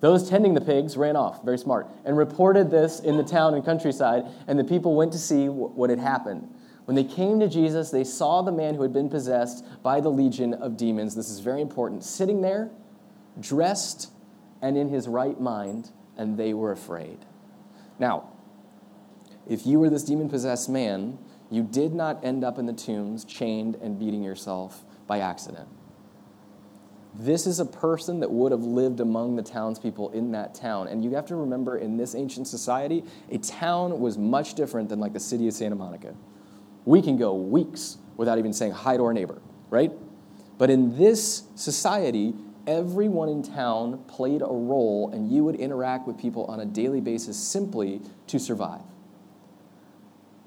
Those 0.00 0.30
tending 0.30 0.54
the 0.54 0.60
pigs 0.60 0.96
ran 0.96 1.16
off, 1.16 1.44
very 1.44 1.58
smart, 1.58 1.88
and 2.04 2.16
reported 2.16 2.70
this 2.70 3.00
in 3.00 3.16
the 3.16 3.24
town 3.24 3.54
and 3.54 3.64
countryside, 3.64 4.24
and 4.46 4.58
the 4.58 4.64
people 4.64 4.94
went 4.94 5.12
to 5.12 5.18
see 5.18 5.48
what 5.48 5.90
had 5.90 5.98
happened. 5.98 6.48
When 6.86 6.94
they 6.94 7.04
came 7.04 7.38
to 7.40 7.48
Jesus, 7.48 7.90
they 7.90 8.04
saw 8.04 8.40
the 8.40 8.52
man 8.52 8.74
who 8.74 8.82
had 8.82 8.92
been 8.92 9.10
possessed 9.10 9.64
by 9.82 10.00
the 10.00 10.08
legion 10.08 10.54
of 10.54 10.76
demons. 10.76 11.14
This 11.14 11.28
is 11.28 11.40
very 11.40 11.60
important, 11.60 12.02
sitting 12.02 12.40
there, 12.40 12.70
dressed 13.38 14.10
and 14.62 14.76
in 14.76 14.88
his 14.88 15.06
right 15.06 15.38
mind, 15.40 15.90
and 16.16 16.38
they 16.38 16.54
were 16.54 16.72
afraid. 16.72 17.18
Now, 17.98 18.29
if 19.50 19.66
you 19.66 19.80
were 19.80 19.90
this 19.90 20.04
demon 20.04 20.30
possessed 20.30 20.68
man, 20.68 21.18
you 21.50 21.64
did 21.64 21.92
not 21.92 22.24
end 22.24 22.44
up 22.44 22.56
in 22.56 22.66
the 22.66 22.72
tombs 22.72 23.24
chained 23.24 23.74
and 23.82 23.98
beating 23.98 24.22
yourself 24.22 24.84
by 25.08 25.18
accident. 25.18 25.68
This 27.12 27.48
is 27.48 27.58
a 27.58 27.66
person 27.66 28.20
that 28.20 28.30
would 28.30 28.52
have 28.52 28.62
lived 28.62 29.00
among 29.00 29.34
the 29.34 29.42
townspeople 29.42 30.10
in 30.10 30.30
that 30.30 30.54
town. 30.54 30.86
And 30.86 31.02
you 31.02 31.10
have 31.16 31.26
to 31.26 31.34
remember, 31.34 31.76
in 31.76 31.96
this 31.96 32.14
ancient 32.14 32.46
society, 32.46 33.02
a 33.28 33.38
town 33.38 33.98
was 33.98 34.16
much 34.16 34.54
different 34.54 34.88
than 34.88 35.00
like 35.00 35.12
the 35.12 35.20
city 35.20 35.48
of 35.48 35.54
Santa 35.54 35.74
Monica. 35.74 36.14
We 36.84 37.02
can 37.02 37.16
go 37.16 37.34
weeks 37.34 37.98
without 38.16 38.38
even 38.38 38.52
saying 38.52 38.72
hi 38.72 38.96
to 38.96 39.02
our 39.02 39.12
neighbor, 39.12 39.42
right? 39.68 39.90
But 40.58 40.70
in 40.70 40.96
this 40.96 41.42
society, 41.56 42.34
everyone 42.68 43.28
in 43.28 43.42
town 43.42 44.04
played 44.06 44.42
a 44.42 44.46
role, 44.46 45.10
and 45.12 45.28
you 45.28 45.42
would 45.42 45.56
interact 45.56 46.06
with 46.06 46.16
people 46.16 46.44
on 46.44 46.60
a 46.60 46.64
daily 46.64 47.00
basis 47.00 47.36
simply 47.36 48.00
to 48.28 48.38
survive. 48.38 48.82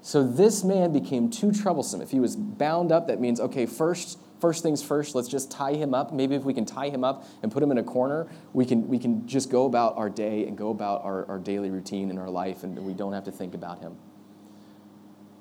So 0.04 0.22
this 0.22 0.62
man 0.62 0.92
became 0.92 1.30
too 1.30 1.50
troublesome. 1.50 2.02
If 2.02 2.10
he 2.10 2.20
was 2.20 2.36
bound 2.36 2.92
up, 2.92 3.06
that 3.06 3.22
means, 3.22 3.40
okay, 3.40 3.64
first, 3.64 4.18
first 4.38 4.62
things 4.62 4.82
first, 4.82 5.14
let's 5.14 5.28
just 5.28 5.50
tie 5.50 5.72
him 5.72 5.94
up. 5.94 6.12
Maybe 6.12 6.34
if 6.34 6.44
we 6.44 6.52
can 6.52 6.66
tie 6.66 6.90
him 6.90 7.02
up 7.02 7.26
and 7.42 7.50
put 7.50 7.62
him 7.62 7.70
in 7.70 7.78
a 7.78 7.82
corner, 7.82 8.28
we 8.52 8.66
can, 8.66 8.86
we 8.86 8.98
can 8.98 9.26
just 9.26 9.50
go 9.50 9.64
about 9.64 9.96
our 9.96 10.10
day 10.10 10.46
and 10.46 10.58
go 10.58 10.68
about 10.68 11.02
our, 11.04 11.24
our 11.24 11.38
daily 11.38 11.70
routine 11.70 12.10
in 12.10 12.18
our 12.18 12.28
life, 12.28 12.64
and 12.64 12.78
we 12.84 12.92
don't 12.92 13.14
have 13.14 13.24
to 13.24 13.32
think 13.32 13.54
about 13.54 13.78
him. 13.78 13.96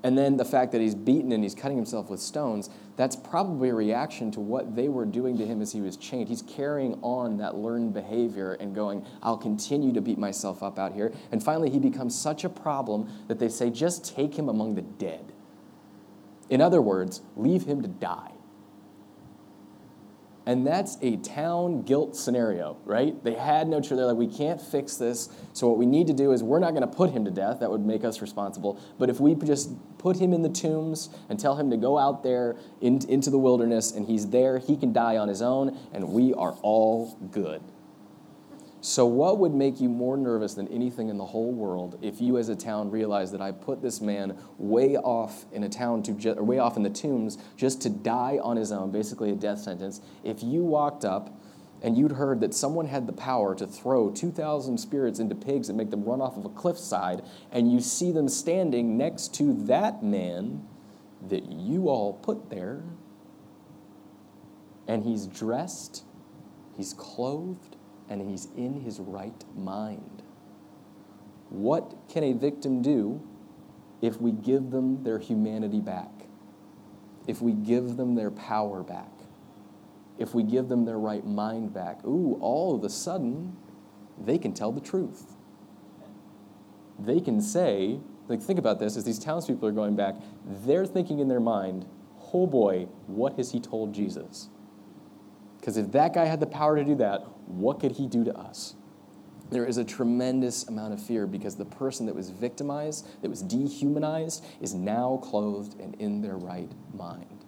And 0.03 0.17
then 0.17 0.35
the 0.35 0.45
fact 0.45 0.73
that 0.73 0.81
he's 0.81 0.95
beaten 0.95 1.31
and 1.31 1.41
he's 1.41 1.55
cutting 1.55 1.77
himself 1.77 2.09
with 2.09 2.19
stones, 2.19 2.69
that's 2.97 3.15
probably 3.15 3.69
a 3.69 3.73
reaction 3.73 4.31
to 4.31 4.41
what 4.41 4.75
they 4.75 4.89
were 4.89 5.05
doing 5.05 5.37
to 5.37 5.45
him 5.45 5.61
as 5.61 5.71
he 5.71 5.79
was 5.79 5.95
chained. 5.95 6.27
He's 6.27 6.41
carrying 6.41 6.95
on 7.01 7.37
that 7.37 7.55
learned 7.55 7.93
behavior 7.93 8.53
and 8.53 8.75
going, 8.75 9.05
I'll 9.21 9.37
continue 9.37 9.93
to 9.93 10.01
beat 10.01 10.17
myself 10.17 10.61
up 10.61 10.77
out 10.77 10.91
here. 10.91 11.13
And 11.31 11.41
finally, 11.41 11.69
he 11.69 11.79
becomes 11.79 12.19
such 12.19 12.43
a 12.43 12.49
problem 12.49 13.09
that 13.29 13.39
they 13.39 13.47
say, 13.47 13.69
just 13.69 14.13
take 14.13 14.37
him 14.37 14.49
among 14.49 14.75
the 14.75 14.81
dead. 14.81 15.31
In 16.49 16.59
other 16.59 16.81
words, 16.81 17.21
leave 17.37 17.63
him 17.63 17.81
to 17.81 17.87
die. 17.87 18.32
And 20.45 20.67
that's 20.67 20.97
a 21.01 21.15
town 21.17 21.83
guilt 21.83 22.17
scenario, 22.17 22.77
right? 22.83 23.21
They 23.23 23.33
had 23.33 23.67
no 23.67 23.79
choice. 23.79 23.97
They're 23.97 24.05
like, 24.05 24.17
we 24.17 24.27
can't 24.27 24.61
fix 24.61 24.97
this. 24.97 25.29
So 25.53 25.69
what 25.69 25.77
we 25.77 25.85
need 25.85 26.07
to 26.07 26.13
do 26.13 26.33
is 26.33 26.43
we're 26.43 26.59
not 26.59 26.71
going 26.71 26.81
to 26.81 26.95
put 26.95 27.11
him 27.11 27.23
to 27.23 27.31
death. 27.31 27.61
That 27.61 27.71
would 27.71 27.85
make 27.85 28.03
us 28.03 28.21
responsible. 28.21 28.77
But 28.99 29.09
if 29.09 29.21
we 29.21 29.35
just 29.35 29.71
put 29.97 30.19
him 30.19 30.33
in 30.33 30.41
the 30.41 30.49
tombs 30.49 31.09
and 31.29 31.39
tell 31.39 31.55
him 31.55 31.69
to 31.69 31.77
go 31.77 31.97
out 31.97 32.23
there 32.23 32.57
in, 32.81 32.99
into 33.07 33.29
the 33.29 33.39
wilderness 33.39 33.93
and 33.93 34.05
he's 34.05 34.27
there, 34.27 34.57
he 34.57 34.75
can 34.75 34.91
die 34.91 35.15
on 35.15 35.29
his 35.29 35.41
own, 35.41 35.77
and 35.93 36.09
we 36.09 36.33
are 36.33 36.57
all 36.61 37.17
good. 37.31 37.61
So, 38.85 39.05
what 39.05 39.39
would 39.39 39.53
make 39.53 39.79
you 39.79 39.87
more 39.87 40.17
nervous 40.17 40.55
than 40.55 40.67
anything 40.67 41.07
in 41.07 41.17
the 41.17 41.25
whole 41.25 41.53
world 41.53 41.97
if 42.01 42.19
you, 42.19 42.37
as 42.37 42.49
a 42.49 42.55
town, 42.55 42.91
realized 42.91 43.33
that 43.33 43.39
I 43.39 43.53
put 43.53 43.81
this 43.81 44.01
man 44.01 44.37
way 44.57 44.97
off 44.97 45.45
in 45.53 45.63
a 45.63 45.69
town 45.69 46.03
to 46.03 46.11
ju- 46.11 46.33
or 46.33 46.43
way 46.43 46.59
off 46.59 46.75
in 46.75 46.83
the 46.83 46.89
tombs 46.89 47.37
just 47.55 47.81
to 47.83 47.89
die 47.89 48.39
on 48.43 48.57
his 48.57 48.73
own, 48.73 48.91
basically 48.91 49.31
a 49.31 49.35
death 49.35 49.59
sentence? 49.59 50.01
If 50.25 50.43
you 50.43 50.65
walked 50.65 51.05
up 51.05 51.39
and 51.81 51.97
you'd 51.97 52.11
heard 52.11 52.41
that 52.41 52.53
someone 52.53 52.85
had 52.87 53.07
the 53.07 53.13
power 53.13 53.55
to 53.55 53.65
throw 53.65 54.11
2,000 54.11 54.77
spirits 54.77 55.17
into 55.17 55.33
pigs 55.33 55.69
and 55.69 55.77
make 55.77 55.89
them 55.89 56.03
run 56.03 56.19
off 56.19 56.35
of 56.35 56.43
a 56.43 56.49
cliffside, 56.49 57.21
and 57.53 57.71
you 57.71 57.79
see 57.79 58.11
them 58.11 58.27
standing 58.27 58.97
next 58.97 59.33
to 59.35 59.53
that 59.67 60.03
man 60.03 60.67
that 61.29 61.49
you 61.49 61.87
all 61.87 62.11
put 62.11 62.49
there, 62.49 62.83
and 64.89 65.05
he's 65.05 65.25
dressed, 65.25 66.03
he's 66.75 66.93
clothed, 66.93 67.77
and 68.09 68.29
he's 68.29 68.47
in 68.55 68.81
his 68.81 68.99
right 68.99 69.43
mind. 69.55 70.21
What 71.49 71.93
can 72.09 72.23
a 72.23 72.33
victim 72.33 72.81
do 72.81 73.21
if 74.01 74.19
we 74.19 74.31
give 74.31 74.71
them 74.71 75.03
their 75.03 75.19
humanity 75.19 75.79
back? 75.79 76.11
If 77.27 77.41
we 77.41 77.53
give 77.53 77.95
them 77.95 78.15
their 78.15 78.31
power 78.31 78.83
back? 78.83 79.11
If 80.17 80.33
we 80.33 80.43
give 80.43 80.67
them 80.67 80.85
their 80.85 80.99
right 80.99 81.25
mind 81.25 81.73
back? 81.73 82.03
Ooh, 82.05 82.37
all 82.41 82.75
of 82.75 82.83
a 82.83 82.89
sudden, 82.89 83.55
they 84.23 84.37
can 84.37 84.53
tell 84.53 84.71
the 84.71 84.81
truth. 84.81 85.35
They 86.99 87.19
can 87.19 87.41
say, 87.41 87.99
like, 88.27 88.41
think 88.41 88.59
about 88.59 88.79
this 88.79 88.95
as 88.97 89.03
these 89.03 89.19
townspeople 89.19 89.67
are 89.67 89.71
going 89.71 89.95
back, 89.95 90.15
they're 90.45 90.85
thinking 90.85 91.19
in 91.19 91.27
their 91.27 91.39
mind, 91.39 91.85
oh 92.33 92.47
boy, 92.47 92.87
what 93.07 93.37
has 93.37 93.51
he 93.51 93.59
told 93.59 93.93
Jesus? 93.93 94.49
Because 95.63 95.77
if 95.77 95.93
that 95.93 96.13
guy 96.13 96.25
had 96.25 96.41
the 96.41 96.45
power 96.45 96.75
to 96.75 96.83
do 96.83 96.95
that, 96.95 97.21
what 97.47 97.79
could 97.79 97.93
he 97.93 98.05
do 98.05 98.25
to 98.25 98.37
us? 98.37 98.75
There 99.49 99.65
is 99.65 99.77
a 99.77 99.85
tremendous 99.85 100.67
amount 100.67 100.91
of 100.91 101.01
fear 101.01 101.25
because 101.25 101.55
the 101.55 101.63
person 101.63 102.05
that 102.07 102.13
was 102.13 102.31
victimized, 102.31 103.07
that 103.21 103.29
was 103.29 103.41
dehumanized, 103.41 104.43
is 104.59 104.73
now 104.73 105.21
clothed 105.23 105.79
and 105.79 105.95
in 106.01 106.21
their 106.21 106.35
right 106.35 106.69
mind. 106.93 107.45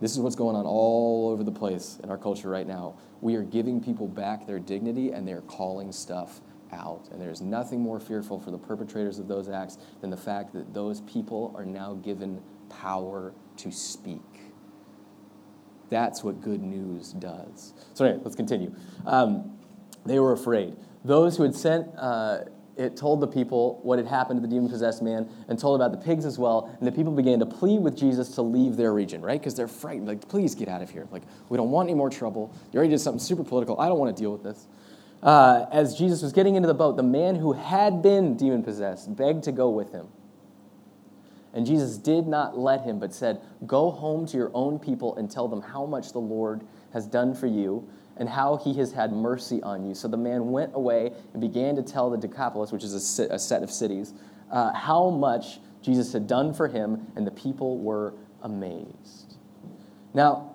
This 0.00 0.12
is 0.12 0.20
what's 0.20 0.36
going 0.36 0.54
on 0.54 0.64
all 0.64 1.28
over 1.30 1.42
the 1.42 1.50
place 1.50 1.98
in 2.04 2.08
our 2.08 2.18
culture 2.18 2.48
right 2.48 2.68
now. 2.68 2.94
We 3.20 3.34
are 3.34 3.42
giving 3.42 3.82
people 3.82 4.06
back 4.06 4.46
their 4.46 4.60
dignity 4.60 5.10
and 5.10 5.26
they're 5.26 5.40
calling 5.40 5.90
stuff 5.90 6.40
out. 6.70 7.08
And 7.10 7.20
there's 7.20 7.40
nothing 7.40 7.80
more 7.80 7.98
fearful 7.98 8.38
for 8.38 8.52
the 8.52 8.58
perpetrators 8.58 9.18
of 9.18 9.26
those 9.26 9.48
acts 9.48 9.76
than 10.02 10.10
the 10.10 10.16
fact 10.16 10.52
that 10.52 10.72
those 10.72 11.00
people 11.00 11.52
are 11.56 11.64
now 11.64 11.94
given 11.94 12.40
power 12.68 13.34
to 13.56 13.72
speak. 13.72 14.49
That's 15.90 16.24
what 16.24 16.40
good 16.40 16.62
news 16.62 17.12
does. 17.12 17.74
So, 17.94 18.04
anyway, 18.04 18.22
let's 18.24 18.36
continue. 18.36 18.74
Um, 19.04 19.58
they 20.06 20.18
were 20.18 20.32
afraid. 20.32 20.76
Those 21.04 21.36
who 21.36 21.42
had 21.42 21.54
sent 21.54 21.86
uh, 21.98 22.44
it 22.80 22.96
told 22.96 23.20
the 23.20 23.26
people 23.26 23.78
what 23.82 23.98
had 23.98 24.08
happened 24.08 24.40
to 24.40 24.46
the 24.46 24.52
demon 24.52 24.70
possessed 24.70 25.02
man 25.02 25.28
and 25.48 25.58
told 25.58 25.80
about 25.80 25.92
the 25.92 26.02
pigs 26.02 26.24
as 26.24 26.38
well. 26.38 26.74
And 26.78 26.86
the 26.86 26.92
people 26.92 27.12
began 27.12 27.38
to 27.40 27.46
plead 27.46 27.80
with 27.80 27.94
Jesus 27.96 28.30
to 28.36 28.42
leave 28.42 28.76
their 28.76 28.94
region, 28.94 29.20
right? 29.20 29.38
Because 29.38 29.54
they're 29.54 29.68
frightened. 29.68 30.08
Like, 30.08 30.26
please 30.28 30.54
get 30.54 30.68
out 30.68 30.80
of 30.80 30.88
here. 30.88 31.06
Like, 31.10 31.22
we 31.50 31.58
don't 31.58 31.70
want 31.70 31.90
any 31.90 31.96
more 31.96 32.08
trouble. 32.08 32.54
You 32.72 32.78
already 32.78 32.90
did 32.90 33.00
something 33.00 33.20
super 33.20 33.44
political. 33.44 33.78
I 33.78 33.88
don't 33.88 33.98
want 33.98 34.16
to 34.16 34.22
deal 34.22 34.32
with 34.32 34.42
this. 34.42 34.66
Uh, 35.22 35.66
as 35.70 35.94
Jesus 35.94 36.22
was 36.22 36.32
getting 36.32 36.54
into 36.54 36.66
the 36.66 36.74
boat, 36.74 36.96
the 36.96 37.02
man 37.02 37.34
who 37.34 37.52
had 37.52 38.00
been 38.00 38.36
demon 38.36 38.62
possessed 38.62 39.14
begged 39.14 39.44
to 39.44 39.52
go 39.52 39.68
with 39.68 39.92
him. 39.92 40.08
And 41.52 41.66
Jesus 41.66 41.96
did 41.96 42.26
not 42.26 42.56
let 42.56 42.82
him, 42.82 42.98
but 42.98 43.12
said, 43.12 43.40
Go 43.66 43.90
home 43.90 44.26
to 44.26 44.36
your 44.36 44.50
own 44.54 44.78
people 44.78 45.16
and 45.16 45.30
tell 45.30 45.48
them 45.48 45.60
how 45.60 45.84
much 45.84 46.12
the 46.12 46.20
Lord 46.20 46.62
has 46.92 47.06
done 47.06 47.34
for 47.34 47.46
you 47.46 47.88
and 48.16 48.28
how 48.28 48.56
he 48.56 48.74
has 48.74 48.92
had 48.92 49.12
mercy 49.12 49.62
on 49.62 49.88
you. 49.88 49.94
So 49.94 50.06
the 50.06 50.16
man 50.16 50.50
went 50.50 50.72
away 50.74 51.12
and 51.32 51.40
began 51.40 51.74
to 51.76 51.82
tell 51.82 52.10
the 52.10 52.18
Decapolis, 52.18 52.70
which 52.70 52.84
is 52.84 52.94
a, 52.94 53.38
set 53.38 53.62
of 53.62 53.70
cities, 53.70 54.12
uh, 54.52 54.72
how 54.74 55.10
much 55.10 55.58
Jesus 55.82 56.12
had 56.12 56.26
done 56.26 56.52
for 56.52 56.68
him, 56.68 57.06
and 57.16 57.26
the 57.26 57.30
people 57.30 57.78
were 57.78 58.12
amazed. 58.42 59.36
Now, 60.12 60.54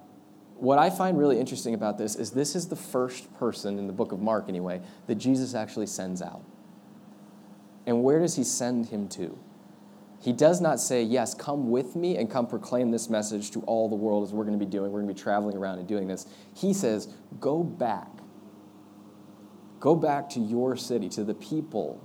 what 0.58 0.78
I 0.78 0.90
find 0.90 1.18
really 1.18 1.40
interesting 1.40 1.74
about 1.74 1.98
this 1.98 2.16
is 2.16 2.32
this 2.32 2.56
is 2.56 2.68
the 2.68 2.76
first 2.76 3.34
person 3.38 3.80
in 3.80 3.88
the 3.88 3.94
book 3.94 4.12
of 4.12 4.20
Mark, 4.20 4.46
anyway, 4.48 4.82
that 5.08 5.16
Jesus 5.16 5.56
actually 5.56 5.88
sends 5.88 6.22
out. 6.22 6.44
And 7.86 8.04
where 8.04 8.20
does 8.20 8.36
he 8.36 8.44
send 8.44 8.88
him 8.88 9.08
to? 9.10 9.38
He 10.26 10.34
does 10.34 10.60
not 10.60 10.80
say, 10.80 11.04
Yes, 11.04 11.36
come 11.36 11.70
with 11.70 11.96
me 11.96 12.18
and 12.18 12.32
come 12.32 12.48
proclaim 12.48 12.90
this 12.90 13.12
message 13.12 13.52
to 13.52 13.60
all 13.62 13.88
the 13.88 13.96
world 13.96 14.24
as 14.24 14.34
we're 14.34 14.44
going 14.44 14.58
to 14.58 14.66
be 14.66 14.70
doing. 14.70 14.92
We're 14.92 15.02
going 15.02 15.14
to 15.14 15.14
be 15.14 15.22
traveling 15.22 15.56
around 15.56 15.78
and 15.78 15.88
doing 15.88 16.08
this. 16.08 16.26
He 16.56 16.74
says, 16.74 17.14
Go 17.40 17.64
back. 17.64 18.10
Go 19.80 19.96
back 19.96 20.28
to 20.32 20.40
your 20.40 20.76
city, 20.78 21.10
to 21.10 21.24
the 21.24 21.36
people 21.36 22.04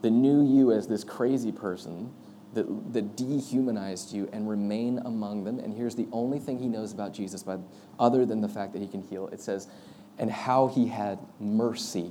that 0.00 0.08
knew 0.08 0.42
you 0.42 0.72
as 0.72 0.88
this 0.88 1.04
crazy 1.04 1.52
person 1.52 2.10
that, 2.54 2.94
that 2.94 3.14
dehumanized 3.14 4.10
you 4.14 4.30
and 4.32 4.48
remain 4.48 4.98
among 5.04 5.44
them. 5.44 5.58
And 5.58 5.74
here's 5.74 5.96
the 5.96 6.08
only 6.12 6.38
thing 6.38 6.58
he 6.58 6.66
knows 6.66 6.94
about 6.94 7.12
Jesus, 7.12 7.42
by, 7.42 7.58
other 7.98 8.24
than 8.24 8.40
the 8.40 8.48
fact 8.48 8.72
that 8.72 8.80
he 8.80 8.88
can 8.88 9.02
heal. 9.02 9.28
It 9.28 9.42
says, 9.42 9.68
and 10.16 10.30
how 10.30 10.68
he 10.68 10.86
had 10.86 11.18
mercy 11.38 12.10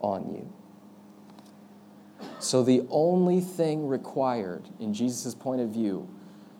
on 0.00 0.34
you. 0.34 0.52
So, 2.38 2.62
the 2.62 2.86
only 2.90 3.40
thing 3.40 3.86
required 3.86 4.68
in 4.80 4.92
Jesus' 4.92 5.34
point 5.34 5.60
of 5.60 5.70
view 5.70 6.08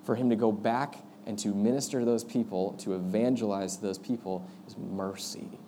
for 0.05 0.15
him 0.15 0.31
to 0.31 0.37
go 0.37 0.53
back 0.53 0.97
and 1.27 1.39
to 1.39 1.55
minister 1.55 2.01
to 2.01 2.05
those 2.05 2.25
people, 2.25 2.73
to 2.75 2.95
evangelize 2.95 3.77
to 3.77 3.83
those 3.83 3.99
people, 3.99 4.47
is 4.67 4.77
mercy. 4.77 5.59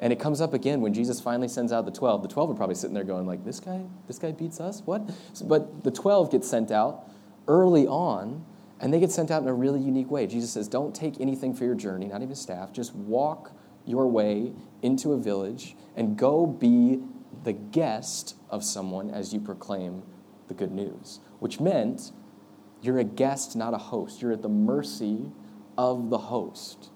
And 0.00 0.12
it 0.12 0.20
comes 0.20 0.40
up 0.40 0.52
again 0.52 0.82
when 0.82 0.92
Jesus 0.92 1.20
finally 1.20 1.48
sends 1.48 1.72
out 1.72 1.86
the 1.86 1.90
12. 1.90 2.22
The 2.22 2.28
12 2.28 2.50
are 2.50 2.54
probably 2.54 2.74
sitting 2.74 2.94
there 2.94 3.04
going 3.04 3.26
like, 3.26 3.44
this 3.44 3.60
guy, 3.60 3.82
this 4.06 4.18
guy 4.18 4.32
beats 4.32 4.60
us? 4.60 4.82
What? 4.84 5.10
But 5.44 5.84
the 5.84 5.90
12 5.90 6.30
get 6.30 6.44
sent 6.44 6.70
out 6.70 7.08
early 7.48 7.86
on, 7.86 8.44
and 8.80 8.92
they 8.92 9.00
get 9.00 9.10
sent 9.10 9.30
out 9.30 9.42
in 9.42 9.48
a 9.48 9.54
really 9.54 9.80
unique 9.80 10.10
way. 10.10 10.26
Jesus 10.26 10.52
says, 10.52 10.68
don't 10.68 10.94
take 10.94 11.18
anything 11.18 11.54
for 11.54 11.64
your 11.64 11.74
journey, 11.74 12.08
not 12.08 12.22
even 12.22 12.34
staff. 12.34 12.72
Just 12.72 12.94
walk 12.94 13.52
your 13.86 14.06
way 14.06 14.52
into 14.82 15.12
a 15.12 15.16
village 15.16 15.76
and 15.94 16.18
go 16.18 16.44
be 16.46 17.00
the 17.46 17.52
guest 17.52 18.34
of 18.50 18.64
someone 18.64 19.08
as 19.08 19.32
you 19.32 19.38
proclaim 19.38 20.02
the 20.48 20.54
good 20.54 20.72
news, 20.72 21.20
which 21.38 21.60
meant 21.60 22.10
you're 22.82 22.98
a 22.98 23.04
guest, 23.04 23.54
not 23.54 23.72
a 23.72 23.78
host. 23.78 24.20
You're 24.20 24.32
at 24.32 24.42
the 24.42 24.48
mercy 24.48 25.30
of 25.78 26.10
the 26.10 26.18
host. 26.18 26.90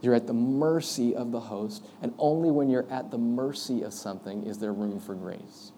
You're 0.00 0.14
at 0.14 0.28
the 0.28 0.32
mercy 0.32 1.16
of 1.16 1.32
the 1.32 1.40
host, 1.40 1.84
and 2.02 2.14
only 2.18 2.52
when 2.52 2.70
you're 2.70 2.88
at 2.88 3.10
the 3.10 3.18
mercy 3.18 3.82
of 3.82 3.92
something 3.92 4.46
is 4.46 4.58
there 4.58 4.72
room 4.72 5.00
for 5.00 5.16
grace. 5.16 5.72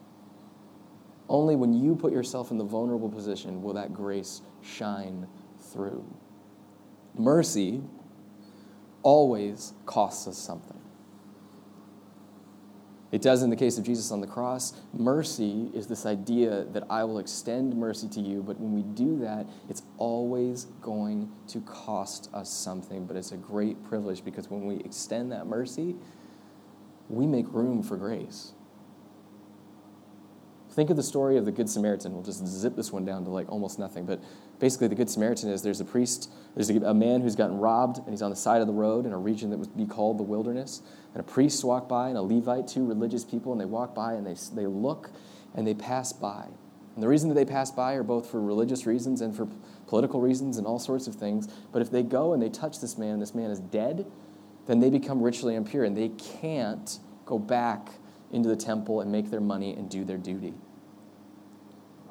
Only 1.27 1.57
when 1.57 1.73
you 1.73 1.97
put 1.97 2.13
yourself 2.13 2.51
in 2.51 2.59
the 2.59 2.65
vulnerable 2.65 3.09
position 3.09 3.63
will 3.63 3.75
that 3.75 3.95
grace 3.95 4.43
shine 4.61 5.27
through. 5.73 6.05
Mercy 7.17 7.81
always 9.03 9.73
costs 9.87 10.29
us 10.29 10.37
something. 10.37 10.81
It 13.17 13.23
does 13.23 13.43
in 13.43 13.49
the 13.49 13.57
case 13.57 13.79
of 13.79 13.85
Jesus 13.85 14.11
on 14.11 14.21
the 14.21 14.27
cross. 14.27 14.75
Mercy 14.93 15.71
is 15.73 15.87
this 15.87 16.05
idea 16.05 16.65
that 16.75 16.83
I 16.91 17.03
will 17.05 17.19
extend 17.19 17.75
mercy 17.75 18.09
to 18.09 18.21
you, 18.21 18.43
but 18.43 18.61
when 18.61 18.75
we 18.75 18.83
do 18.83 19.19
that, 19.21 19.47
it's 19.71 19.81
always 19.97 20.67
going 20.83 21.33
to 21.49 21.63
cost 21.63 22.29
us 22.35 22.51
something. 22.51 23.07
But 23.07 23.17
it's 23.17 23.33
a 23.33 23.39
great 23.39 23.83
privilege 23.85 24.23
because 24.23 24.51
when 24.51 24.67
we 24.67 24.81
extend 24.81 25.33
that 25.33 25.47
mercy, 25.47 25.97
we 27.09 27.27
make 27.27 27.47
room 27.55 27.83
for 27.83 27.97
grace. 27.97 28.53
Think 30.77 30.91
of 30.91 30.97
the 30.97 31.03
story 31.03 31.39
of 31.39 31.47
the 31.47 31.53
Good 31.53 31.71
Samaritan. 31.71 32.13
We'll 32.13 32.23
just 32.23 32.47
zip 32.47 32.77
this 32.77 32.93
one 32.93 33.07
down 33.07 33.25
to 33.25 33.31
like 33.31 33.51
almost 33.51 33.79
nothing. 33.79 34.05
But 34.05 34.21
basically, 34.59 34.89
the 34.89 34.95
Good 34.95 35.09
Samaritan 35.09 35.49
is 35.49 35.63
there's 35.63 35.81
a 35.81 35.87
priest, 35.87 36.31
there's 36.55 36.69
a, 36.69 36.93
man 36.93 37.23
who's 37.23 37.35
gotten 37.35 37.57
robbed, 37.57 37.97
and 37.97 38.11
he's 38.11 38.21
on 38.21 38.29
the 38.29 38.37
side 38.37 38.61
of 38.61 38.67
the 38.67 38.75
road 38.75 39.07
in 39.07 39.15
a 39.15 39.19
region 39.19 39.49
that 39.49 39.57
would 39.57 39.75
be 39.75 39.87
called 39.87 40.19
the 40.19 40.23
wilderness. 40.23 40.83
And 41.15 41.21
a 41.21 41.23
priest 41.23 41.65
walked 41.65 41.89
by, 41.89 42.11
and 42.11 42.19
a 42.19 42.21
Levite, 42.21 42.69
two 42.69 42.87
religious 42.87 43.25
people, 43.25 43.53
and 43.53 43.61
they 43.61 43.65
walk 43.65 43.95
by 43.95 44.13
and 44.13 44.27
they, 44.27 44.37
they 44.55 44.67
look 44.67 45.09
and 45.55 45.67
they 45.67 45.73
pass 45.73 46.13
by. 46.13 46.45
And 46.95 47.03
the 47.03 47.09
reason 47.09 47.31
that 47.31 47.37
they 47.37 47.47
pass 47.47 47.71
by 47.71 47.95
are 47.95 48.03
both 48.03 48.29
for 48.29 48.43
religious 48.43 48.85
reasons 48.85 49.23
and 49.23 49.35
for 49.35 49.49
political 49.87 50.21
reasons 50.21 50.59
and 50.59 50.67
all 50.67 50.79
sorts 50.79 51.07
of 51.07 51.15
things. 51.15 51.49
But 51.73 51.81
if 51.81 51.91
they 51.91 52.03
go 52.03 52.35
and 52.35 52.43
they 52.43 52.51
touch 52.51 52.83
this 52.83 52.99
man, 52.99 53.19
this 53.19 53.35
man 53.35 53.51
is 53.51 53.61
dead, 53.61 54.05
then 54.67 54.81
they 54.81 54.91
become 54.91 55.23
ritually 55.23 55.55
impure 55.55 55.85
and 55.85 55.97
they 55.97 56.11
can't 56.11 56.99
go 57.25 57.39
back 57.39 57.89
into 58.31 58.51
the 58.51 58.57
temple 58.57 59.01
and 59.01 59.11
make 59.11 59.31
their 59.31 59.41
money 59.41 59.73
and 59.73 59.89
do 59.89 60.05
their 60.05 60.19
duty 60.19 60.53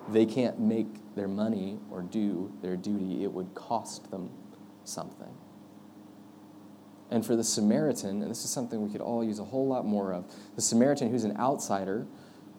they 0.09 0.25
can't 0.25 0.59
make 0.59 0.87
their 1.15 1.27
money 1.27 1.79
or 1.89 2.01
do 2.01 2.51
their 2.61 2.75
duty, 2.75 3.23
it 3.23 3.31
would 3.31 3.53
cost 3.55 4.11
them 4.11 4.29
something. 4.83 5.33
And 7.11 7.25
for 7.25 7.35
the 7.35 7.43
Samaritan, 7.43 8.21
and 8.21 8.29
this 8.29 8.43
is 8.43 8.49
something 8.49 8.81
we 8.81 8.91
could 8.91 9.01
all 9.01 9.23
use 9.23 9.39
a 9.39 9.43
whole 9.43 9.67
lot 9.67 9.85
more 9.85 10.13
of, 10.13 10.25
the 10.55 10.61
Samaritan 10.61 11.11
who's 11.11 11.23
an 11.23 11.37
outsider, 11.37 12.07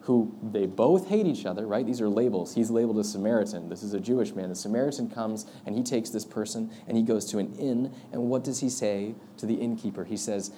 who 0.00 0.32
they 0.40 0.66
both 0.66 1.08
hate 1.08 1.26
each 1.26 1.44
other, 1.44 1.66
right? 1.66 1.84
These 1.84 2.00
are 2.00 2.08
labels. 2.08 2.54
He's 2.54 2.70
labeled 2.70 2.98
a 2.98 3.04
Samaritan. 3.04 3.68
This 3.68 3.82
is 3.82 3.92
a 3.92 3.98
Jewish 3.98 4.34
man. 4.34 4.48
The 4.48 4.54
Samaritan 4.54 5.10
comes 5.10 5.46
and 5.66 5.74
he 5.74 5.82
takes 5.82 6.10
this 6.10 6.24
person 6.24 6.70
and 6.86 6.96
he 6.96 7.02
goes 7.02 7.24
to 7.32 7.38
an 7.38 7.52
inn. 7.56 7.92
And 8.12 8.30
what 8.30 8.44
does 8.44 8.60
he 8.60 8.68
say 8.68 9.16
to 9.38 9.46
the 9.46 9.54
innkeeper? 9.54 10.04
He 10.04 10.16
says, 10.16 10.52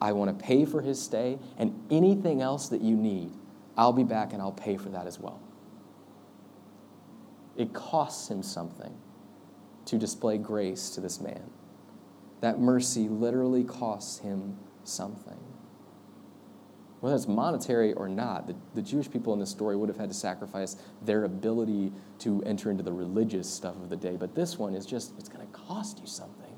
I 0.00 0.10
want 0.10 0.36
to 0.36 0.44
pay 0.44 0.64
for 0.64 0.82
his 0.82 1.00
stay 1.00 1.38
and 1.56 1.80
anything 1.92 2.42
else 2.42 2.68
that 2.70 2.80
you 2.80 2.96
need, 2.96 3.30
I'll 3.76 3.92
be 3.92 4.02
back 4.02 4.32
and 4.32 4.42
I'll 4.42 4.50
pay 4.50 4.76
for 4.76 4.88
that 4.88 5.06
as 5.06 5.20
well. 5.20 5.40
It 7.56 7.72
costs 7.72 8.30
him 8.30 8.42
something 8.42 8.94
to 9.86 9.98
display 9.98 10.38
grace 10.38 10.90
to 10.90 11.00
this 11.00 11.20
man. 11.20 11.50
That 12.40 12.58
mercy 12.58 13.08
literally 13.08 13.64
costs 13.64 14.20
him 14.20 14.58
something. 14.84 15.38
Whether 17.00 17.16
it's 17.16 17.26
monetary 17.26 17.92
or 17.94 18.08
not, 18.08 18.46
the, 18.46 18.54
the 18.74 18.82
Jewish 18.82 19.10
people 19.10 19.32
in 19.32 19.40
this 19.40 19.50
story 19.50 19.76
would 19.76 19.88
have 19.88 19.98
had 19.98 20.08
to 20.08 20.14
sacrifice 20.14 20.76
their 21.04 21.24
ability 21.24 21.92
to 22.20 22.42
enter 22.44 22.70
into 22.70 22.84
the 22.84 22.92
religious 22.92 23.50
stuff 23.50 23.74
of 23.74 23.90
the 23.90 23.96
day. 23.96 24.16
But 24.16 24.36
this 24.36 24.56
one 24.56 24.74
is 24.74 24.86
just, 24.86 25.12
it's 25.18 25.28
going 25.28 25.44
to 25.44 25.52
cost 25.52 25.98
you 25.98 26.06
something 26.06 26.56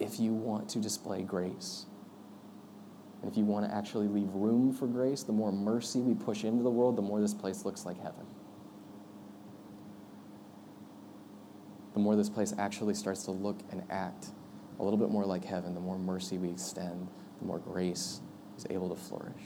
if 0.00 0.18
you 0.18 0.32
want 0.32 0.68
to 0.70 0.78
display 0.78 1.22
grace. 1.22 1.84
And 3.20 3.30
if 3.30 3.36
you 3.36 3.44
want 3.44 3.68
to 3.68 3.74
actually 3.74 4.08
leave 4.08 4.32
room 4.32 4.72
for 4.72 4.86
grace, 4.86 5.22
the 5.22 5.32
more 5.32 5.52
mercy 5.52 6.00
we 6.00 6.14
push 6.14 6.44
into 6.44 6.62
the 6.62 6.70
world, 6.70 6.96
the 6.96 7.02
more 7.02 7.20
this 7.20 7.34
place 7.34 7.64
looks 7.64 7.84
like 7.84 7.96
heaven. 7.98 8.26
The 11.98 12.04
more 12.04 12.14
this 12.14 12.30
place 12.30 12.54
actually 12.58 12.94
starts 12.94 13.24
to 13.24 13.32
look 13.32 13.58
and 13.72 13.82
act 13.90 14.28
a 14.78 14.84
little 14.84 14.98
bit 14.98 15.10
more 15.10 15.24
like 15.24 15.44
heaven, 15.44 15.74
the 15.74 15.80
more 15.80 15.98
mercy 15.98 16.38
we 16.38 16.48
extend, 16.48 17.08
the 17.40 17.44
more 17.44 17.58
grace 17.58 18.20
is 18.56 18.64
able 18.70 18.88
to 18.88 18.94
flourish. 18.94 19.42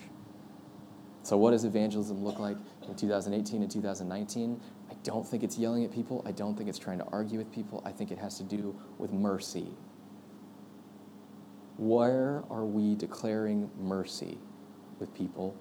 So, 1.22 1.38
what 1.38 1.52
does 1.52 1.64
evangelism 1.64 2.22
look 2.22 2.38
like 2.38 2.58
in 2.86 2.94
2018 2.94 3.62
and 3.62 3.70
2019? 3.70 4.60
I 4.90 4.94
don't 5.02 5.26
think 5.26 5.42
it's 5.42 5.56
yelling 5.56 5.82
at 5.84 5.92
people. 5.92 6.22
I 6.26 6.32
don't 6.32 6.54
think 6.54 6.68
it's 6.68 6.78
trying 6.78 6.98
to 6.98 7.06
argue 7.06 7.38
with 7.38 7.50
people. 7.50 7.82
I 7.86 7.90
think 7.90 8.10
it 8.10 8.18
has 8.18 8.36
to 8.36 8.44
do 8.44 8.78
with 8.98 9.12
mercy. 9.12 9.68
Where 11.78 12.42
are 12.50 12.66
we 12.66 12.96
declaring 12.96 13.70
mercy 13.80 14.36
with 14.98 15.14
people, 15.14 15.56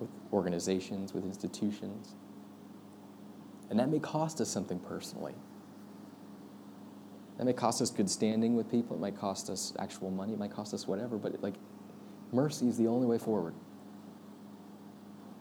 with 0.00 0.10
organizations, 0.32 1.14
with 1.14 1.24
institutions? 1.24 2.16
And 3.70 3.78
that 3.78 3.90
may 3.90 4.00
cost 4.00 4.40
us 4.40 4.48
something 4.48 4.80
personally. 4.80 5.34
That 7.38 7.44
may 7.44 7.52
cost 7.52 7.80
us 7.80 7.90
good 7.90 8.10
standing 8.10 8.54
with 8.54 8.70
people. 8.70 8.96
It 8.96 9.00
might 9.00 9.18
cost 9.18 9.50
us 9.50 9.72
actual 9.78 10.10
money. 10.10 10.34
It 10.34 10.38
might 10.38 10.52
cost 10.52 10.74
us 10.74 10.86
whatever. 10.86 11.16
But 11.16 11.42
like, 11.42 11.54
mercy 12.30 12.68
is 12.68 12.76
the 12.76 12.86
only 12.86 13.06
way 13.06 13.18
forward. 13.18 13.54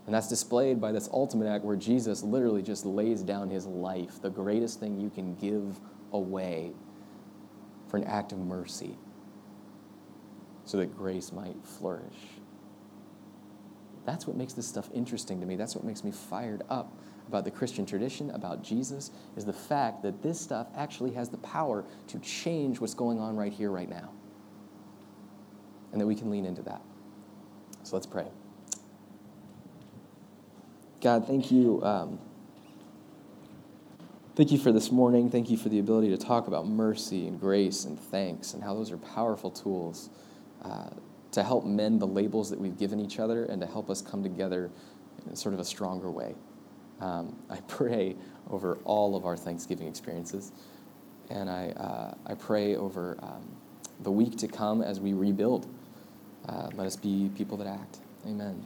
And 0.06 0.16
that's 0.16 0.28
displayed 0.28 0.82
by 0.82 0.92
this 0.92 1.10
ultimate 1.14 1.48
act 1.48 1.64
where 1.64 1.76
Jesus 1.76 2.24
literally 2.24 2.62
just 2.62 2.86
lays 2.86 3.22
down 3.22 3.50
his 3.50 3.66
life, 3.66 4.22
the 4.22 4.30
greatest 4.30 4.80
thing 4.80 5.00
you 5.00 5.10
can 5.10 5.36
give 5.36 5.80
away 6.12 6.72
for 7.88 7.98
an 7.98 8.04
act 8.06 8.32
of 8.32 8.39
mercy, 8.39 8.98
so 10.66 10.78
that 10.78 10.98
grace 10.98 11.32
might 11.32 11.56
flourish. 11.64 12.16
That's 14.06 14.26
what 14.26 14.36
makes 14.36 14.54
this 14.54 14.68
stuff 14.68 14.89
interesting 14.94 15.39
to 15.42 15.46
me. 15.46 15.56
That's 15.56 15.76
what 15.76 15.84
makes 15.84 16.04
me 16.04 16.12
fired 16.12 16.64
up 16.70 16.92
about 17.32 17.46
the 17.46 17.52
Christian 17.52 17.86
tradition, 17.86 18.30
about 18.32 18.62
Jesus, 18.62 19.10
is 19.38 19.46
the 19.46 19.54
fact 19.54 20.04
that 20.04 20.22
this 20.22 20.40
stuff 20.40 20.68
actually 20.76 21.14
has 21.14 21.30
the 21.30 21.38
power 21.38 21.86
to 22.08 22.20
change 22.20 22.82
what's 22.82 22.94
going 22.94 23.20
on 23.20 23.38
right 23.38 23.54
here, 23.54 23.72
right 23.72 23.90
now. 23.90 24.10
And 25.94 26.02
that 26.02 26.06
we 26.06 26.14
can 26.14 26.30
lean 26.30 26.46
into 26.46 26.62
that. 26.64 26.82
So 27.84 27.96
let's 27.96 28.06
pray. 28.06 28.28
God, 31.00 31.26
thank 31.26 31.52
you. 31.52 31.82
Um, 31.84 32.20
thank 34.36 34.52
you 34.52 34.58
for 34.58 34.74
this 34.74 34.92
morning. 34.92 35.30
Thank 35.30 35.50
you 35.50 35.56
for 35.56 35.70
the 35.70 35.80
ability 35.80 36.10
to 36.10 36.18
talk 36.18 36.48
about 36.48 36.68
mercy 36.68 37.28
and 37.28 37.40
grace 37.40 37.86
and 37.86 37.98
thanks 37.98 38.54
and 38.54 38.62
how 38.62 38.74
those 38.74 38.92
are 38.92 38.98
powerful 38.98 39.52
tools 39.52 40.10
uh, 40.64 40.90
to 41.32 41.44
help 41.44 41.66
mend 41.66 42.02
the 42.02 42.08
labels 42.08 42.50
that 42.50 42.60
we've 42.60 42.78
given 42.78 43.00
each 43.00 43.20
other 43.20 43.46
and 43.46 43.62
to 43.62 43.68
help 43.68 43.90
us 43.90 44.02
come 44.02 44.22
together 44.22 44.70
in 45.30 45.36
sort 45.36 45.54
of 45.54 45.62
a 45.62 45.66
stronger 45.66 46.12
way. 46.12 46.36
Um, 47.02 47.36
I 47.49 47.58
pray 47.68 48.16
over 48.49 48.78
all 48.86 49.16
of 49.16 49.26
our 49.26 49.38
Thanksgiving 49.38 49.88
experiences, 49.88 50.52
and 51.30 51.49
I, 51.49 51.70
uh, 51.72 52.14
I 52.26 52.36
pray 52.36 52.76
over 52.76 53.18
um, 53.22 53.43
the 54.02 54.12
week 54.12 54.38
to 54.38 54.47
come 54.47 54.82
as 54.82 54.99
we 54.99 55.14
rebuild. 55.14 55.68
Uh, 56.47 56.70
let 56.76 56.88
us 56.88 56.95
be 56.95 57.30
people 57.36 57.58
that 57.58 57.68
act. 57.68 57.99
Amen. 58.26 58.66